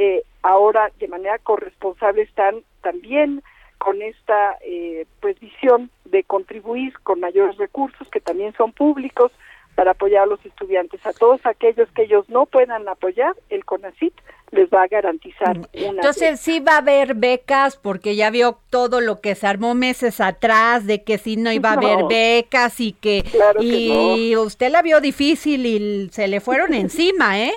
eh, 0.00 0.22
ahora 0.42 0.92
de 1.00 1.08
manera 1.08 1.38
corresponsable 1.38 2.22
están 2.22 2.62
también 2.82 3.42
con 3.78 4.00
esta 4.00 4.56
eh, 4.60 5.06
pues 5.20 5.38
visión 5.40 5.90
de 6.04 6.22
contribuir 6.22 6.96
con 7.00 7.18
mayores 7.18 7.56
recursos 7.56 8.08
que 8.08 8.20
también 8.20 8.54
son 8.56 8.72
públicos 8.72 9.32
para 9.74 9.92
apoyar 9.92 10.22
a 10.22 10.26
los 10.26 10.44
estudiantes. 10.46 11.04
A 11.04 11.12
todos 11.12 11.44
aquellos 11.46 11.88
que 11.96 12.02
ellos 12.02 12.28
no 12.28 12.46
puedan 12.46 12.88
apoyar, 12.88 13.34
el 13.50 13.64
CONACIT 13.64 14.14
les 14.52 14.68
va 14.70 14.84
a 14.84 14.86
garantizar 14.86 15.58
mm. 15.58 15.64
una. 15.74 15.88
Entonces 15.88 16.38
sí 16.38 16.60
va 16.60 16.74
a 16.74 16.78
haber 16.78 17.14
becas 17.14 17.76
porque 17.76 18.14
ya 18.14 18.30
vio 18.30 18.58
todo 18.70 19.00
lo 19.00 19.20
que 19.20 19.34
se 19.34 19.48
armó 19.48 19.74
meses 19.74 20.20
atrás 20.20 20.86
de 20.86 21.02
que 21.02 21.18
sí 21.18 21.36
no 21.36 21.50
iba 21.50 21.70
a 21.70 21.74
haber 21.74 22.04
becas 22.08 22.78
y 22.78 22.92
que 22.92 23.24
y 23.60 24.36
usted 24.36 24.70
la 24.70 24.82
vio 24.82 25.00
difícil 25.00 25.66
y 25.66 26.08
se 26.10 26.28
le 26.28 26.40
fueron 26.40 26.72
encima, 26.84 27.40
¿eh? 27.40 27.52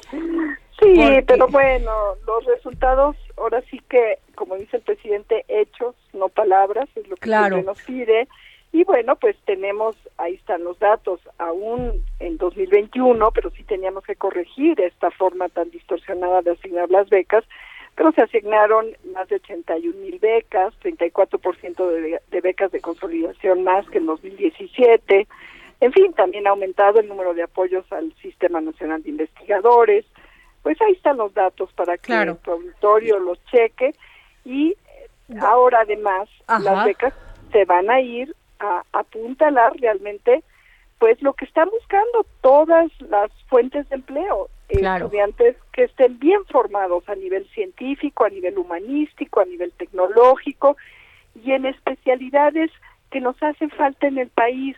Sí, 0.81 0.99
pero 1.27 1.47
bueno, 1.47 1.91
los 2.25 2.43
resultados 2.45 3.15
ahora 3.37 3.61
sí 3.69 3.79
que, 3.87 4.17
como 4.33 4.55
dice 4.55 4.77
el 4.77 4.83
presidente, 4.83 5.45
hechos, 5.47 5.95
no 6.11 6.29
palabras, 6.29 6.89
es 6.95 7.07
lo 7.07 7.15
que 7.17 7.29
nos 7.29 7.81
pide. 7.83 8.27
Y 8.71 8.83
bueno, 8.85 9.15
pues 9.17 9.35
tenemos, 9.45 9.95
ahí 10.17 10.35
están 10.35 10.63
los 10.63 10.79
datos, 10.79 11.19
aún 11.37 12.03
en 12.19 12.37
2021, 12.37 13.31
pero 13.31 13.51
sí 13.51 13.63
teníamos 13.63 14.05
que 14.05 14.15
corregir 14.15 14.79
esta 14.81 15.11
forma 15.11 15.49
tan 15.49 15.69
distorsionada 15.69 16.41
de 16.41 16.51
asignar 16.51 16.89
las 16.89 17.09
becas, 17.09 17.43
pero 17.95 18.11
se 18.13 18.21
asignaron 18.21 18.87
más 19.13 19.27
de 19.27 19.35
81 19.35 19.99
mil 19.99 20.17
becas, 20.19 20.73
34% 20.81 21.87
de, 21.89 22.21
de 22.31 22.41
becas 22.41 22.71
de 22.71 22.79
consolidación 22.79 23.63
más 23.63 23.87
que 23.89 23.99
en 23.99 24.05
2017. 24.07 25.27
En 25.81 25.91
fin, 25.91 26.13
también 26.13 26.47
ha 26.47 26.51
aumentado 26.51 26.99
el 27.01 27.07
número 27.07 27.33
de 27.33 27.43
apoyos 27.43 27.85
al 27.91 28.13
Sistema 28.21 28.61
Nacional 28.61 29.03
de 29.03 29.09
Investigadores, 29.09 30.05
pues 30.63 30.79
ahí 30.81 30.93
están 30.93 31.17
los 31.17 31.33
datos 31.33 31.71
para 31.73 31.97
que 31.97 32.13
el 32.13 32.37
auditorio 32.45 33.19
los 33.19 33.43
cheque 33.45 33.95
y 34.45 34.75
ahora 35.39 35.81
además 35.81 36.29
las 36.47 36.85
becas 36.85 37.13
se 37.51 37.65
van 37.65 37.89
a 37.89 37.99
ir 37.99 38.35
a 38.59 38.83
apuntalar 38.93 39.73
realmente 39.79 40.43
pues 40.99 41.19
lo 41.23 41.33
que 41.33 41.45
están 41.45 41.67
buscando 41.69 42.27
todas 42.41 42.91
las 43.01 43.31
fuentes 43.49 43.89
de 43.89 43.95
empleo, 43.95 44.49
estudiantes 44.69 45.55
que 45.73 45.85
estén 45.85 46.19
bien 46.19 46.45
formados 46.45 47.09
a 47.09 47.15
nivel 47.15 47.49
científico, 47.49 48.23
a 48.23 48.29
nivel 48.29 48.59
humanístico, 48.59 49.39
a 49.39 49.45
nivel 49.45 49.71
tecnológico 49.73 50.77
y 51.43 51.53
en 51.53 51.65
especialidades 51.65 52.69
que 53.09 53.19
nos 53.19 53.41
hacen 53.41 53.71
falta 53.71 54.07
en 54.07 54.19
el 54.19 54.29
país, 54.29 54.77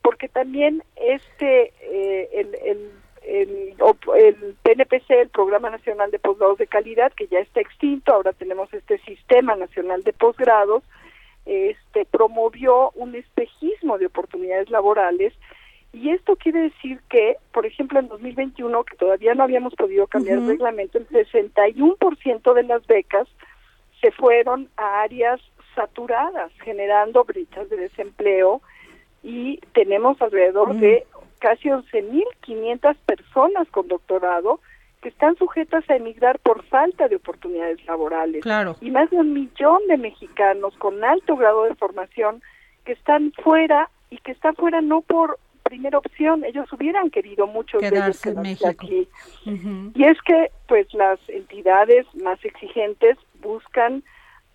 porque 0.00 0.28
también 0.28 0.84
este 0.94 1.72
eh, 1.80 2.28
el, 2.32 2.54
el, 2.64 2.90
el, 3.26 3.74
el, 4.16 4.56
PNPC, 4.62 5.10
el 5.10 5.28
Programa 5.28 5.70
Nacional 5.70 6.10
de 6.10 6.18
Posgrados 6.18 6.58
de 6.58 6.66
Calidad, 6.66 7.12
que 7.12 7.26
ya 7.26 7.38
está 7.40 7.60
extinto, 7.60 8.12
ahora 8.12 8.32
tenemos 8.32 8.72
este 8.72 8.98
Sistema 8.98 9.56
Nacional 9.56 10.02
de 10.02 10.12
Posgrados, 10.12 10.82
este 11.46 12.06
promovió 12.06 12.90
un 12.94 13.14
espejismo 13.14 13.98
de 13.98 14.06
oportunidades 14.06 14.70
laborales 14.70 15.34
y 15.92 16.10
esto 16.10 16.36
quiere 16.36 16.62
decir 16.62 17.00
que, 17.08 17.36
por 17.52 17.66
ejemplo, 17.66 18.00
en 18.00 18.08
2021, 18.08 18.84
que 18.84 18.96
todavía 18.96 19.34
no 19.34 19.44
habíamos 19.44 19.74
podido 19.74 20.06
cambiar 20.06 20.38
el 20.38 20.48
reglamento, 20.48 20.98
el 20.98 21.08
61% 21.08 22.52
de 22.52 22.62
las 22.64 22.84
becas 22.86 23.28
se 24.00 24.10
fueron 24.10 24.68
a 24.76 25.02
áreas 25.02 25.40
saturadas, 25.76 26.50
generando 26.64 27.24
brechas 27.24 27.70
de 27.70 27.76
desempleo 27.76 28.60
y 29.22 29.58
tenemos 29.72 30.20
alrededor 30.20 30.74
de 30.74 31.06
casi 31.44 31.68
11.500 31.68 32.96
personas 33.04 33.68
con 33.68 33.86
doctorado 33.86 34.60
que 35.02 35.10
están 35.10 35.36
sujetas 35.36 35.84
a 35.90 35.96
emigrar 35.96 36.38
por 36.38 36.64
falta 36.64 37.06
de 37.06 37.16
oportunidades 37.16 37.84
laborales. 37.84 38.42
Claro. 38.42 38.76
Y 38.80 38.90
más 38.90 39.10
de 39.10 39.18
un 39.18 39.34
millón 39.34 39.86
de 39.86 39.98
mexicanos 39.98 40.74
con 40.78 41.04
alto 41.04 41.36
grado 41.36 41.64
de 41.64 41.74
formación 41.74 42.42
que 42.86 42.92
están 42.92 43.30
fuera 43.42 43.90
y 44.08 44.16
que 44.16 44.32
están 44.32 44.54
fuera 44.56 44.80
no 44.80 45.02
por 45.02 45.38
primera 45.64 45.98
opción, 45.98 46.46
ellos 46.46 46.72
hubieran 46.72 47.10
querido 47.10 47.46
mucho 47.46 47.76
quedarse 47.76 48.30
en 48.30 48.40
México. 48.40 48.70
aquí. 48.70 49.06
Y 49.44 50.04
es 50.04 50.16
que 50.22 50.50
pues 50.66 50.86
las 50.94 51.18
entidades 51.28 52.06
más 52.14 52.42
exigentes 52.42 53.18
buscan 53.42 54.02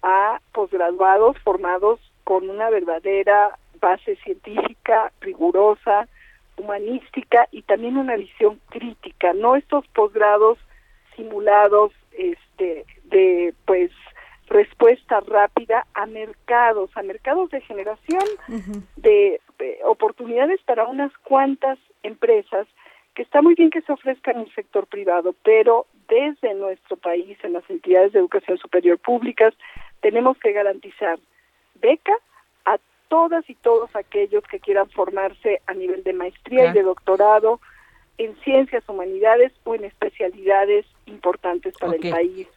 a 0.01 0.41
posgraduados 0.53 1.37
formados 1.43 1.99
con 2.23 2.49
una 2.49 2.71
verdadera 2.71 3.59
base 3.79 4.15
científica, 4.23 5.11
rigurosa, 5.21 6.07
humanística 6.59 7.47
y 7.51 7.63
también 7.63 7.97
una 7.97 8.15
visión 8.15 8.59
crítica, 8.69 9.33
no 9.33 9.55
estos 9.55 9.87
posgrados 9.87 10.57
simulados 11.15 11.91
este 12.11 12.85
de 13.05 13.53
pues 13.65 13.91
respuesta 14.47 15.19
rápida 15.21 15.85
a 15.93 16.05
mercados, 16.05 16.89
a 16.95 17.03
mercados 17.03 17.49
de 17.51 17.61
generación 17.61 18.23
de, 18.95 19.39
oportunidades 19.83 20.61
para 20.63 20.85
unas 20.85 21.11
cuantas 21.19 21.77
empresas 22.03 22.67
que 23.13 23.23
está 23.23 23.41
muy 23.41 23.55
bien 23.55 23.69
que 23.69 23.81
se 23.81 23.91
ofrezcan 23.91 24.37
en 24.37 24.41
el 24.43 24.55
sector 24.55 24.87
privado, 24.87 25.35
pero 25.43 25.85
desde 26.07 26.53
nuestro 26.53 26.95
país, 26.95 27.37
en 27.43 27.53
las 27.53 27.69
entidades 27.69 28.13
de 28.13 28.19
educación 28.19 28.57
superior 28.57 28.97
públicas, 28.97 29.53
tenemos 30.01 30.37
que 30.39 30.53
garantizar 30.53 31.19
beca 31.75 32.13
a 32.13 32.28
todas 33.09 33.47
y 33.49 33.55
todos 33.55 33.93
aquellos 33.95 34.43
que 34.45 34.59
quieran 34.59 34.89
formarse 34.91 35.61
a 35.67 35.73
nivel 35.73 36.03
de 36.03 36.13
maestría 36.13 36.67
y 36.67 36.73
de 36.73 36.83
doctorado 36.83 37.59
en 38.17 38.35
ciencias 38.41 38.87
humanidades 38.87 39.51
o 39.65 39.75
en 39.75 39.83
especialidades 39.83 40.85
importantes 41.05 41.73
para 41.77 41.95
el 41.95 42.09
país. 42.09 42.47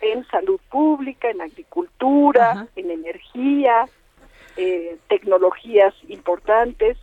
En 0.00 0.26
salud 0.28 0.60
pública, 0.70 1.30
en 1.30 1.40
agricultura, 1.40 2.66
en 2.74 2.90
energía, 2.90 3.86
eh, 4.56 4.96
tecnologías 5.08 5.94
importantes. 6.08 6.96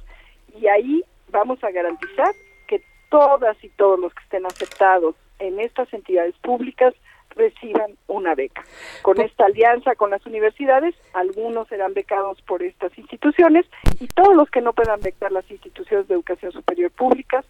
Y 0.59 0.67
ahí 0.67 1.03
vamos 1.29 1.63
a 1.63 1.71
garantizar 1.71 2.33
que 2.67 2.81
todas 3.09 3.61
y 3.63 3.69
todos 3.69 3.99
los 3.99 4.13
que 4.13 4.23
estén 4.23 4.45
aceptados 4.45 5.15
en 5.39 5.59
estas 5.59 5.93
entidades 5.93 6.35
públicas 6.37 6.93
reciban 7.35 7.97
una 8.07 8.35
beca. 8.35 8.63
Con 9.01 9.19
esta 9.21 9.45
alianza 9.45 9.95
con 9.95 10.11
las 10.11 10.25
universidades, 10.25 10.95
algunos 11.13 11.67
serán 11.67 11.93
becados 11.93 12.41
por 12.43 12.63
estas 12.63 12.97
instituciones 12.97 13.65
y 13.99 14.07
todos 14.07 14.35
los 14.35 14.49
que 14.49 14.61
no 14.61 14.73
puedan 14.73 14.99
becar 15.01 15.31
las 15.31 15.49
instituciones 15.49 16.07
de 16.07 16.15
educación 16.15 16.51
superior 16.51 16.91
públicas 16.91 17.45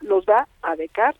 los 0.00 0.24
va 0.24 0.46
a 0.62 0.74
becar 0.76 1.14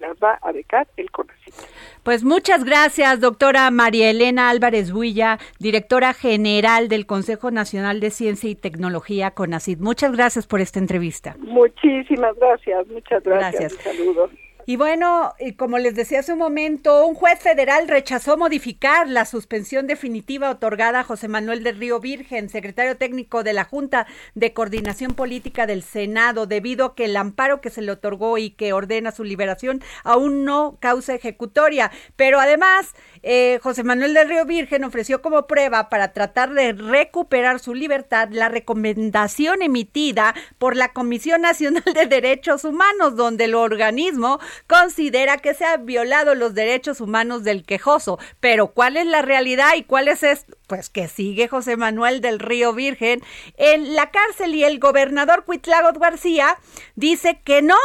las 0.00 0.16
va 0.18 0.38
a 0.42 0.50
becar 0.50 0.88
el 0.96 1.10
CONACYT. 1.10 1.54
Pues 2.02 2.24
muchas 2.24 2.64
gracias, 2.64 3.20
doctora 3.20 3.70
María 3.70 4.10
Elena 4.10 4.50
Álvarez 4.50 4.92
Builla, 4.92 5.38
directora 5.60 6.12
general 6.14 6.88
del 6.88 7.06
Consejo 7.06 7.52
Nacional 7.52 8.00
de 8.00 8.10
Ciencia 8.10 8.50
y 8.50 8.56
Tecnología 8.56 9.30
CONACYT. 9.30 9.78
Muchas 9.78 10.12
gracias 10.12 10.46
por 10.46 10.60
esta 10.60 10.78
entrevista. 10.78 11.36
Muchísimas 11.38 12.36
gracias, 12.36 12.86
muchas 12.88 13.22
gracias. 13.22 13.72
Saludos. 13.74 14.30
Y 14.66 14.76
bueno, 14.76 15.34
como 15.58 15.78
les 15.78 15.94
decía 15.94 16.20
hace 16.20 16.32
un 16.32 16.38
momento, 16.38 17.06
un 17.06 17.14
juez 17.14 17.38
federal 17.38 17.86
rechazó 17.86 18.38
modificar 18.38 19.06
la 19.08 19.26
suspensión 19.26 19.86
definitiva 19.86 20.48
otorgada 20.48 21.00
a 21.00 21.04
José 21.04 21.28
Manuel 21.28 21.62
del 21.62 21.78
Río 21.78 22.00
Virgen, 22.00 22.48
secretario 22.48 22.96
técnico 22.96 23.42
de 23.42 23.52
la 23.52 23.64
Junta 23.64 24.06
de 24.34 24.54
Coordinación 24.54 25.12
Política 25.12 25.66
del 25.66 25.82
Senado, 25.82 26.46
debido 26.46 26.86
a 26.86 26.94
que 26.94 27.04
el 27.04 27.16
amparo 27.18 27.60
que 27.60 27.68
se 27.68 27.82
le 27.82 27.92
otorgó 27.92 28.38
y 28.38 28.50
que 28.50 28.72
ordena 28.72 29.12
su 29.12 29.22
liberación 29.22 29.82
aún 30.02 30.44
no 30.44 30.78
causa 30.80 31.14
ejecutoria. 31.14 31.90
Pero 32.16 32.40
además, 32.40 32.94
eh, 33.22 33.58
José 33.62 33.84
Manuel 33.84 34.14
del 34.14 34.28
Río 34.30 34.46
Virgen 34.46 34.84
ofreció 34.84 35.20
como 35.20 35.46
prueba 35.46 35.90
para 35.90 36.14
tratar 36.14 36.54
de 36.54 36.72
recuperar 36.72 37.60
su 37.60 37.74
libertad 37.74 38.28
la 38.30 38.48
recomendación 38.48 39.60
emitida 39.60 40.34
por 40.58 40.74
la 40.74 40.94
Comisión 40.94 41.42
Nacional 41.42 41.84
de 41.94 42.06
Derechos 42.06 42.64
Humanos, 42.64 43.16
donde 43.16 43.44
el 43.44 43.54
organismo 43.54 44.40
considera 44.66 45.38
que 45.38 45.54
se 45.54 45.64
han 45.64 45.86
violado 45.86 46.34
los 46.34 46.54
derechos 46.54 47.00
humanos 47.00 47.44
del 47.44 47.64
quejoso. 47.64 48.18
Pero 48.40 48.68
¿cuál 48.68 48.96
es 48.96 49.06
la 49.06 49.22
realidad 49.22 49.74
y 49.76 49.84
cuál 49.84 50.08
es 50.08 50.22
esto? 50.22 50.56
Pues 50.66 50.90
que 50.90 51.08
sigue 51.08 51.48
José 51.48 51.76
Manuel 51.76 52.20
del 52.20 52.38
Río 52.38 52.72
Virgen 52.72 53.22
en 53.56 53.94
la 53.94 54.10
cárcel 54.10 54.54
y 54.54 54.64
el 54.64 54.78
gobernador 54.78 55.44
Cuitlagot 55.44 55.98
García 55.98 56.56
dice 56.94 57.40
que 57.44 57.62
no, 57.62 57.76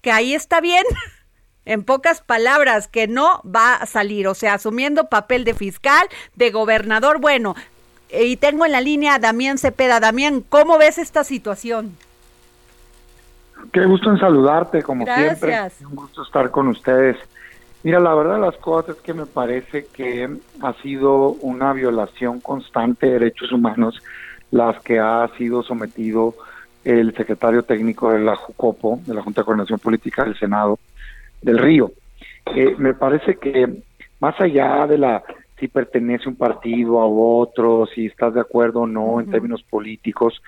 que 0.00 0.10
ahí 0.10 0.34
está 0.34 0.60
bien. 0.60 0.84
en 1.68 1.84
pocas 1.84 2.22
palabras, 2.22 2.88
que 2.88 3.06
no 3.06 3.42
va 3.44 3.74
a 3.74 3.84
salir, 3.84 4.26
o 4.26 4.34
sea, 4.34 4.54
asumiendo 4.54 5.10
papel 5.10 5.44
de 5.44 5.52
fiscal, 5.52 6.08
de 6.34 6.50
gobernador. 6.50 7.20
Bueno, 7.20 7.56
y 8.10 8.38
tengo 8.38 8.64
en 8.64 8.72
la 8.72 8.80
línea 8.80 9.14
a 9.14 9.18
Damián 9.18 9.58
Cepeda. 9.58 10.00
Damián, 10.00 10.40
¿cómo 10.40 10.78
ves 10.78 10.96
esta 10.96 11.24
situación? 11.24 11.94
Qué 13.72 13.84
gusto 13.84 14.10
en 14.10 14.18
saludarte, 14.18 14.82
como 14.82 15.04
siempre. 15.04 15.56
Un 15.88 15.96
gusto 15.96 16.22
estar 16.22 16.50
con 16.50 16.68
ustedes. 16.68 17.16
Mira, 17.82 18.00
la 18.00 18.14
verdad 18.14 18.34
de 18.34 18.40
las 18.40 18.56
cosas 18.56 18.96
es 18.96 19.02
que 19.02 19.14
me 19.14 19.26
parece 19.26 19.86
que 19.86 20.28
ha 20.62 20.72
sido 20.82 21.30
una 21.40 21.72
violación 21.72 22.40
constante 22.40 23.06
de 23.06 23.12
derechos 23.12 23.52
humanos 23.52 24.02
las 24.50 24.80
que 24.82 24.98
ha 24.98 25.28
sido 25.36 25.62
sometido 25.62 26.34
el 26.84 27.14
secretario 27.14 27.62
técnico 27.62 28.10
de 28.10 28.20
la 28.20 28.34
JUCOPO, 28.34 29.00
de 29.06 29.14
la 29.14 29.22
Junta 29.22 29.42
de 29.42 29.44
Coordinación 29.44 29.78
Política 29.78 30.24
del 30.24 30.38
Senado, 30.38 30.78
del 31.42 31.58
Río. 31.58 31.92
Eh, 32.46 32.74
me 32.78 32.94
parece 32.94 33.36
que 33.36 33.82
más 34.20 34.40
allá 34.40 34.86
de 34.86 34.98
la 34.98 35.22
si 35.58 35.68
pertenece 35.68 36.28
un 36.28 36.36
partido 36.36 37.00
a 37.00 37.06
otro, 37.06 37.86
si 37.92 38.06
estás 38.06 38.34
de 38.34 38.40
acuerdo 38.40 38.82
o 38.82 38.86
no 38.86 39.20
en 39.20 39.30
términos 39.30 39.62
políticos, 39.64 40.40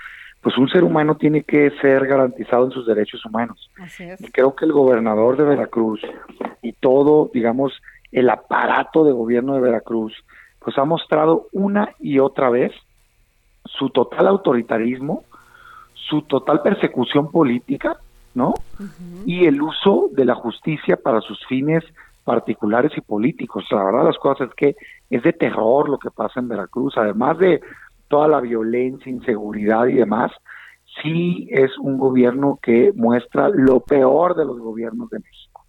pues 0.43 0.57
un 0.57 0.69
ser 0.69 0.85
humano 0.85 1.17
tiene 1.17 1.43
que 1.43 1.71
ser 1.83 2.07
garantizado 2.07 2.65
en 2.65 2.71
sus 2.71 2.87
derechos 2.87 3.25
humanos. 3.27 3.71
Y 4.19 4.31
creo 4.31 4.55
que 4.55 4.65
el 4.65 4.73
gobernador 4.73 5.37
de 5.37 5.45
Veracruz 5.45 6.01
y 6.63 6.73
todo, 6.73 7.31
digamos, 7.33 7.73
el 8.11 8.31
aparato 8.31 9.05
de 9.05 9.13
gobierno 9.13 9.55
de 9.55 9.61
Veracruz, 9.61 10.15
pues 10.59 10.77
ha 10.79 10.85
mostrado 10.85 11.49
una 11.53 11.91
y 11.99 12.19
otra 12.19 12.49
vez 12.49 12.73
su 13.65 13.91
total 13.91 14.29
autoritarismo, 14.29 15.25
su 15.95 16.23
total 16.23 16.63
persecución 16.63 17.31
política, 17.31 17.99
¿no? 18.35 18.55
Y 19.27 19.45
el 19.45 19.61
uso 19.61 20.09
de 20.13 20.25
la 20.25 20.35
justicia 20.35 20.97
para 20.97 21.21
sus 21.21 21.45
fines 21.47 21.85
particulares 22.25 22.93
y 22.97 23.01
políticos. 23.01 23.65
La 23.71 23.85
verdad 23.85 24.05
las 24.05 24.19
cosas 24.19 24.49
es 24.49 24.55
que 24.55 24.77
es 25.11 25.23
de 25.23 25.33
terror 25.33 25.89
lo 25.89 25.99
que 25.99 26.11
pasa 26.11 26.41
en 26.41 26.49
Veracruz, 26.49 26.95
además 26.97 27.39
de 27.39 27.61
toda 28.11 28.29
la 28.29 28.41
violencia, 28.41 29.11
inseguridad 29.11 29.87
y 29.87 29.95
demás, 29.95 30.33
sí 31.01 31.49
es 31.51 31.71
un 31.79 31.97
gobierno 31.97 32.59
que 32.61 32.93
muestra 32.95 33.49
lo 33.49 33.81
peor 33.81 34.35
de 34.37 34.45
los 34.45 34.59
gobiernos 34.59 35.09
de 35.11 35.21
México. 35.21 35.65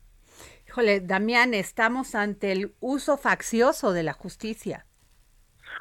Híjole, 0.67 1.01
Damián, 1.01 1.53
estamos 1.53 2.15
ante 2.15 2.51
el 2.51 2.73
uso 2.79 3.17
faccioso 3.17 3.93
de 3.93 4.03
la 4.03 4.13
justicia. 4.13 4.85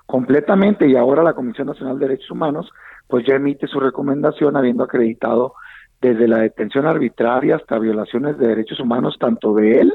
Completamente, 0.05 0.87
y 0.87 0.97
ahora 0.97 1.23
la 1.23 1.33
Comisión 1.33 1.69
Nacional 1.69 1.99
de 1.99 2.09
Derechos 2.09 2.31
Humanos 2.31 2.71
pues 3.09 3.27
ya 3.27 3.35
emite 3.35 3.67
su 3.67 3.81
recomendación 3.81 4.57
habiendo 4.57 4.85
acreditado 4.85 5.55
desde 6.01 6.29
la 6.29 6.39
detención 6.39 6.87
arbitraria 6.87 7.57
hasta 7.57 7.79
violaciones 7.79 8.39
de 8.39 8.49
derechos 8.49 8.81
humanos 8.81 9.17
tanto 9.19 9.55
de 9.55 9.81
él 9.81 9.93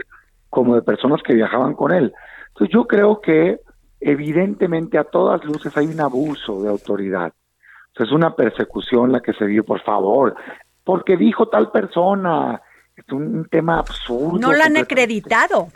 como 0.50 0.76
de 0.76 0.82
personas 0.82 1.22
que 1.24 1.34
viajaban 1.34 1.74
con 1.76 1.94
él. 1.94 2.14
Entonces 2.50 2.74
yo 2.74 2.86
creo 2.86 3.22
que 3.22 3.60
evidentemente 4.06 5.00
a 5.00 5.04
todas 5.04 5.44
luces 5.44 5.76
hay 5.76 5.88
un 5.88 6.00
abuso 6.00 6.62
de 6.62 6.70
autoridad. 6.70 7.34
es 7.98 8.12
una 8.12 8.36
persecución 8.36 9.12
la 9.12 9.20
que 9.20 9.34
se 9.34 9.48
dio, 9.48 9.64
por 9.64 9.82
favor, 9.82 10.36
porque 10.84 11.18
dijo 11.18 11.48
tal 11.48 11.72
persona 11.72 12.62
Es 12.96 13.12
un 13.12 13.46
tema 13.50 13.80
absurdo. 13.80 14.38
No 14.38 14.54
lo 14.54 14.64
han 14.64 14.78
acreditado. 14.78 15.68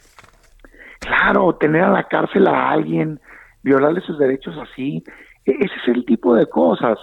Claro, 1.00 1.56
tener 1.56 1.84
a 1.84 1.90
la 1.90 2.04
cárcel 2.04 2.48
a 2.48 2.70
alguien, 2.70 3.20
violarle 3.64 4.02
sus 4.02 4.20
derechos 4.20 4.56
así, 4.58 5.04
e-, 5.46 5.52
ese 5.52 5.74
es 5.82 5.88
el 5.88 6.06
tipo 6.06 6.36
de 6.36 6.48
cosas 6.48 7.00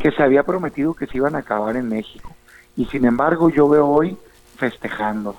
que 0.00 0.12
se 0.12 0.22
había 0.22 0.44
prometido 0.44 0.94
que 0.94 1.06
se 1.06 1.16
iban 1.16 1.34
a 1.34 1.40
acabar 1.40 1.76
en 1.76 1.88
México. 1.88 2.34
Y 2.76 2.84
sin 2.86 3.04
embargo 3.04 3.50
yo 3.50 3.68
veo 3.68 3.86
hoy 3.88 4.16
festejando. 4.56 5.34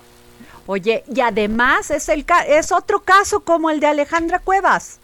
Oye, 0.65 1.03
y 1.07 1.21
además 1.21 1.89
es, 1.91 2.09
el, 2.09 2.25
es 2.47 2.71
otro 2.71 2.99
caso 2.99 3.43
como 3.45 3.69
el 3.69 3.79
de 3.79 3.87
Alejandra 3.87 4.39
Cuevas. 4.39 4.98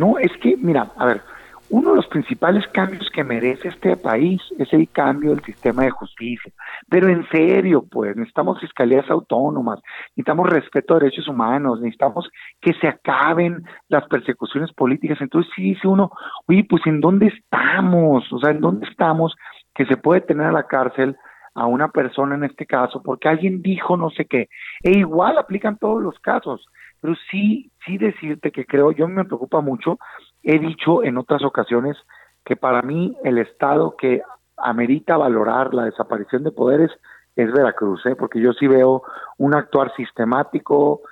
No, 0.00 0.16
es 0.16 0.32
que, 0.38 0.56
mira, 0.56 0.90
a 0.96 1.04
ver, 1.04 1.20
uno 1.68 1.90
de 1.90 1.96
los 1.96 2.06
principales 2.06 2.66
cambios 2.68 3.10
que 3.10 3.22
merece 3.22 3.68
este 3.68 3.98
país 3.98 4.40
es 4.58 4.72
el 4.72 4.88
cambio 4.88 5.28
del 5.28 5.44
sistema 5.44 5.82
de 5.82 5.90
justicia. 5.90 6.50
Pero 6.88 7.10
en 7.10 7.28
serio, 7.28 7.84
pues, 7.90 8.16
necesitamos 8.16 8.58
fiscalías 8.60 9.10
autónomas, 9.10 9.78
necesitamos 10.16 10.48
respeto 10.48 10.94
a 10.94 11.00
derechos 11.00 11.28
humanos, 11.28 11.82
necesitamos 11.82 12.30
que 12.62 12.72
se 12.80 12.88
acaben 12.88 13.62
las 13.88 14.08
persecuciones 14.08 14.72
políticas. 14.72 15.20
Entonces, 15.20 15.52
sí 15.54 15.64
dice 15.64 15.86
uno, 15.86 16.10
oye, 16.48 16.64
pues, 16.66 16.80
¿en 16.86 17.02
dónde 17.02 17.26
estamos? 17.26 18.24
O 18.32 18.38
sea, 18.38 18.52
¿en 18.52 18.62
dónde 18.62 18.86
estamos 18.88 19.36
que 19.74 19.84
se 19.84 19.98
puede 19.98 20.22
tener 20.22 20.46
a 20.46 20.52
la 20.52 20.66
cárcel 20.66 21.14
a 21.54 21.66
una 21.66 21.88
persona 21.88 22.36
en 22.36 22.44
este 22.44 22.64
caso 22.64 23.02
porque 23.02 23.28
alguien 23.28 23.60
dijo 23.60 23.98
no 23.98 24.08
sé 24.08 24.24
qué? 24.24 24.48
E 24.82 24.92
igual 24.92 25.36
aplican 25.36 25.76
todos 25.76 26.02
los 26.02 26.18
casos. 26.20 26.64
Pero 27.00 27.14
sí, 27.30 27.70
sí 27.86 27.98
decirte 27.98 28.50
que 28.50 28.66
creo, 28.66 28.92
yo 28.92 29.08
me 29.08 29.24
preocupa 29.24 29.60
mucho 29.60 29.98
He 30.42 30.58
dicho 30.58 31.02
en 31.04 31.18
otras 31.18 31.44
ocasiones 31.44 31.96
que 32.44 32.56
para 32.56 32.82
mí 32.82 33.16
el 33.24 33.38
Estado 33.38 33.94
que 33.96 34.22
amerita 34.56 35.16
valorar 35.16 35.74
la 35.74 35.84
desaparición 35.84 36.44
de 36.44 36.52
poderes 36.52 36.90
es 37.36 37.52
Veracruz, 37.52 38.04
¿eh? 38.06 38.16
porque 38.16 38.40
yo 38.40 38.52
sí 38.52 38.66
veo 38.66 39.02
un 39.38 39.54
actuar 39.54 39.94
sistemático 39.96 41.02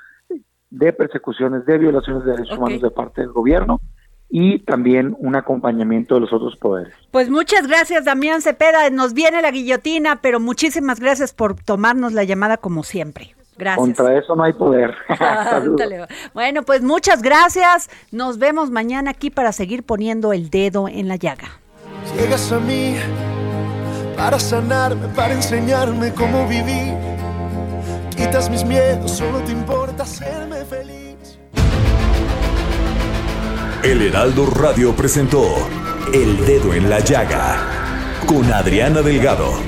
de 0.70 0.92
persecuciones, 0.92 1.64
de 1.64 1.78
violaciones 1.78 2.24
de 2.24 2.32
derechos 2.32 2.58
humanos 2.58 2.82
de 2.82 2.90
parte 2.90 3.20
del 3.20 3.32
gobierno 3.32 3.80
y 4.30 4.58
también 4.60 5.16
un 5.18 5.36
acompañamiento 5.36 6.14
de 6.14 6.22
los 6.22 6.32
otros 6.32 6.56
poderes. 6.56 6.94
Pues 7.10 7.30
muchas 7.30 7.66
gracias, 7.66 8.04
Damián 8.04 8.42
Cepeda. 8.42 8.90
Nos 8.90 9.14
viene 9.14 9.40
la 9.40 9.50
guillotina, 9.50 10.20
pero 10.20 10.40
muchísimas 10.40 11.00
gracias 11.00 11.32
por 11.32 11.54
tomarnos 11.54 12.12
la 12.12 12.24
llamada 12.24 12.58
como 12.58 12.82
siempre. 12.82 13.37
Gracias. 13.58 13.84
Contra 13.84 14.16
eso 14.16 14.36
no 14.36 14.44
hay 14.44 14.52
poder. 14.52 14.94
bueno, 16.34 16.62
pues 16.62 16.82
muchas 16.82 17.22
gracias. 17.22 17.90
Nos 18.12 18.38
vemos 18.38 18.70
mañana 18.70 19.10
aquí 19.10 19.30
para 19.30 19.52
seguir 19.52 19.82
poniendo 19.82 20.32
el 20.32 20.48
dedo 20.48 20.88
en 20.88 21.08
la 21.08 21.16
llaga. 21.16 21.48
Llegas 22.16 22.52
a 22.52 22.60
mí 22.60 22.96
para 24.16 24.38
sanarme, 24.38 25.08
para 25.08 25.34
enseñarme 25.34 26.12
cómo 26.14 26.46
vivir. 26.48 26.94
Quitas 28.16 28.48
mis 28.50 28.64
miedos, 28.64 29.10
solo 29.10 29.40
te 29.40 29.52
importa 29.52 30.04
hacerme 30.04 30.64
feliz. 30.64 31.38
El 33.82 34.02
Heraldo 34.02 34.46
Radio 34.46 34.94
presentó 34.94 35.44
El 36.12 36.44
Dedo 36.44 36.74
en 36.74 36.90
la 36.90 36.98
Llaga 36.98 37.78
con 38.26 38.52
Adriana 38.52 39.02
Delgado. 39.02 39.67